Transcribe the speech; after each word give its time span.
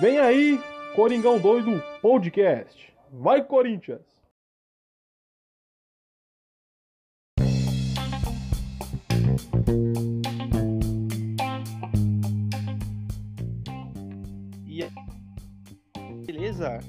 Vem 0.00 0.18
aí, 0.18 0.60
Coringão 0.94 1.38
Doido 1.38 1.82
Podcast. 2.02 2.92
Vai, 3.10 3.42
Corinthians! 3.42 4.02
E 14.66 14.82
aí, 14.82 14.90
beleza? 16.26 16.80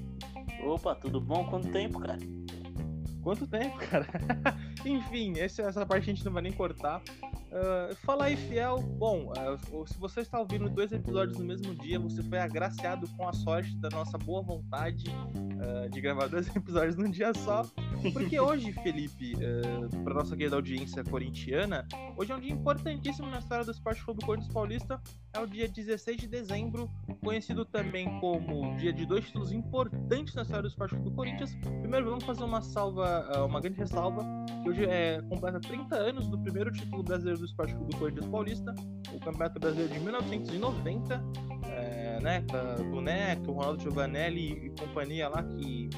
Opa, 0.61 0.93
tudo 0.95 1.21
bom? 1.21 1.49
Quanto 1.49 1.71
tempo, 1.71 1.99
cara? 2.01 2.17
Quanto 3.23 3.47
tempo, 3.47 3.77
cara? 3.77 4.07
Enfim, 4.85 5.39
essa, 5.39 5.61
essa 5.61 5.85
parte 5.85 6.09
a 6.09 6.13
gente 6.13 6.25
não 6.25 6.33
vai 6.33 6.41
nem 6.41 6.51
cortar. 6.51 7.01
Uh, 7.47 7.95
fala 8.05 8.25
aí, 8.25 8.35
fiel. 8.35 8.79
Bom, 8.79 9.31
uh, 9.31 9.87
se 9.87 9.97
você 9.97 10.21
está 10.21 10.39
ouvindo 10.39 10.69
dois 10.69 10.91
episódios 10.91 11.37
no 11.37 11.45
mesmo 11.45 11.73
dia, 11.75 11.97
você 11.97 12.21
foi 12.21 12.39
agraciado 12.39 13.07
com 13.15 13.27
a 13.27 13.33
sorte 13.33 13.75
da 13.77 13.89
nossa 13.89 14.17
boa 14.17 14.41
vontade 14.41 15.05
uh, 15.09 15.89
de 15.89 16.01
gravar 16.01 16.27
dois 16.27 16.47
episódios 16.55 16.95
num 16.97 17.09
dia 17.09 17.33
só. 17.33 17.65
Porque 18.13 18.39
hoje, 18.39 18.71
Felipe, 18.71 19.33
para 20.03 20.13
nossa 20.13 20.35
querida 20.35 20.55
audiência 20.55 21.03
corintiana, 21.03 21.87
hoje 22.15 22.31
é 22.31 22.35
um 22.35 22.39
dia 22.39 22.51
importantíssimo 22.51 23.29
na 23.29 23.39
história 23.39 23.65
do 23.65 23.71
Esporte 23.71 24.03
Clube 24.03 24.25
Corinthians 24.25 24.53
Paulista. 24.53 25.01
É 25.33 25.39
o 25.39 25.47
dia 25.47 25.67
16 25.67 26.17
de 26.17 26.27
dezembro, 26.27 26.89
conhecido 27.23 27.65
também 27.65 28.19
como 28.19 28.75
dia 28.77 28.93
de 28.93 29.05
dois 29.05 29.25
títulos 29.25 29.51
importantes 29.51 30.33
na 30.35 30.41
história 30.43 30.63
do 30.63 30.69
Esporte 30.69 30.95
Clube 30.95 31.15
Corinthians. 31.15 31.55
Primeiro, 31.81 32.09
vamos 32.09 32.23
fazer 32.23 32.43
uma 32.43 32.61
salva, 32.61 33.45
uma 33.45 33.59
grande 33.59 33.77
ressalva, 33.77 34.23
que 34.63 34.69
hoje 34.69 34.85
é 34.85 35.21
completa 35.29 35.59
30 35.59 35.95
anos 35.95 36.27
do 36.27 36.37
primeiro 36.39 36.71
título 36.71 37.03
brasileiro 37.03 37.39
do 37.39 37.45
Esporte 37.45 37.75
Clube 37.75 37.95
Corinthians 37.95 38.27
Paulista, 38.27 38.75
o 39.13 39.19
Campeonato 39.19 39.59
Brasileiro 39.59 39.93
de 39.93 39.99
1990, 39.99 41.23
é, 41.69 42.19
né, 42.21 42.43
do 42.91 43.01
Neto, 43.01 43.51
Ronaldo 43.51 43.81
Giovanelli 43.81 44.65
e 44.65 44.69
companhia 44.69 45.29
lá 45.29 45.43
que 45.43 45.89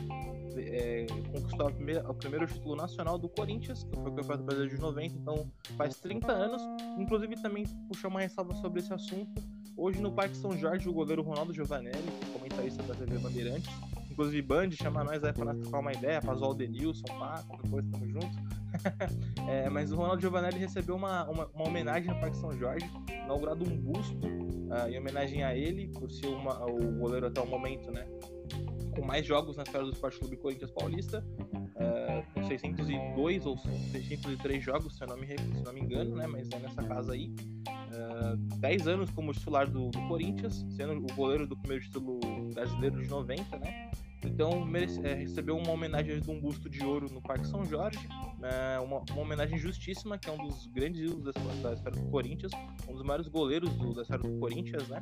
é, 0.62 1.08
conquistou 1.32 1.72
primeira, 1.72 2.10
o 2.10 2.14
primeiro 2.14 2.48
título 2.48 2.76
nacional 2.76 3.18
do 3.18 3.30
Corinthians, 3.30 3.84
que 3.84 3.96
foi 3.96 4.12
o 4.12 4.16
Campeonato 4.16 4.44
Brasileiro 4.44 4.76
de 4.76 4.82
90, 4.82 5.16
então 5.16 5.52
faz 5.78 5.98
30 5.98 6.32
anos. 6.32 6.62
Inclusive 6.98 7.36
também 7.42 7.66
puxar 7.88 8.08
uma 8.08 8.22
ressalva 8.22 8.54
sobre 8.56 8.80
esse 8.80 8.94
assunto. 8.94 9.42
Hoje 9.76 10.02
no 10.02 10.12
Parque 10.12 10.36
São 10.36 10.58
Jorge, 10.58 10.90
o 10.90 10.94
goleiro 10.94 11.22
Ronaldo 11.22 11.54
Giovanelli, 11.54 12.12
comentarista 12.34 12.84
da 12.84 12.94
TV 12.94 13.18
Bandeirantes, 13.18 13.70
inclusive 14.20 14.42
Band, 14.42 14.72
chama 14.72 15.04
nós 15.06 15.24
aí 15.24 15.32
pra 15.32 15.56
trocar 15.56 15.80
uma 15.80 15.94
ideia, 15.94 16.22
pra 16.22 16.34
zoar 16.34 16.52
o 16.52 16.54
Denilson, 16.54 17.06
pá, 17.18 17.42
qualquer 17.48 17.70
coisa, 17.70 17.90
tamo 17.90 18.10
junto. 18.10 18.38
é, 19.48 19.70
mas 19.70 19.94
o 19.94 19.96
Ronaldo 19.96 20.22
Giovanelli 20.22 20.60
recebeu 20.60 20.98
uma, 20.98 21.24
uma, 21.30 21.48
uma, 21.54 21.68
homenagem 21.68 22.14
no 22.14 22.20
Parque 22.20 22.36
São 22.36 22.52
Jorge, 22.52 22.86
inaugurado 23.24 23.64
um 23.64 23.78
busto 23.78 24.28
uh, 24.28 24.90
em 24.90 25.00
homenagem 25.00 25.44
a 25.44 25.56
ele, 25.56 25.88
por 25.88 26.12
ser 26.12 26.28
uma, 26.28 26.66
o 26.66 27.00
goleiro 27.00 27.28
até 27.28 27.40
o 27.40 27.48
momento, 27.48 27.90
né? 27.92 28.06
Com 29.00 29.06
mais 29.06 29.26
jogos 29.26 29.56
na 29.56 29.64
história 29.64 29.88
do 29.88 29.94
Esporte 29.94 30.20
Clube 30.20 30.36
Corinthians 30.36 30.72
Paulista, 30.72 31.26
uh, 31.40 32.34
com 32.34 32.44
602 32.44 33.46
ou 33.46 33.58
603 33.58 34.62
jogos, 34.62 34.98
se 34.98 35.04
eu 35.04 35.08
não 35.08 35.18
me, 35.18 35.26
se 35.26 35.64
não 35.64 35.72
me 35.72 35.80
engano, 35.80 36.18
né? 36.18 36.28
Mas 36.28 36.50
é 36.52 36.60
nessa 36.60 36.84
casa 36.84 37.14
aí. 37.14 37.34
Uh, 37.70 38.36
10 38.58 38.88
anos 38.88 39.10
como 39.12 39.32
titular 39.32 39.70
do, 39.70 39.90
do 39.90 40.08
Corinthians, 40.10 40.66
sendo 40.76 40.94
o 40.98 41.16
goleiro 41.16 41.48
do 41.48 41.56
primeiro 41.58 41.84
título 41.86 42.20
brasileiro 42.54 43.02
de 43.02 43.08
90, 43.08 43.58
né? 43.58 43.90
Então 44.26 44.66
merece, 44.66 45.00
é, 45.06 45.14
recebeu 45.14 45.58
uma 45.58 45.72
homenagem 45.72 46.20
de 46.20 46.30
um 46.30 46.40
busto 46.40 46.70
de 46.70 46.84
ouro 46.84 47.10
no 47.10 47.22
Parque 47.22 47.48
São 47.48 47.64
Jorge, 47.64 48.06
é, 48.44 48.80
uma, 48.80 49.02
uma, 49.12 49.22
homenagem 49.22 49.58
justíssima, 49.58 50.18
que 50.18 50.30
é 50.30 50.34
um 50.34 50.46
dos 50.46 50.68
grandes 50.68 51.02
ídolos 51.02 51.24
da, 51.24 51.32
da 51.32 51.74
história 51.74 52.02
do 52.02 52.10
Corinthians, 52.10 52.52
um 52.88 52.94
dos 52.94 53.04
maiores 53.04 53.30
goleiros 53.30 53.74
do, 53.76 53.94
da 53.94 54.02
história 54.02 54.30
do 54.30 54.38
Corinthians, 54.40 54.90
né? 54.90 55.02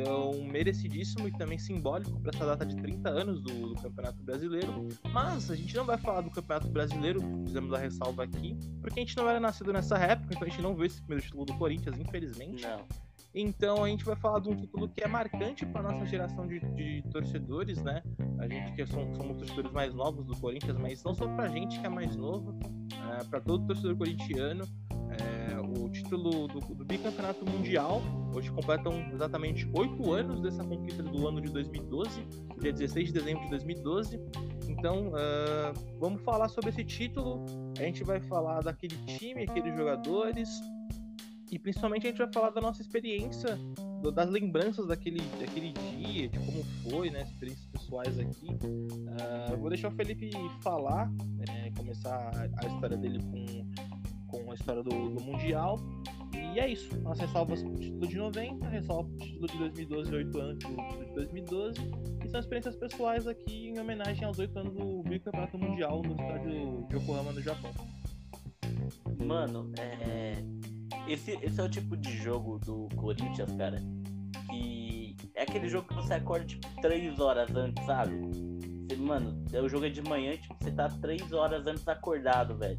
Então, 0.00 0.32
merecidíssimo 0.44 1.28
e 1.28 1.32
também 1.32 1.58
simbólico 1.58 2.18
para 2.20 2.30
essa 2.34 2.46
data 2.46 2.64
de 2.64 2.74
30 2.76 3.08
anos 3.08 3.42
do, 3.42 3.74
do, 3.74 3.82
Campeonato 3.82 4.22
Brasileiro. 4.22 4.88
Mas 5.12 5.50
a 5.50 5.56
gente 5.56 5.76
não 5.76 5.84
vai 5.84 5.98
falar 5.98 6.22
do 6.22 6.30
Campeonato 6.30 6.68
Brasileiro, 6.68 7.20
fizemos 7.44 7.72
a 7.72 7.78
ressalva 7.78 8.24
aqui, 8.24 8.56
porque 8.80 9.00
a 9.00 9.02
gente 9.02 9.16
não 9.16 9.28
era 9.28 9.38
nascido 9.38 9.72
nessa 9.72 9.98
época, 9.98 10.34
então 10.34 10.46
a 10.46 10.50
gente 10.50 10.62
não 10.62 10.74
viu 10.74 10.86
esse 10.86 11.00
primeiro 11.02 11.22
título 11.22 11.44
do 11.44 11.54
Corinthians, 11.54 11.98
infelizmente. 11.98 12.62
Não. 12.62 12.84
Então 13.34 13.84
a 13.84 13.88
gente 13.88 14.04
vai 14.04 14.16
falar 14.16 14.40
de 14.40 14.48
um 14.48 14.56
título 14.56 14.88
que 14.88 15.04
é 15.04 15.06
marcante 15.06 15.64
para 15.66 15.82
nossa 15.82 16.04
geração 16.06 16.48
de, 16.48 16.58
de, 16.74 17.02
torcedores, 17.12 17.80
né? 17.82 18.02
A 18.38 18.48
gente 18.48 18.72
que 18.72 18.84
somos, 18.86 19.16
somos 19.16 19.36
torcedores 19.36 19.70
mais 19.70 19.94
novos 19.94 20.26
do 20.26 20.36
Corinthians, 20.36 20.76
mas 20.78 21.04
não 21.04 21.14
só 21.14 21.28
para 21.28 21.44
a 21.44 21.48
gente 21.48 21.78
que 21.78 21.86
é 21.86 21.88
mais 21.88 22.16
novo, 22.16 22.58
é, 22.92 23.24
para 23.24 23.40
todo 23.40 23.66
torcedor 23.66 23.96
corintiano. 23.96 24.64
É, 25.10 25.39
o 25.78 25.88
título 25.88 26.48
do, 26.48 26.60
do, 26.60 26.84
bicampeonato 26.84 27.44
mundial, 27.44 28.02
hoje 28.34 28.50
completam 28.50 28.92
exatamente 29.12 29.68
oito 29.74 30.12
anos 30.12 30.40
dessa 30.40 30.64
conquista 30.64 31.02
do 31.02 31.28
ano 31.28 31.40
de 31.40 31.50
2012, 31.50 32.26
dia 32.60 32.72
16 32.72 33.08
de 33.08 33.12
dezembro 33.12 33.44
de 33.44 33.50
2012. 33.50 34.20
Então, 34.68 35.08
uh, 35.08 35.98
vamos 35.98 36.22
falar 36.22 36.48
sobre 36.48 36.70
esse 36.70 36.84
título. 36.84 37.44
A 37.78 37.82
gente 37.82 38.04
vai 38.04 38.20
falar 38.20 38.62
daquele 38.62 38.96
time, 39.06 39.44
aqueles 39.44 39.76
jogadores, 39.76 40.48
e 41.50 41.58
principalmente 41.58 42.06
a 42.06 42.10
gente 42.10 42.18
vai 42.18 42.32
falar 42.32 42.50
da 42.50 42.60
nossa 42.60 42.80
experiência, 42.80 43.58
das 44.14 44.30
lembranças 44.30 44.86
daquele, 44.86 45.20
daquele 45.38 45.72
dia, 45.72 46.28
de 46.28 46.38
como 46.38 46.64
foi, 46.88 47.10
né? 47.10 47.22
Experiências 47.22 47.66
pessoais 47.66 48.18
aqui. 48.18 48.46
Uh, 48.46 49.56
vou 49.58 49.68
deixar 49.68 49.88
o 49.88 49.90
Felipe 49.92 50.30
falar, 50.62 51.10
né, 51.10 51.72
começar 51.76 52.30
a 52.56 52.66
história 52.66 52.96
dele 52.96 53.18
com, 53.18 53.99
com 54.30 54.50
a 54.50 54.54
história 54.54 54.82
do, 54.82 54.90
do 54.90 55.20
Mundial. 55.22 55.78
E 56.32 56.58
é 56.58 56.68
isso. 56.68 56.90
As 57.06 57.18
ressalvas 57.18 57.62
pro 57.62 57.74
título 57.74 58.06
de 58.06 58.16
90, 58.16 58.68
ressalva 58.68 59.08
pro 59.08 59.18
título 59.26 59.48
de 59.48 59.58
2012 59.86 60.14
8 60.14 60.38
anos 60.38 60.58
do 60.58 60.66
título 60.66 61.04
de 61.04 61.14
2012. 61.14 61.74
E 62.24 62.28
são 62.28 62.40
experiências 62.40 62.76
pessoais 62.76 63.26
aqui 63.26 63.68
em 63.68 63.78
homenagem 63.78 64.24
aos 64.24 64.38
8 64.38 64.58
anos 64.58 64.74
do 64.74 65.02
bicampeonato 65.02 65.58
mundial 65.58 66.02
no 66.02 66.12
estádio 66.12 66.86
de 66.88 66.96
Yokohama, 66.96 67.32
no 67.32 67.42
Japão. 67.42 67.70
Mano, 69.18 69.72
é 69.78 70.42
esse, 71.10 71.32
esse 71.42 71.60
é 71.60 71.64
o 71.64 71.68
tipo 71.68 71.96
de 71.96 72.16
jogo 72.18 72.58
do 72.58 72.88
Corinthians, 72.96 73.52
cara, 73.56 73.82
que 74.48 75.16
é 75.34 75.42
aquele 75.42 75.68
jogo 75.68 75.88
que 75.88 75.94
você 75.94 76.14
acorda, 76.14 76.46
tipo, 76.46 76.66
três 76.80 77.18
horas 77.18 77.54
antes, 77.54 77.84
sabe? 77.84 78.14
Mano, 78.96 79.44
o 79.52 79.68
jogo 79.68 79.86
é 79.86 79.88
de 79.88 80.02
manhã, 80.02 80.36
tipo, 80.36 80.54
você 80.60 80.70
tá 80.70 80.88
três 80.88 81.32
horas 81.32 81.66
antes 81.66 81.86
acordado, 81.88 82.56
velho. 82.56 82.76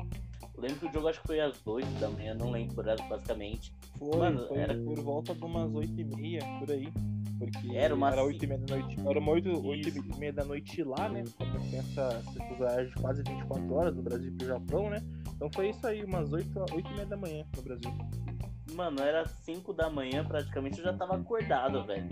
Eu 0.61 0.67
lembro 0.67 0.79
que 0.79 0.85
o 0.85 0.93
jogo 0.93 1.07
acho 1.07 1.21
que 1.21 1.27
foi 1.27 1.39
às 1.39 1.65
8 1.65 1.87
da 1.99 2.07
manhã, 2.07 2.35
não 2.35 2.51
lembro, 2.51 2.83
basicamente. 3.09 3.73
Foi, 3.97 4.15
mano, 4.15 4.47
foi 4.47 4.59
era 4.59 4.75
por 4.75 4.99
volta 4.99 5.33
de 5.33 5.43
umas 5.43 5.73
8 5.73 5.99
e 5.99 6.03
meia, 6.03 6.41
por 6.59 6.69
aí. 6.69 6.87
Porque 7.39 7.75
era, 7.75 7.95
uma 7.95 8.11
era 8.11 8.23
8 8.23 8.45
e 8.45 8.47
meia 8.47 8.59
da 8.59 8.75
noite. 8.77 8.99
Era 8.99 9.19
uma 9.19 9.31
8, 9.31 9.67
8 9.67 9.89
e 9.89 10.19
meia 10.19 10.31
da 10.31 10.45
noite 10.45 10.83
lá, 10.83 11.09
né? 11.09 11.23
Como 11.35 11.59
tem 11.71 11.79
essa, 11.79 12.23
essa 12.27 12.85
de 12.85 12.93
quase 12.93 13.23
24 13.23 13.73
horas 13.73 13.95
do 13.95 14.03
Brasil 14.03 14.31
pro 14.37 14.47
Japão, 14.47 14.89
né? 14.91 15.01
Então 15.35 15.49
foi 15.51 15.71
isso 15.71 15.87
aí, 15.87 16.03
umas 16.03 16.31
8, 16.31 16.47
8 16.59 16.77
e 16.77 16.93
meia 16.93 17.05
da 17.07 17.17
manhã 17.17 17.43
no 17.55 17.63
Brasil. 17.63 17.91
Mano, 18.75 19.01
era 19.01 19.25
5 19.25 19.73
da 19.73 19.89
manhã 19.89 20.23
praticamente, 20.23 20.77
eu 20.77 20.83
já 20.83 20.93
tava 20.93 21.15
acordado, 21.15 21.83
velho. 21.87 22.07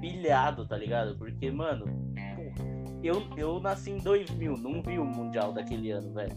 Pilhado, 0.00 0.66
tá 0.66 0.78
ligado? 0.78 1.14
Porque, 1.18 1.50
mano, 1.50 1.84
eu, 3.02 3.22
eu 3.36 3.60
nasci 3.60 3.90
em 3.90 3.98
2000, 3.98 4.56
não 4.56 4.80
vi 4.80 4.98
o 4.98 5.04
Mundial 5.04 5.52
daquele 5.52 5.90
ano, 5.90 6.14
velho. 6.14 6.34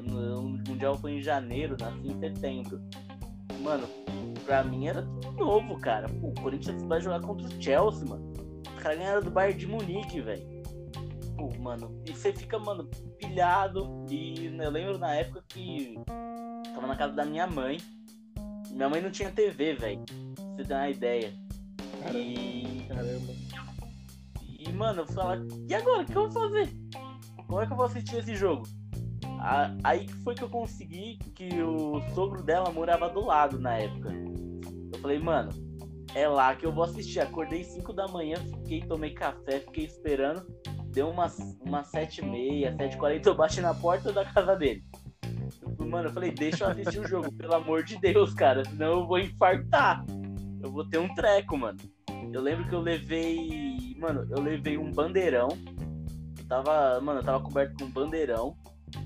O 0.00 0.42
Mundial 0.68 0.96
foi 0.96 1.12
em 1.12 1.22
janeiro, 1.22 1.76
nasci 1.78 2.08
em 2.08 2.18
setembro. 2.18 2.80
Mano, 3.60 3.86
pra 4.44 4.62
mim 4.62 4.86
era 4.86 5.02
tudo 5.02 5.32
novo, 5.32 5.78
cara. 5.80 6.08
Pô, 6.08 6.28
o 6.28 6.34
Corinthians 6.34 6.82
vai 6.84 7.00
jogar 7.00 7.20
contra 7.20 7.46
o 7.46 7.62
Chelsea, 7.62 8.06
mano. 8.06 8.32
Os 8.76 8.82
caras 8.82 8.98
ganharam 8.98 9.22
do 9.22 9.30
Bayern 9.30 9.58
de 9.58 9.66
Munique, 9.66 10.20
velho. 10.20 10.42
Pô, 11.36 11.50
mano, 11.58 12.00
e 12.06 12.12
você 12.12 12.32
fica, 12.32 12.58
mano, 12.58 12.88
pilhado. 13.18 14.06
E 14.10 14.46
eu 14.46 14.70
lembro 14.70 14.98
na 14.98 15.14
época 15.14 15.44
que 15.48 15.94
tava 16.74 16.86
na 16.86 16.96
casa 16.96 17.12
da 17.12 17.24
minha 17.24 17.46
mãe. 17.46 17.78
Minha 18.70 18.88
mãe 18.88 19.00
não 19.00 19.10
tinha 19.10 19.30
TV, 19.30 19.74
velho. 19.74 20.04
Pra 20.34 20.44
você 20.56 20.64
ter 20.64 20.74
uma 20.74 20.88
ideia. 20.90 21.32
Caramba. 22.02 22.18
E. 22.18 22.86
Caramba. 22.88 23.32
E, 24.58 24.72
mano, 24.72 25.02
eu 25.02 25.06
falava, 25.06 25.46
e 25.68 25.74
agora? 25.74 26.02
O 26.02 26.06
que 26.06 26.16
eu 26.16 26.28
vou 26.28 26.32
fazer? 26.32 26.70
Como 27.46 27.60
é 27.60 27.66
que 27.66 27.72
eu 27.72 27.76
vou 27.76 27.86
assistir 27.86 28.16
esse 28.16 28.34
jogo? 28.34 28.64
Aí 29.84 30.08
foi 30.24 30.34
que 30.34 30.42
eu 30.42 30.50
consegui 30.50 31.18
que 31.34 31.62
o 31.62 32.00
sogro 32.14 32.42
dela 32.42 32.70
morava 32.70 33.08
do 33.08 33.24
lado 33.24 33.58
na 33.58 33.76
época. 33.76 34.10
Eu 34.92 34.98
falei, 35.00 35.18
mano, 35.18 35.50
é 36.14 36.26
lá 36.28 36.54
que 36.54 36.66
eu 36.66 36.72
vou 36.72 36.84
assistir. 36.84 37.20
Acordei 37.20 37.62
5 37.62 37.92
da 37.92 38.08
manhã, 38.08 38.36
fiquei, 38.36 38.80
tomei 38.80 39.10
café, 39.10 39.60
fiquei 39.60 39.84
esperando 39.84 40.46
deu 40.96 41.10
umas, 41.10 41.38
umas 41.60 41.92
7h30, 41.92 42.74
7h40, 42.74 43.26
eu 43.26 43.34
bati 43.34 43.60
na 43.60 43.74
porta 43.74 44.10
da 44.10 44.24
casa 44.24 44.56
dele. 44.56 44.82
Mano, 45.78 46.08
eu 46.08 46.12
falei, 46.12 46.30
deixa 46.30 46.64
eu 46.64 46.68
assistir 46.70 47.00
o 47.00 47.06
jogo, 47.06 47.30
pelo 47.32 47.54
amor 47.54 47.84
de 47.84 48.00
Deus, 48.00 48.32
cara, 48.32 48.64
senão 48.64 49.00
eu 49.00 49.06
vou 49.06 49.18
infartar. 49.18 50.02
Eu 50.62 50.72
vou 50.72 50.88
ter 50.88 50.98
um 50.98 51.14
treco, 51.14 51.58
mano. 51.58 51.78
Eu 52.32 52.40
lembro 52.40 52.66
que 52.66 52.74
eu 52.74 52.80
levei. 52.80 53.94
Mano, 53.98 54.26
eu 54.30 54.42
levei 54.42 54.78
um 54.78 54.90
bandeirão. 54.90 55.48
Eu 56.38 56.48
tava. 56.48 56.98
Mano, 57.00 57.20
eu 57.20 57.24
tava 57.24 57.40
coberto 57.40 57.76
com 57.78 57.84
um 57.84 57.90
bandeirão. 57.90 58.56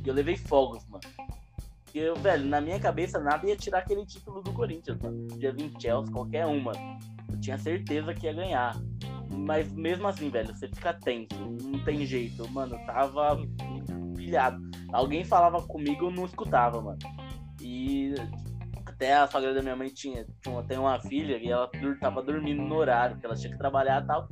E 0.04 0.08
eu 0.08 0.14
levei 0.14 0.36
fogos, 0.36 0.86
mano. 0.88 1.02
E 1.92 1.98
eu, 1.98 2.14
velho, 2.16 2.46
na 2.46 2.60
minha 2.60 2.78
cabeça 2.78 3.18
nada 3.18 3.46
ia 3.46 3.56
tirar 3.56 3.78
aquele 3.80 4.06
título 4.06 4.42
do 4.42 4.52
Corinthians, 4.52 4.98
mano. 5.00 5.26
Podia 5.28 5.52
vir 5.52 5.72
Chelsea, 5.80 6.12
qualquer 6.12 6.46
uma. 6.46 6.72
Eu 7.28 7.40
tinha 7.40 7.58
certeza 7.58 8.14
que 8.14 8.26
ia 8.26 8.32
ganhar. 8.32 8.76
Mas 9.30 9.72
mesmo 9.72 10.06
assim, 10.06 10.30
velho, 10.30 10.54
você 10.54 10.68
fica 10.68 10.94
tenso. 10.94 11.34
Não 11.62 11.82
tem 11.84 12.04
jeito. 12.06 12.48
Mano, 12.50 12.78
tava 12.86 13.38
pilhado. 14.16 14.60
Alguém 14.92 15.24
falava 15.24 15.62
comigo, 15.62 16.06
eu 16.06 16.10
não 16.10 16.24
escutava, 16.24 16.80
mano. 16.80 16.98
E 17.60 18.14
até 19.00 19.14
a 19.14 19.26
sogra 19.26 19.54
da 19.54 19.62
minha 19.62 19.74
mãe 19.74 19.88
tinha, 19.88 20.26
tinha 20.42 20.80
uma 20.80 21.00
filha 21.00 21.38
e 21.38 21.50
ela 21.50 21.70
tava 21.98 22.22
dormindo 22.22 22.60
no 22.60 22.74
horário, 22.76 23.16
que 23.16 23.24
ela 23.24 23.34
tinha 23.34 23.50
que 23.50 23.58
trabalhar 23.58 24.02
e 24.02 24.06
tal. 24.06 24.28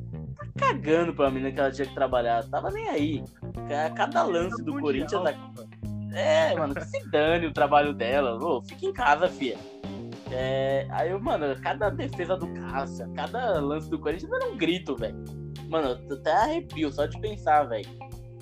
Cagando 0.58 1.14
pra 1.14 1.30
menina 1.30 1.52
que 1.52 1.60
ela 1.60 1.70
tinha 1.70 1.86
que 1.86 1.94
trabalhar. 1.94 2.44
Tava 2.48 2.70
nem 2.70 2.88
aí. 2.88 3.24
Cada 3.94 4.22
lance 4.24 4.62
do 4.62 4.78
Corinthians. 4.80 5.22
É, 6.12 6.54
mano, 6.56 6.74
que 6.74 6.84
se 6.84 7.10
dane 7.10 7.46
o 7.46 7.52
trabalho 7.52 7.92
dela. 7.92 8.36
Ô, 8.42 8.62
fica 8.62 8.86
em 8.86 8.92
casa, 8.92 9.28
filha. 9.28 9.58
É, 10.30 10.86
aí 10.90 11.10
eu, 11.10 11.20
mano, 11.20 11.58
cada 11.62 11.88
defesa 11.88 12.36
do 12.36 12.52
Cássia, 12.52 13.08
cada 13.14 13.60
lance 13.60 13.88
do 13.88 13.98
Corinthians 13.98 14.30
era 14.30 14.50
um 14.50 14.56
grito, 14.56 14.94
velho. 14.94 15.16
Mano, 15.68 16.00
eu 16.08 16.16
até 16.16 16.32
arrepio 16.32 16.92
só 16.92 17.06
de 17.06 17.18
pensar, 17.20 17.64
velho. 17.64 17.88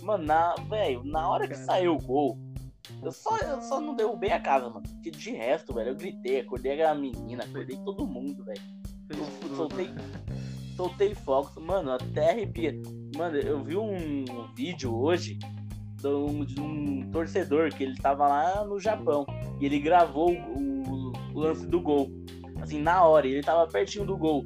Mano, 0.03 0.25
na, 0.25 0.55
velho, 0.69 1.03
na 1.05 1.29
hora 1.29 1.47
que 1.47 1.57
saiu 1.57 1.95
o 1.95 1.99
gol, 1.99 2.39
eu 3.03 3.13
só, 3.13 3.37
eu 3.39 3.61
só 3.61 3.81
não 3.81 3.95
derrubei 3.95 4.33
a 4.33 4.41
casa, 4.41 4.69
mano. 4.69 4.83
Porque 4.83 5.11
de 5.11 5.31
resto, 5.33 5.75
velho, 5.75 5.91
eu 5.91 5.97
gritei, 5.97 6.41
acordei 6.41 6.83
a 6.83 6.95
menina, 6.95 7.45
acordei 7.45 7.77
todo 7.85 8.07
mundo, 8.07 8.45
velho. 8.45 8.61
Soltei, 9.55 9.91
soltei 10.77 11.15
fogos, 11.15 11.57
mano, 11.57 11.91
até 11.93 12.31
arrepia. 12.31 12.81
Mano, 13.17 13.37
eu 13.39 13.65
vi 13.65 13.77
um 13.77 14.25
vídeo 14.55 14.95
hoje 14.95 15.39
de 15.97 16.07
um, 16.07 16.45
de 16.45 16.61
um 16.61 17.11
torcedor 17.11 17.71
que 17.71 17.83
ele 17.83 17.97
tava 17.97 18.29
lá 18.29 18.65
no 18.65 18.79
Japão 18.79 19.25
e 19.59 19.65
ele 19.65 19.81
gravou 19.81 20.31
o, 20.33 21.13
o 21.35 21.41
lance 21.41 21.67
do 21.67 21.81
gol. 21.81 22.11
Assim, 22.61 22.81
na 22.81 23.05
hora, 23.05 23.27
ele 23.27 23.43
tava 23.43 23.67
pertinho 23.67 24.05
do 24.05 24.17
gol. 24.17 24.45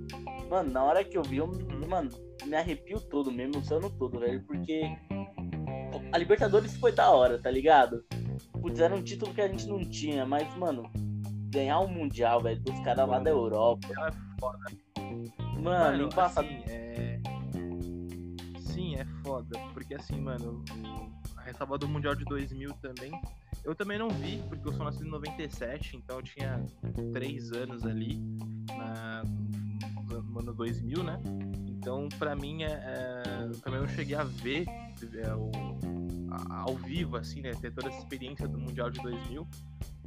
Mano, 0.49 0.71
na 0.71 0.83
hora 0.85 1.05
que 1.05 1.19
eu 1.19 1.23
vi, 1.23 1.39
eu, 1.39 1.51
mano, 1.89 2.11
me 2.47 2.57
arrepio 2.57 3.01
todo, 3.01 3.31
me 3.31 3.45
emociono 3.45 3.91
todo, 3.91 4.21
velho, 4.21 4.43
porque 4.47 4.83
a 6.13 6.19
Libertadores 6.19 6.77
foi 6.77 6.93
da 6.93 7.11
hora, 7.11 7.39
tá 7.39 7.51
ligado? 7.51 8.05
Putz, 8.61 8.81
era 8.81 8.95
um 8.95 9.03
título 9.03 9.35
que 9.35 9.41
a 9.41 9.49
gente 9.49 9.67
não 9.67 9.81
tinha, 9.81 10.25
mas, 10.27 10.53
mano, 10.57 10.91
ganhar 11.53 11.81
um 11.81 11.89
Mundial, 11.89 12.41
velho, 12.43 12.61
dos 12.61 12.79
caras 12.81 13.09
lá 13.09 13.19
da 13.19 13.31
Europa. 13.31 13.89
É 13.89 14.41
foda. 14.41 14.90
Mano, 15.63 16.05
embaçado. 16.05 16.47
assim, 16.47 16.63
é... 16.67 17.21
Sim, 18.61 18.97
é 18.97 19.05
foda. 19.23 19.59
Porque 19.75 19.95
assim, 19.95 20.21
mano, 20.21 20.65
a 21.37 21.43
ressalva 21.43 21.77
do 21.79 21.89
Mundial 21.89 22.15
de 22.15 22.25
2000 22.25 22.73
também. 22.75 23.13
Eu 23.63 23.75
também 23.75 23.99
não 23.99 24.09
vi, 24.09 24.43
porque 24.49 24.67
eu 24.67 24.73
sou 24.73 24.85
nascido 24.85 25.07
em 25.07 25.11
97, 25.11 25.97
então 25.97 26.17
eu 26.17 26.23
tinha 26.23 26.65
3 27.13 27.53
anos 27.53 27.85
ali 27.85 28.17
na... 28.77 29.23
no 30.25 30.39
ano 30.39 30.55
2000, 30.55 31.03
né? 31.05 31.21
Então, 31.69 32.09
pra 32.19 32.35
mim, 32.35 32.63
é, 32.63 32.69
é... 32.73 33.23
eu 33.45 33.59
também 33.61 33.81
não 33.81 33.89
cheguei 33.89 34.15
a 34.17 34.25
ver 34.25 34.67
é, 34.67 35.35
o... 35.35 35.51
a- 36.31 36.61
ao 36.63 36.75
vivo, 36.75 37.17
assim, 37.17 37.43
né? 37.43 37.53
Ter 37.55 37.71
toda 37.73 37.89
essa 37.89 37.99
experiência 37.99 38.49
do 38.49 38.59
Mundial 38.59 38.91
de 38.91 39.01
2000. 39.03 39.47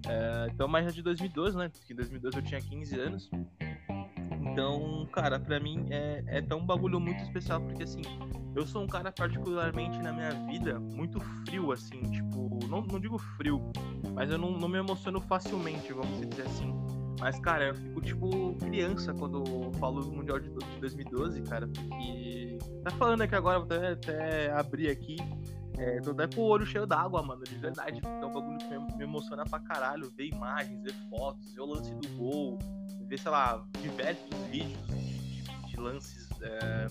É, 0.08 0.48
Então, 0.52 0.68
mas 0.68 0.88
é 0.88 0.92
de 0.92 1.04
2012, 1.04 1.56
né? 1.56 1.70
Porque 1.70 1.94
em 1.94 1.96
2012 1.96 2.38
eu 2.38 2.44
tinha 2.44 2.60
15 2.62 3.00
anos. 3.00 3.30
Então, 4.54 5.08
cara, 5.12 5.40
pra 5.40 5.60
mim 5.60 5.88
é, 5.90 6.24
é 6.28 6.42
tão 6.42 6.60
um 6.60 6.66
bagulho 6.66 7.00
muito 7.00 7.24
especial, 7.24 7.60
porque 7.60 7.82
assim, 7.84 8.02
eu 8.56 8.68
sou 8.68 8.84
um 8.84 8.88
cara 8.88 9.12
particularmente 9.12 9.98
na 10.00 10.14
minha 10.14 10.30
vida 10.46 10.80
muito 10.80 11.20
frio, 11.44 11.72
assim, 11.72 12.00
tipo, 12.04 12.60
não, 12.70 12.82
não 12.84 13.00
digo 13.00 13.18
frio, 13.18 13.60
mas 14.14 14.30
eu 14.30 14.38
não, 14.38 14.52
não 14.52 14.68
me 14.70 14.78
emociono 14.78 15.20
facilmente, 15.22 15.92
vamos 15.92 16.30
dizer 16.30 16.44
assim. 16.44 16.72
Mas, 17.20 17.40
cara, 17.40 17.70
eu 17.70 17.76
fico 17.76 18.02
tipo 18.02 18.56
criança 18.58 19.14
quando 19.14 19.72
falo 19.80 20.02
do 20.02 20.12
Mundial 20.12 20.40
de 20.40 20.50
do- 20.50 20.60
de 20.60 20.80
2012, 20.82 21.42
cara, 21.44 21.68
porque. 21.68 22.58
Tá 22.84 22.92
falando 22.92 23.22
aqui 23.22 23.34
agora, 23.34 23.60
vou 23.60 23.66
até, 23.66 23.92
até 23.94 24.52
abrir 24.52 24.90
aqui. 24.90 25.16
É, 25.78 26.00
tô 26.02 26.12
até 26.12 26.28
com 26.28 26.42
o 26.42 26.46
olho 26.46 26.66
cheio 26.66 26.86
d'água, 26.86 27.24
mano, 27.24 27.44
de 27.44 27.56
verdade. 27.56 28.02
porque 28.02 28.24
É 28.24 28.26
um 28.28 28.34
bagulho 28.34 28.58
que 28.60 28.78
me, 28.78 28.98
me 28.98 29.04
emociona 29.06 29.44
pra 29.46 29.60
caralho. 29.60 30.12
Ver 30.18 30.28
imagens, 30.28 30.84
ver 30.84 30.94
fotos, 31.10 31.54
ver 31.54 31.62
o 31.62 31.66
lance 31.66 31.96
do 31.96 32.08
gol, 32.18 32.60
ver, 33.04 33.20
sei 33.20 33.32
lá, 33.32 33.64
diversos 33.82 34.38
vídeos 34.50 34.88
de, 34.88 35.42
de- 35.44 35.68
de 35.68 35.78
lances 35.78 36.30
é, 36.42 36.88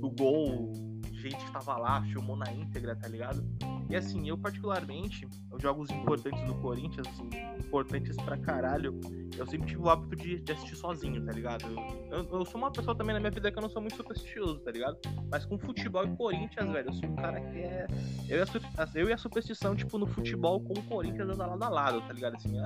do 0.00 0.10
gol, 0.10 0.72
gente 1.12 1.44
que 1.44 1.52
tava 1.52 1.76
lá, 1.76 2.02
filmou 2.02 2.36
na 2.36 2.52
íntegra, 2.52 2.94
tá 2.96 3.08
ligado? 3.08 3.42
E 3.88 3.96
assim, 3.96 4.28
eu 4.28 4.36
particularmente, 4.36 5.26
os 5.56 5.62
jogos 5.62 5.90
importantes 5.90 6.42
do 6.44 6.54
Corinthians, 6.56 7.06
assim, 7.08 7.28
importantes 7.58 8.16
pra 8.16 8.36
caralho, 8.36 8.98
eu 9.36 9.46
sempre 9.46 9.66
tive 9.68 9.82
o 9.82 9.88
hábito 9.88 10.16
de, 10.16 10.40
de 10.40 10.52
assistir 10.52 10.76
sozinho, 10.76 11.24
tá 11.24 11.32
ligado? 11.32 11.64
Eu, 12.10 12.24
eu 12.30 12.44
sou 12.44 12.60
uma 12.60 12.70
pessoa 12.70 12.96
também 12.96 13.14
na 13.14 13.20
minha 13.20 13.30
vida 13.30 13.50
que 13.50 13.58
eu 13.58 13.62
não 13.62 13.68
sou 13.68 13.80
muito 13.80 13.96
supersticioso, 13.96 14.58
tá 14.60 14.70
ligado? 14.70 14.98
Mas 15.30 15.44
com 15.44 15.58
futebol 15.58 16.04
e 16.04 16.16
Corinthians, 16.16 16.70
velho, 16.70 16.88
eu 16.88 16.92
sou 16.92 17.08
um 17.08 17.16
cara 17.16 17.40
que 17.40 17.58
é. 17.58 17.86
Eu 18.28 18.38
e 18.38 18.42
a, 18.42 18.88
eu 18.94 19.08
e 19.08 19.12
a 19.12 19.18
superstição, 19.18 19.74
tipo, 19.74 19.98
no 19.98 20.06
futebol 20.06 20.60
com 20.60 20.74
o 20.74 20.82
Corinthians 20.84 21.28
anda 21.30 21.46
lado 21.46 21.62
a 21.64 21.68
lado, 21.68 22.00
tá 22.02 22.12
ligado? 22.12 22.36
Assim, 22.36 22.56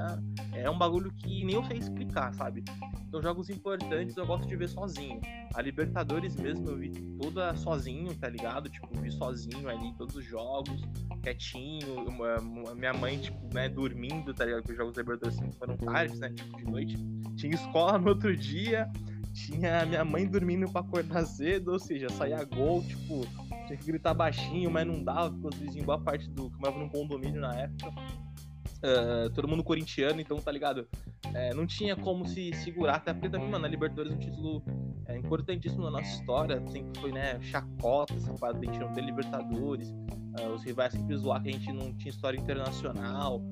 é, 0.52 0.62
é 0.64 0.70
um 0.70 0.78
bagulho 0.78 1.12
que 1.12 1.44
nem 1.44 1.54
eu 1.54 1.64
sei 1.64 1.78
explicar, 1.78 2.32
sabe? 2.34 2.64
Então, 3.08 3.20
jogos 3.22 3.50
importantes 3.50 4.16
eu 4.16 4.26
gosto 4.26 4.46
de 4.46 4.54
ver 4.56 4.69
sozinho. 4.69 5.20
A 5.54 5.62
Libertadores 5.62 6.37
mesmo 6.37 6.69
eu 6.70 6.76
vi 6.76 6.90
toda 7.20 7.54
sozinho, 7.56 8.14
tá 8.16 8.28
ligado? 8.28 8.69
Tipo, 8.69 8.88
vi 9.00 9.10
sozinho 9.10 9.69
ali 9.69 9.92
todos 9.94 10.14
os 10.14 10.25
jogos, 10.25 10.81
quietinho. 11.22 12.04
uma- 12.08 12.38
minha 12.80 12.92
mãe, 12.92 13.18
tipo, 13.18 13.38
né, 13.54 13.68
dormindo, 13.68 14.34
tá 14.34 14.44
ligado? 14.44 14.62
Porque 14.62 14.72
os 14.72 14.78
jogos 14.78 14.94
da 14.94 15.02
Libertadores 15.02 15.38
sempre 15.38 15.58
foram 15.58 15.76
tardes, 15.76 16.18
né? 16.18 16.30
Tipo, 16.30 16.56
de 16.56 16.64
noite. 16.64 16.96
Tinha 17.36 17.54
escola 17.54 17.98
no 17.98 18.08
outro 18.08 18.36
dia, 18.36 18.90
tinha 19.32 19.84
minha 19.86 20.04
mãe 20.04 20.26
dormindo 20.26 20.70
pra 20.72 20.80
acordar 20.80 21.24
cedo, 21.26 21.72
ou 21.72 21.78
seja, 21.78 22.08
saía 22.08 22.42
gol, 22.44 22.82
tipo, 22.82 23.26
tinha 23.66 23.78
que 23.78 23.86
gritar 23.86 24.14
baixinho, 24.14 24.70
mas 24.70 24.86
não 24.86 25.04
dava, 25.04 25.30
porque 25.30 25.48
os 25.48 25.56
vizinhos, 25.56 25.86
boa 25.86 26.00
parte 26.00 26.28
do. 26.30 26.50
que 26.50 26.58
morava 26.58 26.78
num 26.78 26.88
condomínio 26.88 27.40
na 27.40 27.54
época. 27.54 27.92
Ah, 28.82 29.30
todo 29.34 29.46
mundo 29.46 29.62
corintiano, 29.62 30.20
então 30.20 30.38
tá 30.38 30.50
ligado? 30.50 30.86
É, 31.34 31.54
não 31.54 31.66
tinha 31.66 31.94
como 31.94 32.26
se 32.26 32.52
segurar, 32.54 32.96
até 32.96 33.12
porque 33.12 33.28
também, 33.28 33.48
mano, 33.48 33.64
a 33.64 33.68
Libertadores 33.68 34.12
é 34.12 34.14
um 34.14 34.18
título 34.18 34.62
é, 35.06 35.16
importantíssimo 35.16 35.84
na 35.84 35.90
nossa 35.90 36.10
história, 36.10 36.62
sempre 36.68 37.00
foi, 37.00 37.12
né, 37.12 37.40
chacota, 37.42 38.14
essa 38.14 38.32
parada 38.34 38.58
de 38.58 38.68
a 38.68 38.72
gente 38.72 38.82
não 38.82 38.92
ter 38.92 39.02
Libertadores, 39.02 39.94
ah, 40.38 40.48
os 40.48 40.64
rivais 40.64 40.92
sempre 40.92 41.16
zoar 41.16 41.42
que 41.42 41.50
a 41.50 41.52
gente 41.52 41.72
não 41.72 41.92
tinha 41.94 42.10
história 42.10 42.38
internacional, 42.38 43.42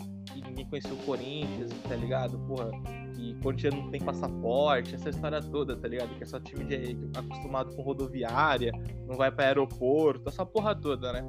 que 0.43 0.49
ninguém 0.49 0.67
conhecia 0.67 0.93
o 0.93 0.97
Corinthians, 0.99 1.71
tá 1.89 1.95
ligado? 1.97 2.39
Porra, 2.41 2.71
que 3.15 3.35
corintiano 3.43 3.83
não 3.83 3.91
tem 3.91 4.01
passaporte, 4.01 4.95
essa 4.95 5.11
história 5.11 5.41
toda, 5.43 5.77
tá 5.77 5.89
ligado? 5.89 6.15
Que 6.17 6.23
é 6.23 6.27
só 6.27 6.39
time 6.41 6.65
de, 6.65 6.97
acostumado 7.19 7.75
com 7.75 7.83
rodoviária, 7.83 8.73
não 9.07 9.17
vai 9.17 9.31
pra 9.31 9.47
aeroporto, 9.47 10.29
essa 10.29 10.45
porra 10.47 10.75
toda, 10.75 11.13
né? 11.13 11.23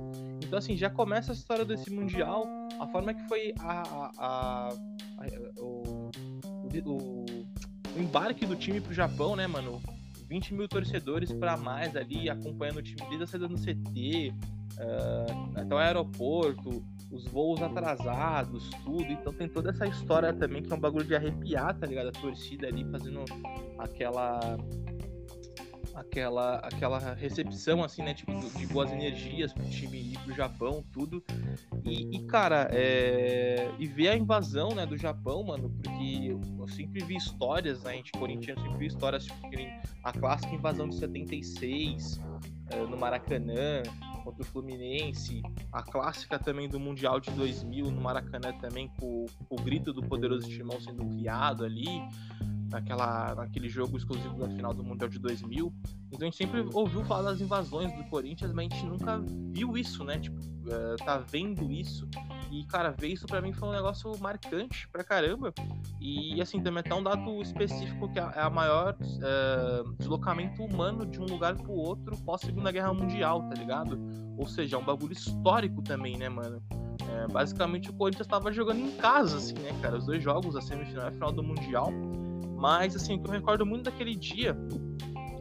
Então, 0.44 0.58
assim, 0.60 0.75
já 0.78 0.89
começa 0.89 1.32
a 1.32 1.36
história 1.36 1.66
desse 1.66 1.92
Mundial, 1.92 2.46
a 2.80 2.88
forma 2.88 3.13
que 3.13 3.28
foi 3.28 3.54
a, 3.60 3.82
a- 3.82 4.12
a- 4.18 4.70
a- 4.70 5.62
o, 5.62 6.10
o, 6.88 6.92
o- 6.94 7.25
embarque 8.00 8.46
do 8.46 8.56
time 8.56 8.80
pro 8.80 8.94
Japão, 8.94 9.36
né, 9.36 9.48
mano? 9.48 9.82
20 10.28 10.54
mil 10.54 10.68
torcedores 10.68 11.32
pra 11.34 11.58
mais 11.58 11.96
ali, 11.96 12.30
acompanhando 12.30 12.78
o 12.78 12.84
time 12.84 13.01
desde 13.10 13.24
a 13.24 13.28
saída 13.28 13.48
no 13.48 13.58
CT, 13.58 14.32
ah, 14.80 15.62
até 15.62 15.74
o 15.74 15.78
aeroporto, 15.78 16.84
os 17.12 17.25
voos 17.25 17.62
atrasados, 17.62 18.70
tudo. 18.84 19.12
Então 19.12 19.34
tem 19.34 19.48
toda 19.48 19.72
essa 19.72 19.88
história 19.88 20.34
também 20.34 20.62
que 20.62 20.72
é 20.72 20.75
um 20.75 20.80
bagulho 20.80 21.06
de 21.06 21.16
arrepiar, 21.16 21.78
tá 21.78 21.86
ligado? 21.86 22.10
A 22.10 22.12
torcida 22.12 22.68
ali 22.68 22.86
fazendo 22.86 23.25
aquela 23.78 24.58
aquela 25.96 26.56
aquela 26.60 27.00
recepção 27.13 27.84
assim, 27.84 28.01
né, 28.01 28.13
tipo 28.13 28.32
de 28.58 28.68
boas 28.68 28.92
energias 28.92 29.51
pro 29.51 29.66
time 29.66 30.13
ir 30.13 30.20
pro 30.20 30.34
Japão, 30.34 30.84
tudo. 30.94 31.24
E, 31.84 32.16
e, 32.16 32.25
cara, 32.25 32.70
é... 32.72 33.70
e 33.78 33.88
ver 33.88 34.10
a 34.10 34.16
invasão, 34.16 34.70
né, 34.75 34.86
do 34.86 34.98
Japão, 34.98 35.44
mano, 35.44 35.70
porque 35.70 36.38
eu 36.60 36.68
sempre 36.68 37.04
vi 37.04 37.16
histórias, 37.16 37.84
né, 37.84 37.92
a 37.92 37.96
gente 37.96 38.12
corintiano 38.12 38.62
sempre 38.62 38.78
vi 38.78 38.86
histórias 38.86 39.25
tipo 39.25 39.39
a 40.04 40.13
clássica 40.13 40.54
invasão 40.54 40.88
de 40.88 40.96
76 40.96 42.22
eh, 42.72 42.84
no 42.84 42.98
Maracanã 42.98 43.84
contra 44.30 44.44
o 44.44 44.46
Fluminense, 44.46 45.42
a 45.72 45.82
clássica 45.82 46.38
também 46.38 46.70
do 46.70 46.80
Mundial 46.80 47.20
de 47.20 47.32
2000 47.32 47.90
no 47.90 48.02
Maracanã 48.02 48.54
também 48.60 48.92
com, 49.00 49.26
com 49.48 49.56
o 49.56 49.64
grito 49.64 49.92
do 49.92 50.04
poderoso 50.04 50.48
Timão 50.48 50.80
sendo 50.80 51.04
criado 51.06 51.66
ali 51.66 51.88
naquela, 52.70 53.36
naquele 53.36 53.68
jogo 53.68 53.98
exclusivo 53.98 54.38
da 54.38 54.50
final 54.50 54.74
do 54.74 54.84
Mundial 54.84 55.10
de 55.10 55.20
2000. 55.20 55.74
Então 56.12 56.22
a 56.22 56.24
gente 56.26 56.38
sempre 56.38 56.66
ouviu 56.74 57.04
falar 57.04 57.32
das 57.32 57.42
invasões 57.42 57.92
do 57.96 58.04
Corinthians, 58.06 58.52
mas 58.54 58.68
a 58.72 58.76
gente 58.76 58.86
nunca 58.86 59.20
viu 59.54 59.78
isso, 59.78 60.04
né? 60.04 60.20
Tipo, 60.20 60.40
eh, 60.68 60.96
tá 61.04 61.18
vendo 61.18 61.72
isso. 61.72 62.08
E, 62.52 62.66
cara, 62.66 62.92
ver 62.92 63.10
isso 63.10 63.28
pra 63.28 63.42
mim 63.42 63.54
foi 63.54 63.70
um 63.70 63.72
negócio 63.72 64.12
marcante 64.20 64.88
pra 64.90 65.04
caramba. 65.04 65.54
E, 66.00 66.42
assim, 66.42 66.62
também 66.62 66.80
até 66.80 66.94
um 66.94 67.04
dado 67.04 67.42
específico 67.42 68.12
que 68.12 68.20
é 68.20 68.30
é 68.36 68.42
a 68.42 68.50
maior 68.50 68.96
eh, 69.02 69.84
deslocamento 69.98 70.64
humano 70.64 71.06
de 71.06 71.20
um 71.20 71.26
lugar 71.26 71.56
pro 71.56 71.72
outro 71.72 72.18
pós 72.18 72.42
Segunda 72.42 72.72
Guerra 72.72 72.94
Mundial, 72.94 73.48
tá 73.50 73.56
ligado? 73.56 74.00
Ou 74.38 74.48
seja, 74.48 74.76
é 74.76 74.80
um 74.80 74.84
bagulho 74.84 75.14
histórico 75.14 75.82
também, 75.82 76.18
né, 76.18 76.30
mano? 76.30 76.62
É, 77.10 77.28
basicamente 77.28 77.90
o 77.90 77.94
Corinthians 77.94 78.28
tava 78.28 78.52
jogando 78.52 78.80
em 78.80 78.92
casa, 78.98 79.38
assim, 79.38 79.56
né, 79.56 79.72
cara? 79.82 79.98
Os 79.98 80.06
dois 80.06 80.24
jogos, 80.24 80.56
a 80.56 80.62
semifinal 80.62 81.06
e 81.06 81.08
a 81.08 81.12
final 81.12 81.32
do 81.32 81.44
Mundial. 81.44 81.92
Mas, 82.60 82.94
assim, 82.94 83.16
o 83.16 83.24
que 83.24 83.28
eu 83.30 83.32
recordo 83.32 83.66
muito 83.66 83.86
daquele 83.86 84.13
dia, 84.13 84.56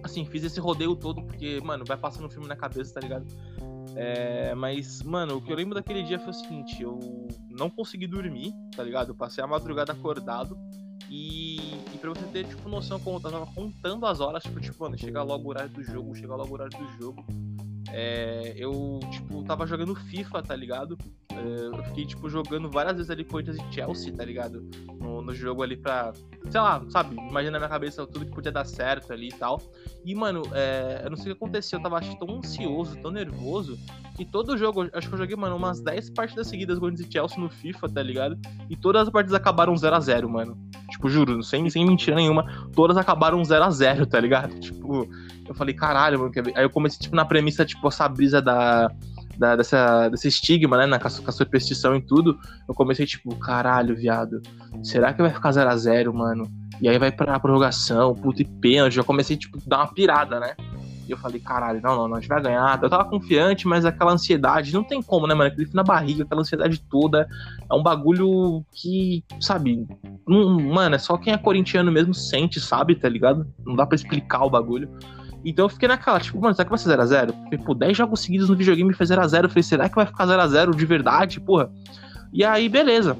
assim, 0.04 0.24
fiz 0.24 0.44
esse 0.44 0.60
rodeio 0.60 0.94
todo 0.94 1.20
porque, 1.22 1.60
mano, 1.60 1.84
vai 1.84 1.96
passando 1.96 2.26
o 2.26 2.30
filme 2.30 2.46
na 2.46 2.54
cabeça, 2.54 2.94
tá 2.94 3.00
ligado? 3.00 3.26
É, 3.96 4.54
mas, 4.54 5.02
mano, 5.02 5.36
o 5.36 5.42
que 5.42 5.50
eu 5.50 5.56
lembro 5.56 5.74
daquele 5.74 6.04
dia 6.04 6.20
foi 6.20 6.30
o 6.30 6.34
seguinte: 6.34 6.80
eu 6.80 6.98
não 7.50 7.68
consegui 7.68 8.06
dormir, 8.06 8.52
tá 8.76 8.84
ligado? 8.84 9.08
Eu 9.08 9.16
passei 9.16 9.42
a 9.42 9.46
madrugada 9.46 9.92
acordado. 9.92 10.56
E, 11.10 11.56
e 11.92 11.98
pra 11.98 12.10
você 12.10 12.24
ter, 12.26 12.46
tipo, 12.46 12.68
noção 12.68 13.00
como 13.00 13.16
eu 13.16 13.20
tava 13.20 13.46
contando 13.46 14.06
as 14.06 14.20
horas, 14.20 14.42
tipo, 14.42 14.60
tipo, 14.60 14.84
mano, 14.84 14.96
chegar 14.96 15.24
logo 15.24 15.46
o 15.46 15.48
horário 15.48 15.70
do 15.70 15.82
jogo, 15.82 16.14
chegar 16.14 16.36
logo 16.36 16.50
o 16.50 16.52
horário 16.52 16.78
do 16.78 17.02
jogo. 17.02 17.24
É, 17.90 18.54
eu, 18.56 19.00
tipo, 19.10 19.42
tava 19.42 19.66
jogando 19.66 19.94
FIFA, 19.96 20.42
tá 20.42 20.54
ligado? 20.54 20.96
Eu 21.40 21.82
fiquei, 21.84 22.06
tipo, 22.06 22.28
jogando 22.28 22.70
várias 22.70 22.96
vezes 22.96 23.10
ali 23.10 23.24
Corinthians 23.24 23.56
e 23.56 23.74
Chelsea, 23.74 24.12
tá 24.12 24.24
ligado? 24.24 24.68
No, 25.00 25.22
no 25.22 25.34
jogo 25.34 25.62
ali 25.62 25.76
pra, 25.76 26.12
sei 26.50 26.60
lá, 26.60 26.82
sabe? 26.88 27.16
Imagina 27.16 27.52
na 27.52 27.58
minha 27.58 27.68
cabeça 27.68 28.06
tudo 28.06 28.26
que 28.26 28.32
podia 28.32 28.52
dar 28.52 28.64
certo 28.64 29.12
ali 29.12 29.28
e 29.28 29.32
tal. 29.32 29.60
E, 30.04 30.14
mano, 30.14 30.42
é, 30.52 31.02
eu 31.04 31.10
não 31.10 31.16
sei 31.16 31.32
o 31.32 31.36
que 31.36 31.44
aconteceu, 31.44 31.78
eu 31.78 31.82
tava 31.82 32.00
tão 32.00 32.38
ansioso, 32.38 32.96
tão 33.00 33.10
nervoso, 33.10 33.78
que 34.16 34.24
todo 34.24 34.56
jogo, 34.56 34.88
acho 34.92 35.08
que 35.08 35.14
eu 35.14 35.18
joguei, 35.18 35.36
mano, 35.36 35.56
umas 35.56 35.80
10 35.80 36.10
partidas 36.10 36.48
seguidas 36.48 36.78
Corinthians 36.78 37.08
e 37.08 37.12
Chelsea 37.12 37.38
no 37.38 37.48
FIFA, 37.48 37.88
tá 37.88 38.02
ligado? 38.02 38.38
E 38.68 38.76
todas 38.76 39.02
as 39.02 39.10
partidas 39.10 39.34
acabaram 39.34 39.76
0 39.76 39.94
a 39.94 40.00
0 40.00 40.28
mano. 40.28 40.58
Tipo, 40.90 41.08
juro, 41.08 41.42
sem, 41.42 41.68
sem 41.70 41.86
mentira 41.86 42.16
nenhuma, 42.16 42.68
todas 42.74 42.96
acabaram 42.96 43.44
0 43.44 43.64
a 43.64 43.70
0 43.70 44.06
tá 44.06 44.18
ligado? 44.18 44.58
Tipo, 44.68 45.08
eu 45.48 45.54
falei, 45.54 45.74
caralho, 45.74 46.18
mano. 46.18 46.32
Aí 46.54 46.64
eu 46.64 46.70
comecei, 46.70 46.98
tipo, 46.98 47.16
na 47.16 47.24
premissa, 47.24 47.64
tipo, 47.64 47.86
essa 47.88 48.08
brisa 48.08 48.40
da. 48.40 48.90
Da 49.38 49.56
dessa, 49.56 50.08
desse 50.08 50.28
estigma, 50.28 50.76
né? 50.76 50.86
Na, 50.86 50.98
com 50.98 51.06
a 51.06 51.32
superstição 51.32 51.96
e 51.96 52.00
tudo. 52.00 52.38
Eu 52.68 52.74
comecei, 52.74 53.06
tipo, 53.06 53.34
caralho, 53.36 53.96
viado. 53.96 54.42
Será 54.82 55.12
que 55.12 55.22
vai 55.22 55.32
ficar 55.32 55.50
0x0, 55.50 56.12
mano? 56.12 56.50
E 56.80 56.88
aí 56.88 56.98
vai 56.98 57.10
pra 57.12 57.38
prorrogação, 57.38 58.14
puta 58.14 58.42
e 58.42 58.44
pênalti. 58.44 58.94
Já 58.94 59.04
comecei, 59.04 59.36
tipo, 59.36 59.58
dar 59.66 59.78
uma 59.78 59.92
pirada, 59.92 60.40
né? 60.40 60.54
E 61.08 61.10
eu 61.10 61.16
falei, 61.16 61.40
caralho, 61.40 61.80
não, 61.80 61.96
não, 61.96 62.08
não, 62.08 62.16
a 62.16 62.20
gente 62.20 62.28
vai 62.28 62.42
ganhar. 62.42 62.78
Eu 62.82 62.90
tava 62.90 63.06
confiante, 63.06 63.66
mas 63.66 63.86
aquela 63.86 64.12
ansiedade, 64.12 64.74
não 64.74 64.84
tem 64.84 65.00
como, 65.00 65.26
né, 65.26 65.34
mano? 65.34 65.50
Aquele 65.50 65.70
na 65.72 65.82
barriga, 65.82 66.22
aquela 66.22 66.42
ansiedade 66.42 66.82
toda. 66.82 67.26
É 67.70 67.74
um 67.74 67.82
bagulho 67.82 68.62
que, 68.72 69.24
sabe, 69.40 69.86
não, 70.26 70.60
mano, 70.60 70.96
é 70.96 70.98
só 70.98 71.16
quem 71.16 71.32
é 71.32 71.38
corintiano 71.38 71.90
mesmo 71.90 72.12
sente, 72.12 72.60
sabe, 72.60 72.94
tá 72.94 73.08
ligado? 73.08 73.46
Não 73.64 73.74
dá 73.74 73.86
para 73.86 73.96
explicar 73.96 74.44
o 74.44 74.50
bagulho. 74.50 74.90
Então 75.44 75.66
eu 75.66 75.68
fiquei 75.68 75.88
naquela, 75.88 76.18
tipo, 76.20 76.40
mano, 76.40 76.54
será 76.54 76.64
que 76.64 76.70
vai 76.70 76.78
ser 76.78 76.98
0x0? 76.98 77.32
Porque, 77.32 77.58
pô, 77.58 77.74
10 77.74 77.96
jogos 77.96 78.20
seguidos 78.20 78.48
no 78.48 78.56
videogame 78.56 78.92
foi 78.92 79.06
0x0. 79.06 79.44
Eu 79.44 79.48
falei, 79.48 79.62
será 79.62 79.88
que 79.88 79.94
vai 79.94 80.06
ficar 80.06 80.26
0x0 80.26 80.74
de 80.74 80.86
verdade, 80.86 81.40
porra? 81.40 81.70
E 82.32 82.44
aí, 82.44 82.68
beleza. 82.68 83.16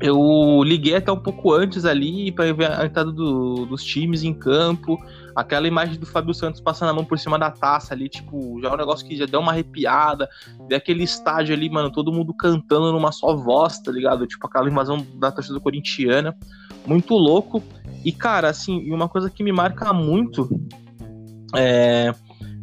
Eu 0.00 0.62
liguei 0.62 0.94
até 0.96 1.10
um 1.10 1.18
pouco 1.18 1.52
antes 1.54 1.86
ali 1.86 2.30
para 2.30 2.52
ver 2.52 2.70
a 2.70 2.84
entrada 2.84 3.10
do, 3.10 3.64
dos 3.64 3.82
times 3.82 4.22
em 4.22 4.34
campo. 4.34 4.98
Aquela 5.34 5.66
imagem 5.66 5.98
do 5.98 6.04
Fábio 6.04 6.34
Santos 6.34 6.60
passando 6.60 6.90
a 6.90 6.92
mão 6.92 7.04
por 7.04 7.18
cima 7.18 7.38
da 7.38 7.50
taça 7.50 7.94
ali, 7.94 8.08
tipo, 8.08 8.60
já 8.60 8.68
é 8.68 8.72
um 8.72 8.76
negócio 8.76 9.06
que 9.06 9.16
já 9.16 9.24
deu 9.24 9.40
uma 9.40 9.52
arrepiada. 9.52 10.28
Ver 10.68 10.76
aquele 10.76 11.02
estádio 11.02 11.54
ali, 11.54 11.70
mano, 11.70 11.90
todo 11.90 12.12
mundo 12.12 12.34
cantando 12.34 12.92
numa 12.92 13.10
só 13.10 13.34
voz, 13.34 13.78
tá 13.78 13.90
ligado? 13.90 14.26
Tipo, 14.26 14.46
aquela 14.46 14.68
invasão 14.68 15.06
da 15.18 15.32
torcida 15.32 15.58
corintiana. 15.60 16.36
Muito 16.86 17.14
louco. 17.14 17.62
E, 18.04 18.12
cara, 18.12 18.50
assim, 18.50 18.90
uma 18.92 19.08
coisa 19.08 19.30
que 19.30 19.42
me 19.42 19.52
marca 19.52 19.92
muito 19.94 20.48
é, 21.54 22.12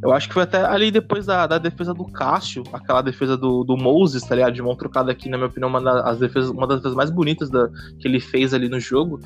eu 0.03 0.11
acho 0.11 0.27
que 0.27 0.33
foi 0.33 0.43
até 0.43 0.65
ali 0.65 0.91
depois 0.91 1.25
da, 1.25 1.47
da 1.47 1.57
defesa 1.57 1.93
do 1.93 2.05
Cássio, 2.05 2.63
aquela 2.73 3.01
defesa 3.01 3.37
do, 3.37 3.63
do 3.63 3.77
Moses, 3.77 4.23
tá 4.23 4.35
ligado? 4.35 4.53
De 4.53 4.61
mão 4.61 4.75
trocada 4.75 5.11
aqui, 5.11 5.29
na 5.29 5.37
minha 5.37 5.47
opinião, 5.47 5.69
uma 5.69 5.81
das 5.81 6.19
defesas, 6.19 6.49
uma 6.49 6.67
das 6.67 6.77
defesas 6.77 6.97
mais 6.97 7.09
bonitas 7.09 7.49
da, 7.49 7.69
que 7.99 8.07
ele 8.07 8.19
fez 8.19 8.53
ali 8.53 8.67
no 8.67 8.79
jogo. 8.79 9.19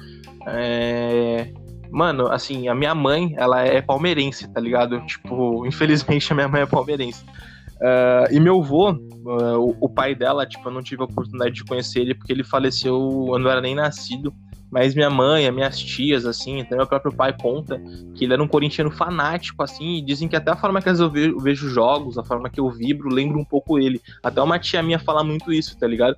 É... 0.45 1.51
Mano, 1.89 2.27
assim, 2.27 2.67
a 2.67 2.75
minha 2.75 2.93
mãe, 2.93 3.33
ela 3.37 3.61
é 3.61 3.81
palmeirense, 3.81 4.47
tá 4.53 4.59
ligado? 4.59 4.99
Tipo, 5.05 5.65
infelizmente 5.65 6.31
a 6.31 6.35
minha 6.35 6.47
mãe 6.47 6.61
é 6.61 6.65
palmeirense. 6.65 7.25
Uh, 7.77 8.31
e 8.31 8.39
meu 8.39 8.59
avô, 8.61 8.91
uh, 8.91 9.59
o, 9.59 9.77
o, 9.81 9.89
pai 9.89 10.15
dela, 10.15 10.45
tipo, 10.45 10.67
eu 10.67 10.73
não 10.73 10.81
tive 10.81 11.01
a 11.01 11.05
oportunidade 11.05 11.53
de 11.53 11.63
conhecer 11.63 11.99
ele 11.99 12.15
porque 12.15 12.33
ele 12.33 12.43
faleceu, 12.43 13.29
eu 13.31 13.39
não 13.39 13.49
era 13.49 13.61
nem 13.61 13.75
nascido. 13.75 14.33
Mas 14.71 14.93
minha 14.93 15.09
mãe, 15.09 15.49
minhas 15.51 15.79
tias, 15.79 16.25
assim, 16.25 16.61
até 16.61 16.75
meu 16.75 16.85
próprio 16.87 17.13
pai 17.13 17.35
conta 17.35 17.81
que 18.15 18.25
ele 18.25 18.33
era 18.33 18.43
um 18.43 18.47
corintiano 18.47 18.91
fanático, 18.91 19.63
assim, 19.63 19.97
e 19.97 20.01
dizem 20.01 20.27
que 20.27 20.35
até 20.35 20.51
a 20.51 20.55
forma 20.55 20.81
que 20.81 20.89
eu 20.89 21.39
vejo 21.39 21.69
jogos, 21.69 22.17
a 22.17 22.23
forma 22.23 22.49
que 22.49 22.59
eu 22.59 22.69
vibro, 22.69 23.09
lembra 23.09 23.37
um 23.37 23.45
pouco 23.45 23.79
ele. 23.79 24.01
Até 24.23 24.41
uma 24.41 24.59
tia 24.59 24.83
minha 24.83 24.99
fala 24.99 25.23
muito 25.23 25.53
isso, 25.53 25.77
tá 25.77 25.87
ligado? 25.87 26.17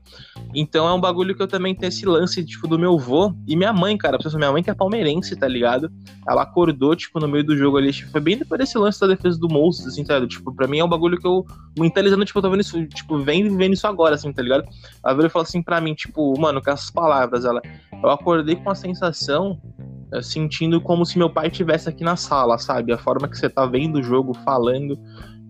Então 0.53 0.87
é 0.87 0.93
um 0.93 0.99
bagulho 0.99 1.35
que 1.35 1.41
eu 1.41 1.47
também 1.47 1.75
tenho 1.75 1.89
esse 1.89 2.05
lance, 2.05 2.43
tipo, 2.43 2.67
do 2.67 2.79
meu 2.79 2.97
vô 2.97 3.33
e 3.47 3.55
minha 3.55 3.71
mãe, 3.71 3.97
cara. 3.97 4.17
Pra 4.17 4.31
minha 4.37 4.51
mãe 4.51 4.63
que 4.63 4.69
é 4.69 4.73
palmeirense, 4.73 5.35
tá 5.35 5.47
ligado? 5.47 5.91
Ela 6.27 6.41
acordou, 6.41 6.95
tipo, 6.95 7.19
no 7.19 7.27
meio 7.27 7.43
do 7.43 7.55
jogo 7.55 7.77
ali, 7.77 7.91
tipo, 7.91 8.11
foi 8.11 8.21
bem 8.21 8.37
depois 8.37 8.59
desse 8.59 8.77
lance 8.77 8.99
da 8.99 9.07
defesa 9.07 9.39
do 9.39 9.47
Moses, 9.47 9.85
assim, 9.85 10.03
tá 10.03 10.15
ligado? 10.15 10.29
Tipo, 10.29 10.53
pra 10.53 10.67
mim 10.67 10.79
é 10.79 10.83
um 10.83 10.89
bagulho 10.89 11.19
que 11.19 11.27
eu, 11.27 11.45
mentalizando, 11.77 12.25
tipo, 12.25 12.39
eu 12.39 12.43
tô 12.43 12.49
vendo 12.49 12.61
isso, 12.61 12.85
tipo, 12.87 13.17
vem 13.19 13.55
vendo 13.55 13.73
isso 13.73 13.87
agora, 13.87 14.15
assim, 14.15 14.31
tá 14.33 14.41
ligado? 14.41 14.63
Ela 15.03 15.13
veio 15.13 15.27
e 15.27 15.29
falou 15.29 15.43
assim 15.43 15.61
pra 15.61 15.79
mim, 15.79 15.93
tipo, 15.93 16.39
mano, 16.39 16.61
com 16.61 16.71
essas 16.71 16.89
palavras, 16.89 17.45
ela, 17.45 17.61
eu 18.01 18.09
acordei 18.09 18.38
com 18.57 18.69
a 18.69 18.75
sensação, 18.75 19.59
eh, 20.13 20.21
sentindo 20.21 20.81
como 20.81 21.05
se 21.05 21.17
meu 21.17 21.29
pai 21.29 21.47
estivesse 21.47 21.89
aqui 21.89 22.03
na 22.03 22.15
sala, 22.15 22.57
sabe? 22.57 22.91
A 22.91 22.97
forma 22.97 23.27
que 23.27 23.37
você 23.37 23.49
tá 23.49 23.65
vendo 23.65 23.99
o 23.99 24.03
jogo, 24.03 24.33
falando, 24.33 24.97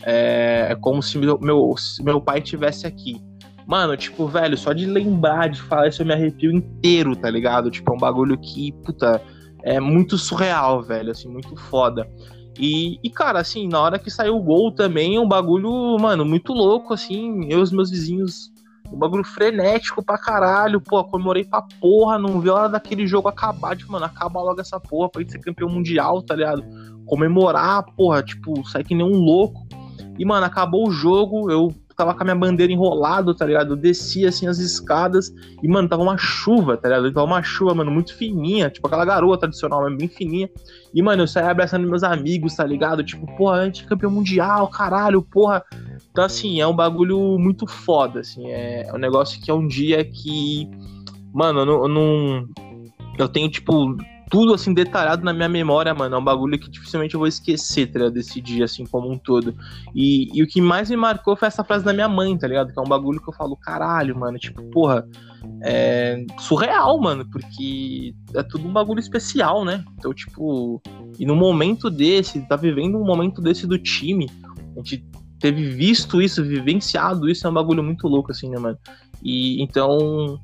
é, 0.04 0.68
é 0.72 0.76
como 0.76 1.02
se 1.02 1.18
meu, 1.18 1.40
meu, 1.40 1.76
meu 2.02 2.22
pai 2.22 2.40
estivesse 2.40 2.86
aqui. 2.86 3.22
Mano, 3.66 3.96
tipo, 3.96 4.28
velho, 4.28 4.58
só 4.58 4.74
de 4.74 4.86
lembrar 4.86 5.50
de 5.50 5.62
falar 5.62 5.88
isso 5.90 6.02
eu 6.02 6.06
me 6.06 6.14
arrepio 6.14 6.52
inteiro, 6.52 7.16
tá 7.16 7.30
ligado? 7.30 7.70
Tipo, 7.70 7.94
é 7.94 7.96
um 7.96 8.00
bagulho 8.00 8.38
que, 8.38 8.72
puta, 8.84 9.22
é 9.64 9.80
muito 9.80 10.18
surreal, 10.18 10.82
velho, 10.82 11.12
assim, 11.12 11.30
muito 11.30 11.56
foda. 11.56 12.10
E, 12.60 13.00
e, 13.04 13.10
cara, 13.10 13.40
assim, 13.40 13.68
na 13.68 13.80
hora 13.80 14.00
que 14.00 14.10
saiu 14.10 14.36
o 14.36 14.44
gol 14.44 14.72
também, 14.72 15.16
é 15.16 15.20
um 15.20 15.28
bagulho, 15.28 15.98
mano, 16.00 16.26
muito 16.26 16.52
louco, 16.52 16.94
assim. 16.94 17.46
Eu 17.50 17.60
e 17.60 17.62
os 17.62 17.72
meus 17.72 17.90
vizinhos 17.90 18.52
um 18.92 18.98
bagulho 18.98 19.24
frenético 19.24 20.04
pra 20.04 20.18
caralho. 20.18 20.82
Pô, 20.82 21.04
comemorei 21.04 21.44
pra 21.44 21.62
porra. 21.80 22.18
Não 22.18 22.40
vi 22.40 22.50
a 22.50 22.54
hora 22.54 22.70
daquele 22.70 23.08
jogo 23.08 23.28
acabar. 23.28 23.76
Tipo, 23.76 23.92
mano, 23.92 24.06
acaba 24.06 24.42
logo 24.42 24.60
essa 24.60 24.80
porra 24.80 25.10
pra 25.10 25.22
gente 25.22 25.32
ser 25.32 25.40
campeão 25.40 25.70
mundial, 25.70 26.22
tá 26.22 26.36
ligado? 26.36 26.64
Comemorar, 27.06 27.86
porra, 27.96 28.22
tipo, 28.24 28.68
sair 28.68 28.84
que 28.84 28.96
nem 28.96 29.06
um 29.06 29.18
louco. 29.18 29.68
E, 30.18 30.26
mano, 30.26 30.46
acabou 30.46 30.88
o 30.88 30.92
jogo. 30.92 31.50
Eu 31.50 31.74
tava 32.00 32.14
com 32.14 32.22
a 32.22 32.24
minha 32.24 32.36
bandeira 32.36 32.72
enrolado, 32.72 33.36
tá 33.36 33.46
ligado? 33.46 33.74
Eu 33.74 33.76
desci 33.76 34.26
assim 34.26 34.48
as 34.48 34.58
escadas 34.58 35.34
e, 35.62 35.68
mano, 35.68 35.90
tava 35.90 36.02
uma 36.02 36.18
chuva, 36.18 36.78
tá 36.78 36.88
ligado? 36.88 37.12
Tava 37.12 37.28
uma 37.28 37.44
chuva, 37.44 37.76
mano, 37.76 37.92
muito 37.92 38.16
fininha, 38.16 38.70
tipo 38.70 38.88
aquela 38.88 39.04
garoa 39.04 39.38
tradicional, 39.38 39.84
bem 39.98 40.08
fininha. 40.08 40.50
E, 40.94 41.02
mano, 41.02 41.24
eu 41.24 41.28
saí 41.28 41.44
abraçando 41.44 41.90
meus 41.90 42.02
amigos, 42.02 42.56
tá 42.56 42.66
ligado? 42.66 43.04
Tipo, 43.04 43.28
porra, 43.36 43.58
a 43.58 43.66
gente 43.66 43.84
é 43.84 43.88
campeão 43.88 44.10
mundial, 44.10 44.70
caralho, 44.70 45.22
porra. 45.22 45.62
Então, 46.12 46.24
assim, 46.24 46.60
é 46.60 46.68
um 46.68 46.76
bagulho 46.76 47.38
muito 47.38 47.68
foda, 47.68 48.22
assim. 48.22 48.50
É 48.50 48.90
um 48.94 48.98
negócio 48.98 49.42
que 49.42 49.50
é 49.50 49.54
um 49.54 49.68
dia 49.68 50.04
que. 50.04 50.70
Mano, 51.34 51.60
eu 51.60 51.66
não. 51.66 51.82
Eu, 51.84 51.88
não, 51.88 52.50
eu 53.18 53.30
tenho, 53.30 53.50
tipo, 53.50 53.96
tudo 54.30 54.54
assim 54.54 54.74
detalhado 54.74 55.26
na 55.26 55.34
minha 55.34 55.50
memória, 55.50 55.94
mano. 55.94 56.16
É 56.16 56.18
um 56.18 56.24
bagulho 56.24 56.58
que 56.58 56.70
dificilmente 56.70 57.16
eu 57.16 57.20
vou 57.20 57.28
esquecer, 57.28 57.88
tá 57.88 58.00
ligado? 58.00 58.14
Desse 58.14 58.40
dia, 58.40 58.66
assim, 58.66 58.86
como 58.86 59.12
um 59.12 59.18
todo. 59.18 59.56
E, 59.94 60.30
e 60.34 60.44
o 60.44 60.48
que 60.48 60.62
mais 60.62 60.90
me 60.90 60.96
marcou 60.96 61.36
foi 61.36 61.48
essa 61.48 61.64
frase 61.64 61.84
da 61.84 61.92
minha 61.92 62.08
mãe, 62.08 62.38
tá 62.38 62.48
ligado? 62.48 62.72
Que 62.72 62.80
é 62.80 62.82
um 62.82 62.88
bagulho 62.88 63.20
que 63.22 63.30
eu 63.30 63.34
falo, 63.34 63.58
caralho, 63.58 64.18
mano. 64.18 64.38
Tipo, 64.38 64.62
porra, 64.70 65.08
é 65.64 66.24
surreal, 66.38 67.00
mano. 67.00 67.26
Porque 67.30 68.14
é 68.36 68.44
tudo 68.44 68.68
um 68.68 68.74
bagulho 68.74 69.00
especial, 69.00 69.66
né? 69.66 69.84
Então, 69.98 70.14
tipo, 70.14 70.82
e 71.18 71.26
no 71.26 71.36
momento 71.36 71.90
desse, 71.90 72.40
tá 72.48 72.56
vivendo 72.56 72.98
um 72.98 73.06
momento 73.06 73.42
desse 73.42 73.66
do 73.66 73.80
time, 73.80 74.30
a 74.76 74.80
gente 74.80 75.04
teve 75.40 75.66
visto 75.70 76.22
isso, 76.22 76.44
vivenciado 76.44 77.30
isso, 77.30 77.48
é 77.48 77.50
um 77.50 77.54
bagulho 77.54 77.84
muito 77.84 78.08
louco, 78.08 78.32
assim, 78.32 78.50
né, 78.50 78.60
mano? 78.60 78.78
E 79.24 79.62
então 79.62 80.40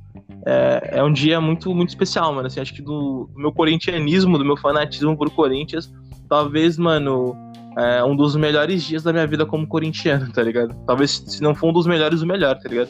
é, 0.46 1.00
é, 1.00 1.04
um 1.04 1.12
dia 1.12 1.40
muito, 1.40 1.74
muito 1.74 1.90
especial, 1.90 2.34
mano. 2.34 2.48
Assim, 2.48 2.60
acho 2.60 2.74
que 2.74 2.82
do, 2.82 3.30
do 3.34 3.40
meu 3.40 3.52
corintianismo, 3.52 4.38
do 4.38 4.46
meu 4.46 4.58
fanatismo 4.58 5.18
por 5.18 5.30
Corinthians, 5.30 5.92
talvez, 6.28 6.78
mano, 6.78 7.36
é 7.78 8.04
um 8.04 8.16
dos 8.16 8.36
melhores 8.36 8.84
dias 8.84 9.04
da 9.04 9.12
minha 9.12 9.28
vida 9.28 9.46
como 9.46 9.68
corintiano, 9.68 10.32
tá 10.32 10.42
ligado? 10.42 10.76
Talvez 10.86 11.24
se 11.26 11.42
não 11.42 11.54
for 11.54 11.70
um 11.70 11.74
dos 11.74 11.88
melhores, 11.88 12.22
o 12.22 12.26
melhor, 12.26 12.58
tá 12.58 12.70
ligado? 12.70 12.90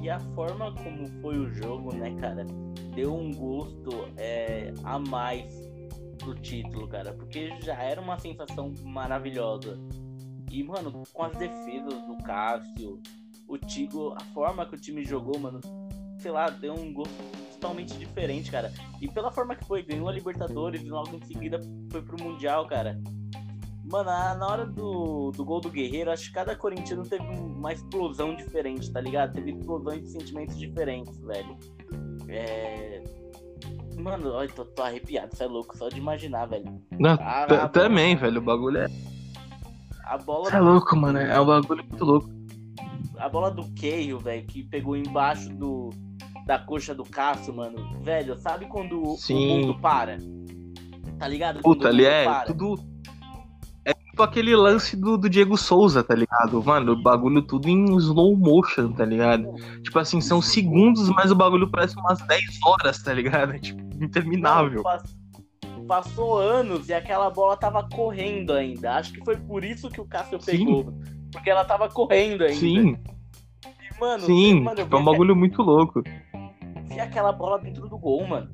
E 0.00 0.10
a 0.10 0.18
forma 0.34 0.72
como 0.72 1.08
foi 1.20 1.38
o 1.38 1.52
jogo, 1.54 1.94
né, 1.94 2.14
cara, 2.20 2.44
deu 2.94 3.14
um 3.14 3.32
gosto 3.32 4.08
é, 4.16 4.72
a 4.84 4.98
mais 4.98 5.72
pro 6.18 6.34
título, 6.34 6.86
cara, 6.88 7.12
porque 7.12 7.52
já 7.62 7.74
era 7.74 8.00
uma 8.00 8.18
sensação 8.18 8.72
maravilhosa. 8.84 9.78
E, 10.52 10.62
mano, 10.62 11.02
com 11.12 11.22
as 11.22 11.32
defesas 11.32 11.94
do 12.06 12.16
Cássio, 12.22 13.00
o 13.48 13.56
Tigo, 13.56 14.12
a 14.16 14.20
forma 14.34 14.66
que 14.66 14.74
o 14.74 14.78
time 14.78 15.02
jogou, 15.04 15.38
mano, 15.38 15.60
sei 16.18 16.30
lá, 16.30 16.50
deu 16.50 16.74
um 16.74 16.92
gosto 16.92 17.14
totalmente 17.54 17.94
diferente, 17.98 18.50
cara. 18.50 18.70
E 19.00 19.08
pela 19.08 19.30
forma 19.32 19.56
que 19.56 19.64
foi, 19.64 19.82
ganhou 19.82 20.08
a 20.08 20.12
Libertadores 20.12 20.82
e 20.82 20.90
logo 20.90 21.16
em 21.16 21.22
seguida 21.26 21.58
foi 21.90 22.02
pro 22.02 22.22
Mundial, 22.22 22.66
cara. 22.66 23.00
Mano, 23.84 24.04
na 24.38 24.46
hora 24.46 24.66
do, 24.66 25.32
do 25.32 25.44
gol 25.44 25.60
do 25.60 25.70
Guerreiro, 25.70 26.10
acho 26.10 26.28
que 26.28 26.32
cada 26.34 26.54
corintiano 26.54 27.02
teve 27.02 27.24
uma 27.24 27.72
explosão 27.72 28.34
diferente, 28.34 28.90
tá 28.92 29.00
ligado? 29.00 29.32
Teve 29.32 29.52
explosões 29.52 30.02
de 30.02 30.10
sentimentos 30.10 30.58
diferentes, 30.58 31.16
velho. 31.18 31.56
É... 32.28 33.02
Mano, 33.98 34.30
olha, 34.32 34.48
tô, 34.50 34.64
tô 34.64 34.82
arrepiado, 34.82 35.34
você 35.34 35.44
é 35.44 35.46
louco, 35.46 35.76
só 35.76 35.88
de 35.88 35.98
imaginar, 35.98 36.46
velho. 36.46 36.80
Não, 36.98 37.12
Ah, 37.20 37.46
t- 37.46 37.54
a 37.54 37.68
também, 37.68 38.16
velho. 38.16 38.38
O 38.38 38.44
bagulho 38.44 38.78
é. 38.78 38.86
A 40.12 40.18
bola, 40.18 40.50
Você 40.50 40.56
é 40.56 40.60
louco, 40.60 40.94
mano. 40.96 41.18
É 41.18 41.40
um 41.40 41.46
bagulho 41.46 41.84
muito 41.88 42.04
louco. 42.04 42.28
a 43.18 43.28
bola 43.30 43.50
do 43.50 43.64
Keio, 43.72 44.18
velho, 44.18 44.44
que 44.46 44.62
pegou 44.62 44.94
embaixo 44.94 45.48
do, 45.54 45.88
da 46.46 46.58
coxa 46.58 46.94
do 46.94 47.02
Cássio, 47.04 47.54
mano. 47.54 47.78
Velho, 48.02 48.36
sabe 48.38 48.66
quando 48.66 49.00
o- 49.02 49.14
o 49.14 49.16
Sim. 49.16 49.60
mundo 49.62 49.78
para? 49.80 50.18
Tá 51.18 51.26
ligado? 51.28 51.62
Quando 51.62 51.76
Puta, 51.76 51.88
ali 51.88 52.04
é 52.04 52.24
para. 52.24 52.44
tudo. 52.46 52.74
É 53.86 53.94
tipo 53.94 54.22
aquele 54.22 54.54
lance 54.54 54.96
do, 54.96 55.16
do 55.16 55.30
Diego 55.30 55.56
Souza, 55.56 56.04
tá 56.04 56.14
ligado? 56.14 56.62
Mano, 56.62 56.92
o 56.92 57.02
bagulho 57.02 57.40
tudo 57.42 57.68
em 57.68 57.96
slow 57.96 58.36
motion, 58.36 58.92
tá 58.92 59.04
ligado? 59.06 59.54
Tipo 59.82 59.98
assim, 59.98 60.20
são 60.20 60.42
segundos, 60.42 61.08
mas 61.08 61.30
o 61.30 61.34
bagulho 61.34 61.70
parece 61.70 61.96
umas 61.98 62.20
10 62.26 62.42
horas, 62.66 63.02
tá 63.02 63.14
ligado? 63.14 63.54
É 63.54 63.58
tipo, 63.60 63.80
interminável. 64.04 64.82
Não, 64.84 64.98
Passou 65.86 66.38
anos 66.38 66.88
e 66.88 66.94
aquela 66.94 67.30
bola 67.30 67.56
tava 67.56 67.88
correndo 67.88 68.52
ainda. 68.52 68.94
Acho 68.94 69.12
que 69.12 69.24
foi 69.24 69.36
por 69.36 69.64
isso 69.64 69.90
que 69.90 70.00
o 70.00 70.04
Cássio 70.06 70.40
Sim. 70.40 70.58
pegou. 70.64 70.94
Porque 71.32 71.50
ela 71.50 71.64
tava 71.64 71.88
correndo 71.88 72.42
ainda. 72.42 72.56
Sim, 72.56 72.96
E, 73.64 74.00
mano, 74.00 74.24
sim. 74.24 74.60
mano, 74.60 74.80
eu 74.80 74.84
Tipo, 74.84 74.96
é 74.96 75.00
um 75.00 75.04
bagulho 75.04 75.36
muito 75.36 75.62
louco. 75.62 76.02
vi 76.84 77.00
aquela 77.00 77.32
bola 77.32 77.58
dentro 77.58 77.88
do 77.88 77.98
gol, 77.98 78.26
mano. 78.26 78.50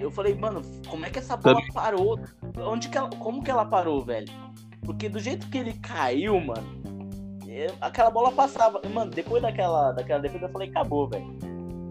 Eu 0.00 0.10
falei, 0.10 0.34
mano, 0.34 0.62
como 0.88 1.04
é 1.04 1.10
que 1.10 1.18
essa 1.18 1.36
bola 1.36 1.60
parou? 1.74 2.18
Onde 2.56 2.88
que 2.88 2.96
ela, 2.96 3.10
como 3.10 3.42
que 3.42 3.50
ela 3.50 3.64
parou, 3.64 4.00
velho? 4.02 4.28
Porque 4.84 5.08
do 5.08 5.18
jeito 5.18 5.48
que 5.50 5.58
ele 5.58 5.72
caiu, 5.74 6.40
mano, 6.40 6.66
aquela 7.80 8.10
bola 8.10 8.30
passava. 8.32 8.80
Mano, 8.92 9.10
depois 9.10 9.42
daquela, 9.42 9.92
daquela 9.92 10.20
defesa, 10.20 10.46
eu 10.46 10.50
falei, 10.50 10.68
acabou, 10.68 11.08
velho. 11.08 11.26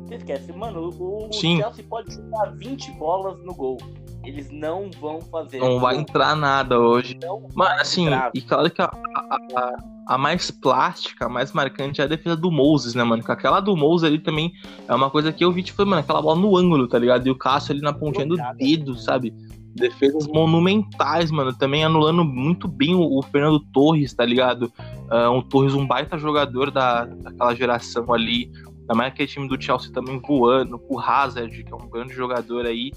Você 0.08 0.16
esquece, 0.16 0.54
mano, 0.54 0.90
o, 0.98 1.28
o. 1.28 1.34
Chelsea 1.34 1.84
pode 1.90 2.14
chutar 2.14 2.52
20 2.56 2.92
bolas 2.94 3.38
no 3.44 3.54
gol. 3.54 3.78
Eles 4.24 4.50
não 4.52 4.90
vão 5.00 5.22
fazer. 5.22 5.60
Não 5.60 5.80
vai 5.80 5.96
entrar 5.98 6.36
nada 6.36 6.80
hoje. 6.80 7.18
Não 7.22 7.48
Mas 7.56 7.82
assim, 7.82 8.06
entrar. 8.06 8.32
e 8.34 8.42
claro 8.42 8.70
que 8.70 8.82
a, 8.82 8.86
a, 8.86 9.38
a- 9.56 9.76
a 10.10 10.18
mais 10.18 10.50
plástica, 10.50 11.26
a 11.26 11.30
mais 11.30 11.52
marcante 11.52 12.00
é 12.00 12.06
a 12.06 12.08
defesa 12.08 12.36
do 12.38 12.50
Moses, 12.50 12.96
né, 12.96 13.04
mano? 13.04 13.22
Aquela 13.28 13.60
do 13.60 13.76
Moses 13.76 14.08
ali 14.08 14.20
também 14.20 14.54
é 14.88 14.96
uma 14.96 15.10
coisa 15.10 15.34
que 15.34 15.44
eu 15.44 15.52
vi, 15.52 15.62
tipo, 15.64 15.86
mano, 15.86 16.00
aquela 16.00 16.22
bola 16.22 16.40
no 16.40 16.56
ângulo, 16.56 16.88
tá 16.88 16.98
ligado? 16.98 17.28
E 17.28 17.30
o 17.30 17.36
Cássio 17.38 17.74
ali 17.74 17.82
na 17.82 17.92
pontinha 17.92 18.26
do 18.26 18.38
dedo, 18.58 18.98
sabe? 18.98 19.34
Defesas 19.76 20.26
monumentais, 20.28 21.30
mano. 21.30 21.54
Também 21.54 21.84
anulando 21.84 22.24
muito 22.24 22.68
bem 22.70 22.96
o, 22.96 23.02
o 23.20 23.22
Fernando 23.22 23.60
Torres, 23.74 24.14
tá 24.14 24.26
ligado? 24.26 24.72
Ah, 25.10 25.30
um 25.30 25.42
Torres, 25.42 25.74
um 25.74 25.86
baita 25.86 26.18
jogador 26.18 26.72
da, 26.72 27.04
daquela 27.06 27.54
geração 27.54 28.12
ali. 28.14 28.50
Também 28.88 29.08
aquele 29.08 29.28
time 29.28 29.48
do 29.48 29.62
Chelsea 29.62 29.92
também 29.92 30.20
voando. 30.20 30.82
O 30.90 31.00
Hazard, 31.00 31.64
que 31.64 31.74
é 31.74 31.76
um 31.76 31.90
grande 31.90 32.14
jogador 32.14 32.66
aí. 32.66 32.92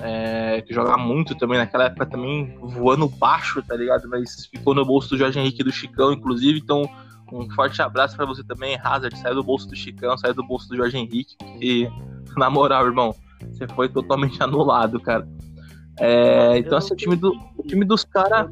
é, 0.00 0.62
que 0.62 0.72
joga 0.72 0.96
muito 0.96 1.34
também 1.34 1.58
naquela 1.58 1.84
época 1.84 2.06
também 2.06 2.56
voando 2.60 3.08
baixo, 3.08 3.62
tá 3.62 3.76
ligado? 3.76 4.08
Mas 4.08 4.46
ficou 4.46 4.74
no 4.74 4.84
bolso 4.84 5.10
do 5.10 5.18
Jorge 5.18 5.38
Henrique 5.38 5.60
e 5.60 5.64
do 5.64 5.72
Chicão, 5.72 6.12
inclusive. 6.12 6.58
Então, 6.58 6.82
um 7.32 7.48
forte 7.50 7.80
abraço 7.82 8.16
pra 8.16 8.26
você 8.26 8.42
também, 8.44 8.78
Hazard. 8.82 9.16
Saiu 9.18 9.34
do 9.34 9.42
bolso 9.42 9.68
do 9.68 9.76
Chicão, 9.76 10.16
saiu 10.16 10.34
do 10.34 10.46
bolso 10.46 10.68
do 10.68 10.76
Jorge 10.76 10.96
Henrique. 10.96 11.36
E, 11.60 11.88
na 12.36 12.48
moral, 12.50 12.86
irmão, 12.86 13.14
você 13.50 13.66
foi 13.68 13.88
totalmente 13.88 14.42
anulado, 14.42 15.00
cara. 15.00 15.26
É, 15.98 16.58
então, 16.58 16.78
assim, 16.78 16.92
o 16.92 16.96
time, 16.96 17.16
do, 17.16 17.32
o 17.56 17.62
time 17.62 17.84
dos 17.84 18.04
caras. 18.04 18.50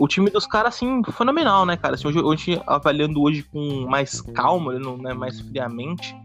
O 0.00 0.08
time 0.08 0.30
dos 0.30 0.46
caras, 0.46 0.74
assim, 0.74 1.02
fenomenal, 1.12 1.66
né, 1.66 1.76
cara? 1.76 1.94
Assim, 1.94 2.08
hoje, 2.08 2.20
hoje, 2.20 2.62
avaliando 2.66 3.20
hoje 3.20 3.42
com 3.42 3.86
mais 3.86 4.22
calma, 4.22 4.72
não, 4.78 4.96
né, 4.96 5.12
mais 5.12 5.42
friamente, 5.42 6.16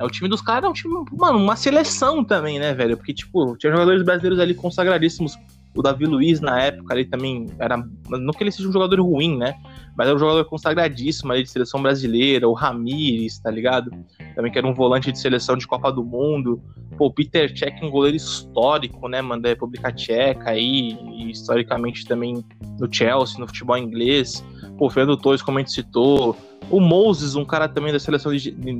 é, 0.00 0.04
o 0.04 0.10
time 0.10 0.28
dos 0.28 0.42
caras 0.42 0.64
é 0.64 0.68
um 0.68 0.72
time, 0.72 0.92
mano, 1.12 1.38
uma 1.38 1.54
seleção 1.54 2.24
também, 2.24 2.58
né, 2.58 2.74
velho? 2.74 2.96
Porque, 2.96 3.14
tipo, 3.14 3.56
tinha 3.58 3.70
jogadores 3.70 4.02
brasileiros 4.02 4.40
ali 4.40 4.54
consagradíssimos. 4.54 5.38
O 5.74 5.80
Davi 5.80 6.04
Luiz, 6.04 6.40
na 6.40 6.60
época, 6.60 6.92
ali 6.92 7.04
também 7.04 7.46
era. 7.58 7.76
Não 8.08 8.32
que 8.32 8.44
ele 8.44 8.50
seja 8.50 8.68
um 8.68 8.72
jogador 8.72 9.00
ruim, 9.00 9.38
né? 9.38 9.54
Mas 9.96 10.06
era 10.06 10.16
um 10.16 10.18
jogador 10.18 10.44
consagradíssimo 10.44 11.32
ali 11.32 11.42
de 11.42 11.50
seleção 11.50 11.80
brasileira. 11.80 12.48
O 12.48 12.52
Ramires, 12.52 13.38
tá 13.38 13.50
ligado? 13.50 13.90
Também 14.34 14.52
que 14.52 14.58
era 14.58 14.66
um 14.66 14.74
volante 14.74 15.10
de 15.10 15.18
seleção 15.18 15.56
de 15.56 15.66
Copa 15.66 15.90
do 15.90 16.04
Mundo. 16.04 16.62
Pô, 16.98 17.06
o 17.06 17.12
Peter 17.12 17.56
Cech, 17.56 17.82
um 17.82 17.90
goleiro 17.90 18.16
histórico, 18.16 19.08
né, 19.08 19.22
mano, 19.22 19.42
da 19.42 19.48
República 19.48 19.90
Tcheca 19.90 20.50
aí. 20.50 20.98
E 21.16 21.30
historicamente 21.30 22.04
também 22.04 22.44
no 22.78 22.92
Chelsea, 22.92 23.38
no 23.38 23.46
futebol 23.46 23.78
inglês. 23.78 24.44
Pô, 24.78 24.88
Fernando 24.90 25.16
Torres, 25.16 25.42
como 25.42 25.58
a 25.58 25.60
gente 25.60 25.72
citou. 25.72 26.36
O 26.70 26.80
Moses, 26.80 27.34
um 27.34 27.44
cara 27.44 27.68
também 27.68 27.92
da 27.92 27.98
seleção 27.98 28.32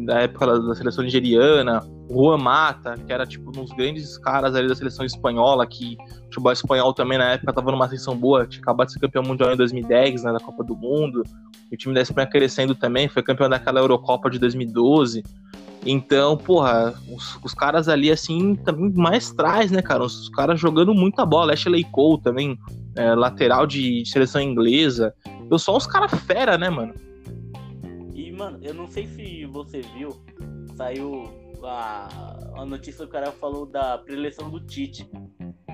da 0.07 0.21
época 0.21 0.47
da 0.47 0.75
seleção 0.75 1.05
nigeriana. 1.05 1.85
O 2.09 2.25
Juan 2.25 2.39
Mata, 2.39 2.95
que 3.07 3.13
era 3.13 3.27
tipo 3.27 3.51
um 3.51 3.65
dos 3.65 3.73
grandes 3.73 4.17
caras 4.19 4.55
ali 4.55 4.69
da 4.69 4.75
seleção 4.75 5.05
espanhola, 5.05 5.67
que 5.67 5.97
o 5.97 6.25
futebol 6.25 6.53
espanhol 6.53 6.95
também 6.95 7.19
na 7.19 7.33
época 7.33 7.53
tava 7.53 7.71
numa 7.71 7.85
ascensão 7.85 8.17
boa, 8.17 8.47
tinha 8.47 8.63
acabado 8.63 8.87
de 8.87 8.95
ser 8.95 9.01
campeão 9.01 9.23
mundial 9.23 9.53
em 9.53 9.57
2010, 9.57 10.25
né, 10.25 10.33
da 10.33 10.41
Copa 10.41 10.65
do 10.65 10.77
Mundo. 10.77 11.23
O 11.71 11.77
time 11.77 11.95
da 11.95 12.01
Espanha 12.01 12.27
crescendo 12.27 12.75
também, 12.75 13.09
foi 13.09 13.23
campeão 13.23 13.49
daquela 13.49 13.81
Eurocopa 13.81 14.31
de 14.31 14.39
2012. 14.39 15.23
Então, 15.85 16.37
porra, 16.37 16.95
os, 17.11 17.39
os 17.43 17.55
caras 17.55 17.89
ali, 17.89 18.11
assim, 18.11 18.55
também 18.55 18.93
mais 18.95 19.33
trás, 19.33 19.71
né, 19.71 19.83
cara? 19.83 20.05
Os, 20.05 20.29
caras 20.29 20.61
jogando 20.61 20.95
muita 20.95 21.27
bola. 21.27 21.53
Ashley 21.53 21.85
Cole 21.85 22.21
também, 22.23 22.57
é, 22.97 23.15
lateral 23.15 23.67
de, 23.67 24.03
de 24.03 24.09
seleção 24.09 24.41
inglesa. 24.41 25.13
Eu 25.51 25.59
só 25.59 25.77
uns 25.77 25.87
caras 25.87 26.11
fera, 26.25 26.57
né, 26.57 26.71
mano? 26.71 26.95
E, 28.15 28.31
mano, 28.33 28.59
eu 28.63 28.75
não 28.75 28.87
sei 28.87 29.07
se 29.07 29.45
você 29.47 29.83
viu, 29.83 30.11
saiu 30.77 31.25
a, 31.63 32.09
a 32.57 32.65
notícia 32.65 33.05
que 33.05 33.11
o 33.11 33.13
cara 33.13 33.33
falou 33.33 33.67
da 33.67 33.99
preleção 33.99 34.51
do 34.51 34.61
Tite. 34.61 35.09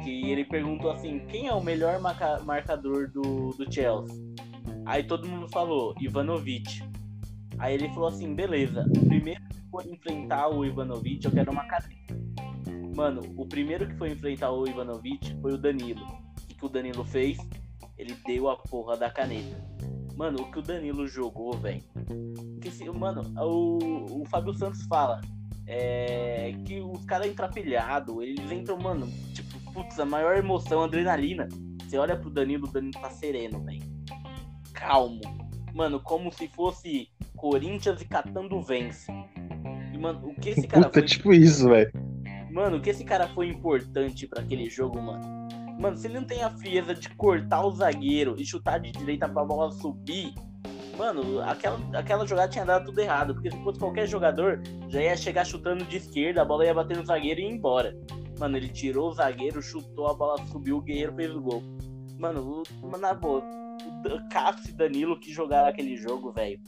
Que 0.03 0.31
ele 0.31 0.45
perguntou 0.45 0.91
assim, 0.91 1.21
quem 1.27 1.49
é 1.49 1.55
o 1.55 1.63
melhor 1.63 2.01
marca- 2.01 2.41
marcador 2.45 3.11
do, 3.11 3.51
do 3.51 3.73
Chelsea? 3.73 4.17
Aí 4.87 5.03
todo 5.03 5.29
mundo 5.29 5.49
falou, 5.49 5.95
Ivanovic. 6.01 6.83
Aí 7.59 7.75
ele 7.75 7.89
falou 7.89 8.09
assim, 8.09 8.35
beleza, 8.35 8.87
o 8.97 9.07
primeiro 9.07 9.41
que 9.49 9.71
for 9.71 9.85
enfrentar 9.87 10.49
o 10.49 10.65
Ivanovic, 10.65 11.25
eu 11.25 11.33
quero 11.33 11.51
uma 11.51 11.65
caneta. 11.65 12.17
Mano, 12.97 13.23
o 13.37 13.47
primeiro 13.47 13.87
que 13.87 13.97
foi 13.97 14.11
enfrentar 14.11 14.51
o 14.51 14.67
Ivanovic 14.67 15.37
foi 15.41 15.53
o 15.53 15.59
Danilo. 15.59 16.05
O 16.05 16.47
que, 16.47 16.55
que 16.55 16.65
o 16.65 16.69
Danilo 16.69 17.05
fez? 17.05 17.39
Ele 17.99 18.15
deu 18.27 18.49
a 18.49 18.57
porra 18.57 18.97
da 18.97 19.11
caneta. 19.11 19.57
Mano, 20.17 20.43
o 20.43 20.51
que 20.51 20.59
o 20.59 20.63
Danilo 20.63 21.07
jogou, 21.07 21.53
velho. 21.59 21.83
Mano, 22.95 23.23
o, 23.37 24.23
o 24.23 24.25
Fábio 24.27 24.53
Santos 24.55 24.83
fala 24.87 25.21
é, 25.67 26.55
que 26.65 26.81
os 26.81 27.05
caras 27.05 27.27
entram 27.27 27.51
pilhado, 27.51 28.23
eles 28.23 28.51
entram, 28.51 28.79
mano, 28.79 29.07
tipo, 29.35 29.73
putz, 29.73 30.01
a 30.01 30.05
maior 30.05 30.37
emoção, 30.37 30.83
adrenalina. 30.83 31.49
Você 31.83 31.99
olha 31.99 32.17
pro 32.17 32.31
Danilo, 32.31 32.67
o 32.67 32.73
Danilo 32.73 33.01
tá 33.01 33.11
sereno, 33.11 33.63
velho. 33.65 33.83
Calmo. 34.73 35.21
Mano, 35.75 36.01
como 36.01 36.33
se 36.33 36.49
fosse 36.49 37.09
Corinthians 37.37 38.01
e 38.01 38.05
catando 38.07 38.61
vence. 38.61 39.13
E, 39.93 39.99
mano, 39.99 40.29
o 40.29 40.35
que 40.35 40.51
esse 40.51 40.67
cara 40.67 40.87
Puta, 40.87 41.01
foi 41.01 41.09
tipo 41.09 41.33
isso, 41.33 41.69
velho. 41.69 41.93
Mano, 42.51 42.79
o 42.79 42.81
que 42.81 42.91
esse 42.91 43.05
cara 43.05 43.29
foi 43.29 43.49
importante 43.49 44.27
pra 44.27 44.43
aquele 44.43 44.69
jogo, 44.69 45.01
mano? 45.01 45.48
Mano, 45.79 45.97
se 45.97 46.09
ele 46.09 46.15
não 46.15 46.27
tem 46.27 46.43
a 46.43 46.51
frieza 46.51 46.93
de 46.93 47.09
cortar 47.11 47.65
o 47.65 47.71
zagueiro 47.71 48.35
e 48.37 48.45
chutar 48.45 48.81
de 48.81 48.91
direita 48.91 49.29
pra 49.29 49.45
bola 49.45 49.71
subir, 49.71 50.35
mano, 50.97 51.41
aquela, 51.43 51.79
aquela 51.95 52.27
jogada 52.27 52.49
tinha 52.49 52.65
dado 52.65 52.87
tudo 52.87 52.99
errado. 52.99 53.35
Porque 53.35 53.51
se 53.51 53.63
fosse 53.63 53.79
qualquer 53.79 54.09
jogador, 54.09 54.61
já 54.89 55.01
ia 55.01 55.17
chegar 55.17 55.47
chutando 55.47 55.85
de 55.85 55.99
esquerda, 55.99 56.43
a 56.43 56.45
bola 56.45 56.65
ia 56.65 56.75
bater 56.75 56.97
no 56.97 57.07
zagueiro 57.07 57.41
e 57.41 57.45
ir 57.45 57.53
embora. 57.53 57.97
Mano, 58.41 58.57
ele 58.57 58.69
tirou 58.69 59.11
o 59.11 59.13
zagueiro, 59.13 59.63
chutou, 59.63 60.09
a 60.09 60.15
bola 60.15 60.45
subiu, 60.47 60.79
o 60.79 60.83
Guerreiro 60.83 61.15
fez 61.15 61.35
o 61.35 61.41
gol. 61.41 61.63
Mano, 62.19 62.65
na 63.01 63.15
boa, 63.15 63.41
o 63.41 64.29
Cássio 64.29 64.71
e 64.71 64.73
Danilo 64.73 65.19
que 65.19 65.33
jogaram 65.33 65.69
aquele 65.69 65.97
jogo, 65.97 66.33
velho. 66.33 66.59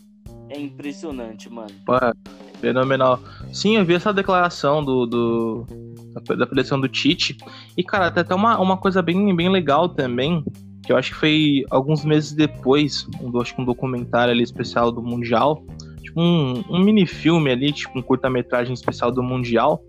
É 0.48 0.58
impressionante, 0.58 1.50
mano. 1.50 1.70
Porra, 1.84 2.14
fenomenal. 2.60 3.20
Sim, 3.52 3.76
eu 3.76 3.84
vi 3.84 3.94
essa 3.94 4.12
declaração 4.12 4.84
do, 4.84 5.06
do 5.06 5.66
da, 6.14 6.46
preleção 6.46 6.80
do 6.80 6.88
Tite. 6.88 7.36
E, 7.76 7.82
cara, 7.82 8.10
tem 8.10 8.22
até 8.22 8.34
uma, 8.34 8.58
uma 8.58 8.76
coisa 8.76 9.02
bem, 9.02 9.34
bem 9.34 9.48
legal 9.48 9.88
também, 9.88 10.44
que 10.84 10.92
eu 10.92 10.96
acho 10.96 11.12
que 11.12 11.16
foi 11.16 11.64
alguns 11.70 12.04
meses 12.04 12.32
depois, 12.32 13.06
um, 13.20 13.40
acho 13.40 13.54
que 13.54 13.60
um 13.60 13.64
documentário 13.64 14.32
ali 14.32 14.42
especial 14.42 14.90
do 14.90 15.02
Mundial, 15.02 15.64
tipo 16.02 16.20
um, 16.20 16.64
um 16.68 16.78
mini-filme 16.80 17.50
ali, 17.50 17.72
tipo 17.72 17.98
um 17.98 18.02
curta-metragem 18.02 18.74
especial 18.74 19.10
do 19.12 19.22
Mundial, 19.22 19.82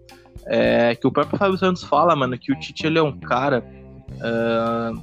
é, 0.45 0.95
que 0.95 1.07
o 1.07 1.11
próprio 1.11 1.37
Fábio 1.37 1.57
Santos 1.57 1.83
fala, 1.83 2.15
mano, 2.15 2.37
que 2.37 2.51
o 2.51 2.59
Tite 2.59 2.87
ele 2.87 2.99
é 2.99 3.03
um 3.03 3.17
cara 3.17 3.63
ah, 4.19 4.93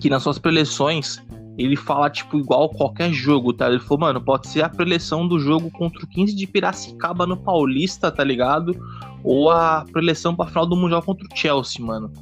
que 0.00 0.10
nas 0.10 0.22
suas 0.22 0.38
preleções 0.38 1.22
ele 1.56 1.74
fala, 1.74 2.08
tipo, 2.08 2.38
igual 2.38 2.68
qualquer 2.68 3.12
jogo, 3.12 3.52
tá? 3.52 3.68
Ele 3.68 3.80
falou, 3.80 3.98
mano, 3.98 4.20
pode 4.20 4.46
ser 4.46 4.62
a 4.62 4.68
preleção 4.68 5.26
do 5.26 5.40
jogo 5.40 5.68
contra 5.72 6.04
o 6.04 6.06
15 6.06 6.36
de 6.36 6.46
Piracicaba 6.46 7.26
no 7.26 7.36
Paulista, 7.36 8.12
tá 8.12 8.22
ligado? 8.22 8.76
Ou 9.22 9.50
a 9.50 9.84
preleção 9.92 10.34
pra 10.34 10.46
final 10.46 10.66
do 10.66 10.76
Mundial 10.76 11.02
contra 11.02 11.26
o 11.26 11.36
Chelsea, 11.36 11.84
mano. 11.84 12.12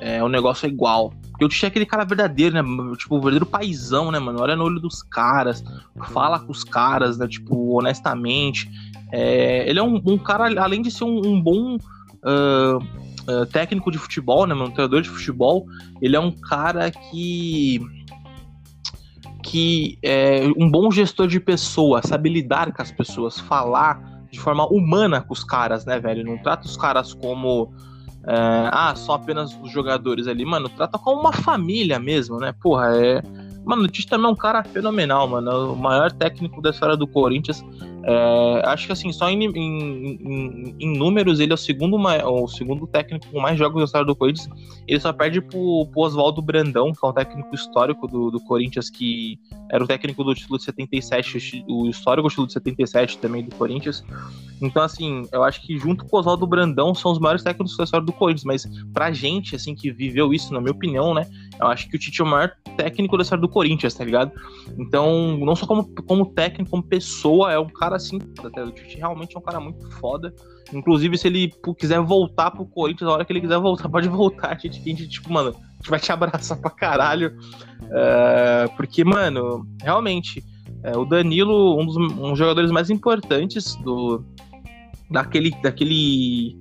É, 0.00 0.22
o 0.22 0.28
negócio 0.28 0.66
é 0.66 0.68
igual. 0.68 1.12
Porque 1.30 1.44
o 1.44 1.48
Tite 1.48 1.64
é 1.64 1.68
aquele 1.68 1.86
cara 1.86 2.04
verdadeiro, 2.04 2.54
né? 2.54 2.62
Tipo, 2.96 3.16
o 3.16 3.18
verdadeiro 3.18 3.46
paizão, 3.46 4.10
né, 4.10 4.18
mano? 4.18 4.40
Olha 4.40 4.54
no 4.54 4.64
olho 4.64 4.80
dos 4.80 5.02
caras, 5.02 5.64
fala 6.12 6.38
com 6.38 6.52
os 6.52 6.62
caras, 6.62 7.18
né? 7.18 7.26
Tipo, 7.26 7.78
honestamente. 7.78 8.70
É, 9.12 9.68
ele 9.68 9.78
é 9.78 9.82
um, 9.82 10.00
um 10.06 10.18
cara, 10.18 10.44
além 10.62 10.82
de 10.82 10.90
ser 10.90 11.04
um, 11.04 11.26
um 11.26 11.40
bom. 11.40 11.76
ah, 12.22 12.78
uh, 13.28 13.46
técnico 13.46 13.90
de 13.90 13.98
futebol, 13.98 14.46
né, 14.46 14.54
um 14.54 14.70
treinador 14.70 15.02
de 15.02 15.08
futebol, 15.08 15.66
ele 16.00 16.16
é 16.16 16.20
um 16.20 16.30
cara 16.30 16.90
que 16.90 17.80
que 19.42 19.98
é 20.02 20.40
um 20.56 20.70
bom 20.70 20.90
gestor 20.90 21.28
de 21.28 21.38
pessoas, 21.38 22.06
sabe 22.06 22.30
lidar 22.30 22.72
com 22.72 22.80
as 22.80 22.90
pessoas, 22.90 23.38
falar 23.38 24.13
de 24.34 24.40
forma 24.40 24.66
humana 24.66 25.20
com 25.20 25.32
os 25.32 25.44
caras, 25.44 25.86
né, 25.86 25.98
velho? 25.98 26.24
Não 26.24 26.36
trata 26.36 26.66
os 26.66 26.76
caras 26.76 27.14
como 27.14 27.72
é, 28.26 28.68
ah, 28.72 28.94
só 28.96 29.14
apenas 29.14 29.56
os 29.62 29.70
jogadores 29.70 30.26
ali, 30.26 30.44
mano, 30.44 30.68
trata 30.68 30.98
como 30.98 31.20
uma 31.20 31.32
família 31.32 31.98
mesmo, 31.98 32.38
né? 32.38 32.52
Porra, 32.52 32.96
é 32.96 33.22
Mano, 33.64 33.84
o 33.84 33.88
Tite 33.88 34.08
também 34.08 34.26
é 34.26 34.30
um 34.30 34.36
cara 34.36 34.62
fenomenal, 34.62 35.26
mano. 35.26 35.72
O 35.72 35.76
maior 35.76 36.12
técnico 36.12 36.60
da 36.60 36.70
história 36.70 36.96
do 36.96 37.06
Corinthians. 37.06 37.64
É, 38.06 38.62
acho 38.66 38.86
que 38.86 38.92
assim, 38.92 39.10
só 39.12 39.30
em, 39.30 39.44
em, 39.44 40.18
em, 40.20 40.76
em, 40.78 40.98
números, 40.98 41.40
ele 41.40 41.52
é 41.52 41.54
o 41.54 41.58
segundo, 41.58 41.96
o 41.96 42.48
segundo 42.48 42.86
técnico 42.86 43.26
com 43.32 43.40
mais 43.40 43.58
jogos 43.58 43.80
da 43.80 43.84
história 43.84 44.06
do 44.06 44.14
Corinthians. 44.14 44.48
Ele 44.86 45.00
só 45.00 45.10
perde 45.10 45.40
pro, 45.40 45.86
pro 45.90 46.02
Oswaldo 46.02 46.42
Brandão, 46.42 46.92
que 46.92 46.98
é 47.02 47.08
um 47.08 47.12
técnico 47.12 47.54
histórico 47.54 48.06
do, 48.06 48.30
do 48.30 48.40
Corinthians, 48.40 48.90
que 48.90 49.38
era 49.70 49.82
o 49.82 49.86
técnico 49.86 50.22
do 50.22 50.34
título 50.34 50.58
de 50.58 50.64
77, 50.64 51.64
o 51.66 51.88
histórico 51.88 52.28
título 52.28 52.46
de 52.46 52.52
77 52.52 53.18
também 53.18 53.42
do 53.42 53.54
Corinthians. 53.54 54.04
Então, 54.60 54.82
assim, 54.82 55.26
eu 55.32 55.42
acho 55.42 55.62
que 55.62 55.78
junto 55.78 56.04
com 56.04 56.16
o 56.16 56.20
Oswaldo 56.20 56.46
Brandão 56.46 56.94
são 56.94 57.10
os 57.10 57.18
maiores 57.18 57.42
técnicos 57.42 57.76
da 57.76 57.84
história 57.84 58.04
do 58.04 58.12
Corinthians, 58.12 58.44
mas 58.44 58.66
pra 58.92 59.12
gente, 59.12 59.56
assim, 59.56 59.74
que 59.74 59.90
viveu 59.90 60.32
isso, 60.32 60.52
na 60.52 60.60
minha 60.60 60.72
opinião, 60.72 61.14
né, 61.14 61.26
eu 61.58 61.66
acho 61.68 61.88
que 61.88 61.96
o 61.96 61.98
Tite 61.98 62.20
é 62.20 62.24
o 62.24 62.26
maior 62.26 62.52
técnico 62.76 63.16
da 63.16 63.22
história 63.22 63.40
do 63.40 63.48
Corinthians, 63.48 63.94
tá 63.94 64.04
ligado? 64.04 64.32
Então, 64.78 65.38
não 65.38 65.56
só 65.56 65.66
como, 65.66 65.86
como 66.02 66.26
técnico, 66.26 66.70
como 66.70 66.82
pessoa, 66.82 67.52
é 67.52 67.58
um 67.58 67.68
cara 67.68 67.93
assim, 67.96 68.18
o 68.18 68.70
Tite 68.72 68.96
realmente 68.96 69.36
é 69.36 69.38
um 69.38 69.42
cara 69.42 69.60
muito 69.60 69.90
foda. 69.92 70.34
Inclusive, 70.72 71.18
se 71.18 71.28
ele 71.28 71.52
quiser 71.78 72.00
voltar 72.00 72.50
pro 72.50 72.66
Corinthians, 72.66 73.08
na 73.08 73.14
hora 73.14 73.24
que 73.24 73.32
ele 73.32 73.40
quiser 73.40 73.58
voltar, 73.58 73.88
pode 73.90 74.08
voltar. 74.08 74.52
A 74.52 74.58
gente, 74.58 74.80
a 74.80 74.82
gente 74.82 75.08
tipo, 75.08 75.32
mano, 75.32 75.50
a 75.50 75.76
gente 75.76 75.90
vai 75.90 76.00
te 76.00 76.10
abraçar 76.12 76.58
pra 76.58 76.70
caralho. 76.70 77.36
Uh, 77.82 78.74
porque, 78.76 79.04
mano, 79.04 79.66
realmente, 79.80 80.42
é, 80.82 80.96
o 80.96 81.04
Danilo, 81.04 81.80
um 81.80 81.86
dos 81.86 81.96
um 81.96 82.36
jogadores 82.36 82.70
mais 82.70 82.90
importantes 82.90 83.74
do, 83.76 84.24
daquele, 85.10 85.50
daquele, 85.62 86.60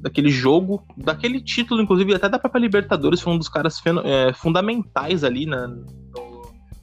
daquele 0.00 0.30
jogo, 0.30 0.84
daquele 0.96 1.40
título, 1.40 1.80
inclusive 1.80 2.14
até 2.14 2.28
da 2.28 2.38
própria 2.38 2.60
Libertadores, 2.60 3.20
foi 3.20 3.32
um 3.32 3.38
dos 3.38 3.48
caras 3.48 3.80
é, 4.04 4.32
fundamentais 4.34 5.24
ali 5.24 5.46
na, 5.46 5.66
no, 5.66 6.27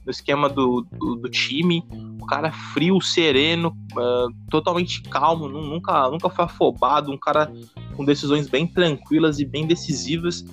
no 0.06 0.10
esquema 0.10 0.48
do, 0.48 0.86
do, 0.92 1.16
do, 1.16 1.28
time. 1.28 1.84
O 2.22 2.26
cara 2.26 2.52
frio, 2.52 3.00
sereno, 3.00 3.76
uh, 3.92 4.32
totalmente 4.48 5.02
calmo, 5.02 5.48
nunca, 5.48 6.08
nunca 6.08 6.30
foi 6.30 6.44
afobado, 6.44 7.12
um 7.12 7.18
cara 7.18 7.52
com 7.96 8.04
decisões 8.04 8.48
bem 8.48 8.66
tranquilas 8.66 9.40
e 9.40 9.44
bem 9.44 9.66
decisivas. 9.66 10.44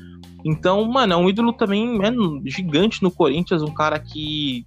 Então, 0.43 0.83
mano, 0.85 1.13
é 1.13 1.15
um 1.15 1.29
ídolo 1.29 1.53
também 1.53 1.99
é, 2.03 2.11
gigante 2.49 3.01
no 3.01 3.11
Corinthians, 3.11 3.61
um 3.61 3.73
cara 3.73 3.97
que 3.99 4.65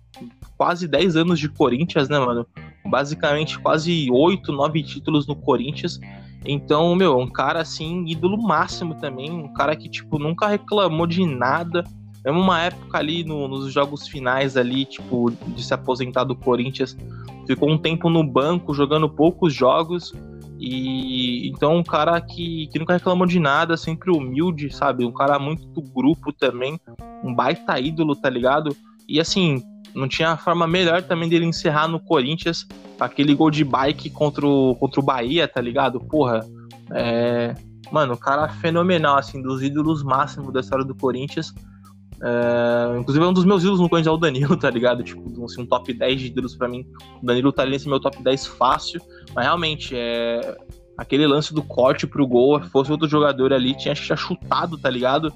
quase 0.57 0.89
10 0.89 1.17
anos 1.17 1.39
de 1.39 1.49
Corinthians, 1.49 2.09
né, 2.09 2.19
mano? 2.19 2.47
Basicamente 2.89 3.59
quase 3.59 4.09
8, 4.11 4.53
9 4.53 4.83
títulos 4.83 5.27
no 5.27 5.37
Corinthians. 5.37 6.01
Então, 6.47 6.95
meu, 6.95 7.19
um 7.19 7.29
cara 7.29 7.61
assim, 7.61 8.07
ídolo 8.07 8.41
máximo 8.41 8.95
também, 8.95 9.31
um 9.31 9.53
cara 9.53 9.75
que, 9.77 9.89
tipo, 9.89 10.19
nunca 10.19 10.47
reclamou 10.47 11.07
de 11.07 11.27
nada. 11.27 11.85
Mesmo 12.27 12.41
uma 12.41 12.61
época 12.61 12.99
ali 12.99 13.23
no, 13.23 13.47
nos 13.47 13.73
jogos 13.73 14.09
finais 14.09 14.57
ali, 14.57 14.85
tipo, 14.85 15.31
de 15.31 15.63
se 15.63 15.73
aposentar 15.73 16.25
do 16.25 16.35
Corinthians, 16.35 16.97
ficou 17.47 17.71
um 17.71 17.79
tempo 17.79 18.11
no 18.11 18.25
banco, 18.25 18.75
jogando 18.75 19.09
poucos 19.09 19.55
jogos. 19.55 20.13
E 20.59 21.49
então 21.49 21.77
um 21.77 21.85
cara 21.85 22.21
que, 22.21 22.67
que 22.67 22.81
nunca 22.81 22.95
reclamou 22.95 23.29
de 23.29 23.39
nada, 23.39 23.77
sempre 23.77 24.11
humilde, 24.11 24.75
sabe? 24.75 25.05
Um 25.05 25.13
cara 25.13 25.39
muito 25.39 25.69
do 25.69 25.81
grupo 25.81 26.33
também, 26.33 26.81
um 27.23 27.33
baita 27.33 27.79
ídolo, 27.79 28.17
tá 28.17 28.29
ligado? 28.29 28.75
E 29.09 29.21
assim, 29.21 29.63
não 29.95 30.09
tinha 30.09 30.37
forma 30.37 30.67
melhor 30.67 31.03
também 31.03 31.29
dele 31.29 31.45
encerrar 31.45 31.87
no 31.87 32.01
Corinthians 32.01 32.67
aquele 32.99 33.35
gol 33.35 33.53
de 33.53 33.63
bike 33.63 34.11
contra 34.11 34.45
o, 34.45 34.75
contra 34.75 34.99
o 34.99 35.03
Bahia, 35.03 35.47
tá 35.47 35.61
ligado? 35.61 36.01
Porra, 36.01 36.45
é... 36.91 37.55
Mano, 37.93 38.15
o 38.15 38.19
cara 38.19 38.49
fenomenal, 38.49 39.17
assim, 39.17 39.41
dos 39.41 39.63
ídolos 39.63 40.03
máximos 40.03 40.53
da 40.53 40.59
história 40.59 40.85
do 40.85 40.95
Corinthians. 40.95 41.55
É... 42.23 42.99
Inclusive 42.99 43.25
é 43.25 43.29
um 43.29 43.33
dos 43.33 43.45
meus 43.45 43.63
ídolos 43.63 43.81
no 43.81 43.89
Corinthians 43.89 44.13
é 44.13 44.17
o 44.17 44.21
Danilo, 44.21 44.57
tá 44.57 44.71
ligado? 44.71 45.03
Tipo, 45.03 45.45
assim, 45.45 45.63
um 45.63 45.67
top 45.67 45.93
10 45.93 46.21
de 46.21 46.27
ídolos 46.27 46.57
pra 46.57 46.69
mim. 46.69 46.87
O 47.23 47.27
Danilo 47.27 47.53
tá 47.53 47.63
ali 47.63 47.73
nesse 47.73 47.89
meu 47.89 48.01
top 48.01 48.23
10 48.23 48.47
fácil. 48.47 49.01
Mas 49.35 49.45
realmente, 49.45 49.95
é... 49.97 50.57
aquele 50.97 51.27
lance 51.27 51.53
do 51.55 51.63
corte 51.63 52.07
pro 52.07 52.27
gol, 52.27 52.61
fosse 52.63 52.91
outro 52.91 53.09
jogador 53.09 53.53
ali, 53.53 53.77
tinha, 53.77 53.95
tinha 53.95 54.17
chutado, 54.17 54.79
tá 54.79 54.91
ligado? 54.91 55.33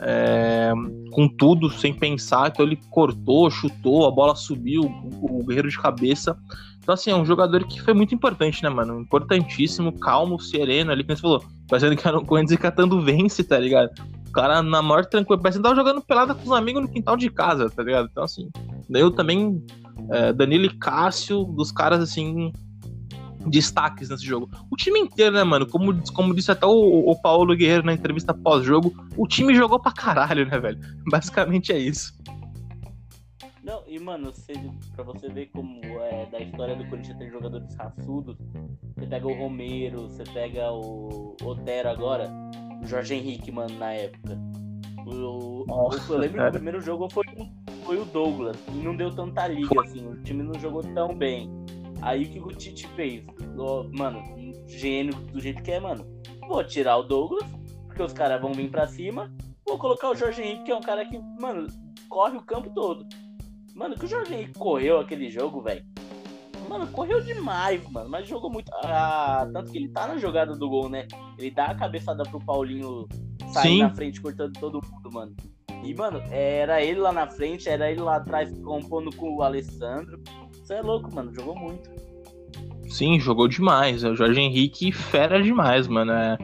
é, 0.00 0.72
com 1.10 1.28
tudo, 1.28 1.70
sem 1.70 1.92
pensar. 1.92 2.48
Então 2.48 2.64
ele 2.64 2.78
cortou, 2.90 3.50
chutou, 3.50 4.06
a 4.06 4.10
bola 4.10 4.34
subiu, 4.34 4.82
o, 4.82 5.40
o 5.40 5.44
Guerreiro 5.44 5.68
de 5.68 5.78
cabeça. 5.78 6.36
Então, 6.80 6.94
assim, 6.94 7.10
é 7.10 7.14
um 7.14 7.24
jogador 7.24 7.64
que 7.64 7.82
foi 7.82 7.92
muito 7.92 8.14
importante, 8.14 8.62
né, 8.62 8.68
mano? 8.70 9.00
Importantíssimo, 9.00 9.92
calmo, 9.98 10.40
sereno 10.40 10.90
ali, 10.90 11.04
como 11.04 11.16
você 11.16 11.22
falou, 11.22 11.44
parecendo 11.68 11.96
que 11.96 12.08
um 12.08 12.24
Corinthians 12.24 12.52
e 12.52 12.62
catando 12.62 13.02
vence, 13.02 13.44
tá 13.44 13.58
ligado? 13.58 13.90
O 14.28 14.32
cara 14.32 14.62
na 14.62 14.82
maior 14.82 15.06
tranquilidade, 15.06 15.42
parecendo 15.42 15.62
que 15.62 15.68
tava 15.68 15.80
jogando 15.80 16.04
pelada 16.04 16.34
com 16.34 16.44
os 16.44 16.52
amigos 16.52 16.82
no 16.82 16.88
quintal 16.88 17.16
de 17.16 17.30
casa, 17.30 17.70
tá 17.70 17.82
ligado? 17.82 18.08
Então, 18.10 18.24
assim, 18.24 18.50
eu 18.90 19.10
também, 19.10 19.64
é, 20.10 20.32
Danilo 20.32 20.66
e 20.66 20.78
Cássio, 20.78 21.44
dos 21.44 21.72
caras, 21.72 22.00
assim, 22.00 22.52
destaques 23.46 24.08
nesse 24.10 24.24
jogo. 24.24 24.50
O 24.70 24.76
time 24.76 24.98
inteiro, 25.00 25.34
né, 25.34 25.44
mano? 25.44 25.66
Como, 25.66 25.94
como 26.12 26.34
disse 26.34 26.50
até 26.50 26.66
o, 26.66 27.10
o 27.10 27.20
Paulo 27.20 27.56
Guerreiro 27.56 27.86
na 27.86 27.92
entrevista 27.94 28.34
pós-jogo, 28.34 28.92
o 29.16 29.26
time 29.26 29.54
jogou 29.54 29.80
pra 29.80 29.92
caralho, 29.92 30.46
né, 30.46 30.58
velho? 30.58 30.78
Basicamente 31.10 31.72
é 31.72 31.78
isso. 31.78 32.12
Não, 33.68 33.82
e 33.86 33.98
mano, 33.98 34.32
você, 34.32 34.54
pra 34.94 35.04
você 35.04 35.28
ver 35.28 35.50
como 35.52 35.78
é 35.84 36.24
da 36.32 36.40
história 36.40 36.74
do 36.74 36.86
Corinthians 36.86 37.18
tem 37.18 37.30
jogadores 37.30 37.74
raçudos, 37.74 38.38
você 38.96 39.06
pega 39.06 39.26
o 39.26 39.34
Romero, 39.34 40.08
você 40.08 40.24
pega 40.24 40.72
o 40.72 41.36
Otero 41.44 41.90
agora, 41.90 42.30
o 42.82 42.86
Jorge 42.86 43.14
Henrique, 43.14 43.50
mano, 43.50 43.78
na 43.78 43.92
época. 43.92 44.38
O, 45.06 45.64
Nossa, 45.66 46.12
eu 46.12 46.18
lembro 46.18 46.42
que 46.42 46.48
o 46.48 46.52
primeiro 46.52 46.80
jogo 46.80 47.08
foi, 47.10 47.24
foi 47.84 47.98
o 47.98 48.04
Douglas, 48.04 48.56
e 48.68 48.78
não 48.78 48.94
deu 48.94 49.14
tanta 49.14 49.46
liga, 49.48 49.80
assim, 49.80 50.06
o 50.06 50.22
time 50.22 50.42
não 50.42 50.54
jogou 50.60 50.82
tão 50.82 51.14
bem. 51.14 51.50
Aí 52.02 52.24
o 52.24 52.28
que 52.28 52.38
o 52.38 52.48
Tite 52.48 52.86
fez? 52.88 53.24
Mano, 53.92 54.22
gênio 54.66 55.14
do 55.14 55.40
jeito 55.40 55.62
que 55.62 55.72
é, 55.72 55.80
mano. 55.80 56.06
Vou 56.46 56.62
tirar 56.64 56.96
o 56.98 57.02
Douglas, 57.02 57.44
porque 57.86 58.02
os 58.02 58.12
caras 58.12 58.40
vão 58.40 58.52
vir 58.52 58.70
pra 58.70 58.86
cima. 58.86 59.32
Vou 59.66 59.78
colocar 59.78 60.10
o 60.10 60.14
Jorge 60.14 60.42
Henrique, 60.42 60.64
que 60.64 60.70
é 60.70 60.76
um 60.76 60.80
cara 60.80 61.04
que, 61.04 61.18
mano, 61.40 61.66
corre 62.08 62.36
o 62.36 62.42
campo 62.42 62.70
todo. 62.70 63.06
Mano, 63.74 63.94
que 63.96 64.04
o 64.04 64.08
Jorge 64.08 64.34
Henrique 64.34 64.58
correu 64.58 64.98
aquele 65.00 65.30
jogo, 65.30 65.60
velho. 65.60 65.84
Mano, 66.68 66.86
correu 66.88 67.20
demais, 67.20 67.82
mano. 67.90 68.08
Mas 68.10 68.28
jogou 68.28 68.50
muito. 68.50 68.70
Ah, 68.74 69.48
tanto 69.52 69.72
que 69.72 69.78
ele 69.78 69.88
tá 69.88 70.06
na 70.06 70.18
jogada 70.18 70.54
do 70.54 70.68
gol, 70.68 70.88
né? 70.88 71.06
Ele 71.38 71.50
dá 71.50 71.66
a 71.66 71.74
cabeçada 71.74 72.22
pro 72.24 72.38
Paulinho 72.40 73.08
sair 73.52 73.76
Sim. 73.76 73.78
na 73.82 73.90
frente, 73.90 74.20
cortando 74.20 74.52
todo 74.58 74.80
mundo, 74.86 75.12
mano. 75.12 75.34
E, 75.82 75.94
mano, 75.94 76.20
era 76.30 76.82
ele 76.82 77.00
lá 77.00 77.12
na 77.12 77.26
frente, 77.26 77.68
era 77.68 77.90
ele 77.90 78.00
lá 78.00 78.16
atrás 78.16 78.52
compondo 78.60 79.14
com 79.14 79.36
o 79.36 79.42
Alessandro. 79.42 80.20
Você 80.52 80.74
é 80.74 80.82
louco, 80.82 81.12
mano. 81.14 81.32
Jogou 81.32 81.56
muito. 81.56 81.88
Sim, 82.88 83.18
jogou 83.20 83.48
demais. 83.48 84.02
O 84.04 84.14
Jorge 84.14 84.40
Henrique 84.40 84.92
fera 84.92 85.42
demais, 85.42 85.86
mano. 85.86 86.12
É 86.12 86.36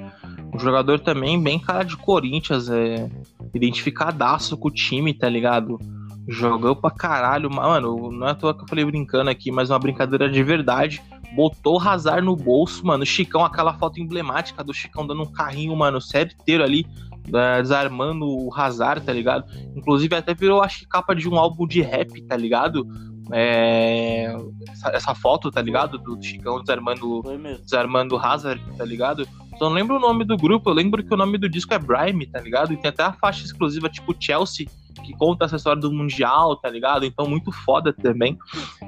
um 0.55 0.59
jogador 0.59 1.01
também 1.01 1.43
bem 1.43 1.59
cara 1.59 1.83
de 1.83 1.97
Corinthians, 1.97 2.71
é 2.71 3.11
identificadaço 3.53 4.57
com 4.57 4.69
o 4.69 4.71
time, 4.71 5.13
tá 5.13 5.29
ligado? 5.29 5.79
Jogou 6.27 6.75
pra 6.75 6.91
caralho. 6.91 7.51
Mano, 7.51 8.11
não 8.11 8.27
é 8.27 8.31
à 8.31 8.35
toa 8.35 8.55
que 8.55 8.63
eu 8.63 8.69
falei 8.69 8.85
brincando 8.85 9.31
aqui, 9.31 9.51
mas 9.51 9.71
uma 9.71 9.79
brincadeira 9.79 10.29
de 10.29 10.43
verdade. 10.43 11.03
Botou 11.35 11.77
o 11.77 11.81
Hazard 11.81 12.25
no 12.25 12.37
bolso, 12.37 12.87
mano. 12.87 13.05
Chicão, 13.05 13.45
aquela 13.45 13.75
foto 13.75 14.01
emblemática 14.01 14.63
do 14.63 14.73
Chicão 14.73 15.07
dando 15.07 15.23
um 15.23 15.33
carrinho, 15.33 15.75
mano, 15.75 16.01
sério 16.01 16.33
inteiro 16.41 16.63
ali, 16.63 16.87
desarmando 17.27 18.25
o 18.25 18.55
Hazard, 18.55 19.05
tá 19.05 19.13
ligado? 19.13 19.45
Inclusive 19.75 20.15
até 20.15 20.33
virou, 20.33 20.63
acho 20.63 20.81
que, 20.81 20.87
capa 20.87 21.15
de 21.15 21.29
um 21.29 21.37
álbum 21.37 21.67
de 21.67 21.81
rap, 21.83 22.23
tá 22.23 22.37
ligado? 22.37 22.87
É, 23.33 24.35
essa, 24.69 24.89
essa, 24.91 25.15
foto, 25.15 25.51
tá 25.51 25.63
ligado? 25.63 25.99
Do 25.99 26.23
Chicão 26.23 26.61
desarmando, 26.61 27.23
desarmando 27.63 28.17
Hazard, 28.17 28.63
tá 28.77 28.85
ligado? 28.85 29.27
Só 29.59 29.69
não 29.69 29.73
lembro 29.73 29.97
o 29.97 30.01
nome 30.01 30.25
do 30.25 30.37
grupo, 30.37 30.71
eu 30.71 30.75
lembro 30.75 31.03
que 31.03 31.15
o 31.15 31.17
nome 31.17 31.39
do 31.39 31.49
disco 31.49 31.73
é 31.73 31.79
Brime, 31.79 32.27
tá 32.27 32.41
ligado? 32.41 32.73
E 32.73 32.77
tem 32.77 32.89
até 32.89 33.03
a 33.05 33.13
faixa 33.13 33.45
exclusiva 33.45 33.89
tipo 33.89 34.15
Chelsea, 34.19 34.67
que 35.05 35.13
conta 35.13 35.45
essa 35.45 35.57
história 35.57 35.81
do 35.81 35.93
Mundial, 35.93 36.57
tá 36.57 36.69
ligado? 36.69 37.05
Então, 37.05 37.27
muito 37.29 37.53
foda 37.53 37.93
também. 37.93 38.39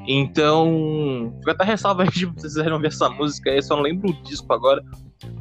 Então, 0.07 1.33
fica 1.39 1.53
até 1.53 1.65
ressalva 1.65 2.03
aí 2.03 2.11
se 2.11 2.25
vocês 2.27 2.55
quiserem 2.55 2.79
ver 2.81 2.89
essa 2.89 3.09
música 3.09 3.51
aí, 3.51 3.63
só 3.63 3.77
não 3.77 3.83
lembro 3.83 4.11
o 4.11 4.23
disco 4.23 4.53
agora. 4.53 4.83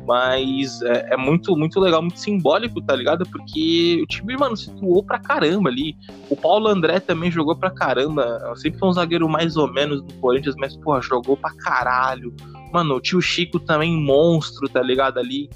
Mas 0.05 0.81
é, 0.81 1.13
é, 1.13 1.17
muito, 1.17 1.55
muito 1.55 1.79
legal, 1.79 2.01
muito 2.01 2.19
simbólico, 2.19 2.81
tá 2.81 2.95
ligado? 2.95 3.25
Porque 3.29 4.01
o 4.03 4.07
time, 4.07 4.37
mano, 4.37 4.55
situou 4.55 5.03
pra 5.03 5.19
caramba 5.19 5.69
ali. 5.69 5.95
O 6.29 6.35
Paulo 6.35 6.67
André 6.67 6.99
também 6.99 7.29
jogou 7.29 7.55
pra 7.55 7.71
caramba. 7.71 8.53
Sempre 8.55 8.79
foi 8.79 8.89
um 8.89 8.93
zagueiro 8.93 9.27
mais 9.27 9.57
ou 9.57 9.71
menos 9.71 10.01
do 10.01 10.13
Corinthians, 10.15 10.55
mas, 10.57 10.77
porra, 10.77 11.01
jogou 11.01 11.35
pra 11.35 11.53
caralho. 11.55 12.33
Mano, 12.71 12.95
o 12.95 13.01
tio 13.01 13.21
Chico 13.21 13.59
também 13.59 13.97
monstro, 13.97 14.69
tá 14.69 14.81
ligado? 14.81 15.17
Ali. 15.17 15.49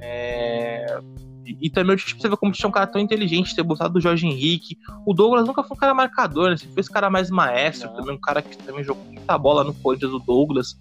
É... 0.00 1.00
E, 1.48 1.56
e 1.62 1.70
também 1.70 1.94
o 1.94 1.98
Tite 1.98 2.20
você 2.20 2.28
vê 2.28 2.36
como 2.36 2.52
tinha 2.52 2.68
um 2.68 2.72
cara 2.72 2.86
tão 2.86 3.00
inteligente, 3.00 3.56
ter 3.56 3.62
botado 3.62 3.98
o 3.98 4.00
Jorge 4.00 4.26
Henrique. 4.26 4.76
O 5.06 5.14
Douglas 5.14 5.46
nunca 5.46 5.62
foi 5.62 5.76
um 5.76 5.80
cara 5.80 5.94
marcador, 5.94 6.50
né? 6.50 6.56
Sempre 6.58 6.74
foi 6.74 6.80
esse 6.82 6.90
cara 6.90 7.08
mais 7.08 7.30
maestro, 7.30 7.88
Não. 7.88 7.96
também 7.96 8.14
um 8.14 8.20
cara 8.20 8.42
que 8.42 8.56
também 8.58 8.84
jogou 8.84 9.02
muita 9.06 9.38
bola 9.38 9.64
no 9.64 9.72
Corinthians, 9.72 10.12
o 10.12 10.18
Douglas. 10.18 10.78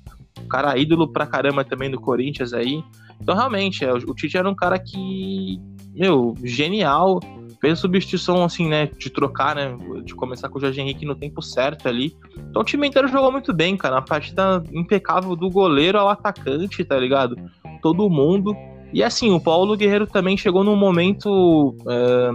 Cara 0.50 0.78
ídolo 0.78 1.08
pra 1.08 1.26
caramba 1.26 1.63
também 1.63 1.89
do 1.89 2.00
Corinthians 2.00 2.54
aí. 2.54 2.84
Então, 3.21 3.36
realmente, 3.36 3.84
é, 3.84 3.91
o, 3.91 4.13
Tite 4.13 4.38
era 4.38 4.50
um 4.50 4.56
cara 4.56 4.78
que, 4.80 5.60
meu, 5.93 6.36
genial. 6.43 7.19
Fez 7.60 7.73
a 7.73 7.82
substituição, 7.82 8.43
assim, 8.43 8.67
né, 8.67 8.86
de 8.86 9.10
trocar, 9.10 9.56
né, 9.56 9.76
de 10.06 10.13
começar 10.13 10.47
com 10.47 10.60
o 10.60 10.62
Jorge 10.62 10.80
Henrique 10.80 11.08
no 11.08 11.15
tempo 11.15 11.41
certo 11.41 11.88
ali. 11.88 12.15
Então 12.38 12.62
o 12.62 12.65
time 12.65 12.88
inteiro 12.88 13.08
jogou 13.08 13.32
muito 13.32 13.52
bem, 13.52 13.76
cara. 13.76 13.95
Uma 13.95 14.06
partida 14.06 14.63
impecável 14.71 15.36
do 15.36 15.50
goleiro 15.50 15.97
ao 15.97 16.08
atacante, 16.08 16.86
tá 16.86 16.95
ligado? 17.00 17.36
Todo 17.82 18.08
mundo. 18.12 18.56
E 18.93 19.04
assim, 19.04 19.32
o 19.32 19.39
Paulo 19.39 19.76
Guerreiro 19.76 20.06
também 20.06 20.38
chegou 20.38 20.63
num 20.63 20.76
momento 20.76 21.76
é, 21.88 22.30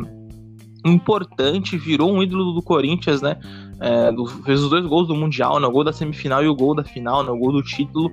importante, 0.85 1.79
virou 1.79 2.13
um 2.13 2.23
ídolo 2.23 2.53
do 2.53 2.63
Corinthians, 2.63 3.23
né? 3.23 3.39
É, 3.85 4.13
do- 4.13 4.27
fez 4.27 4.63
os 4.63 4.71
dois 4.71 4.87
gols 4.87 5.09
do 5.09 5.15
Mundial, 5.17 5.59
né? 5.59 5.67
O 5.67 5.73
gol 5.73 5.83
da 5.83 5.93
semifinal 5.93 6.43
e 6.45 6.47
o 6.47 6.55
gol 6.55 6.73
da 6.75 6.85
final, 6.85 7.25
né? 7.25 7.31
O 7.33 7.37
gol 7.37 7.51
do 7.53 7.63
título. 7.63 8.11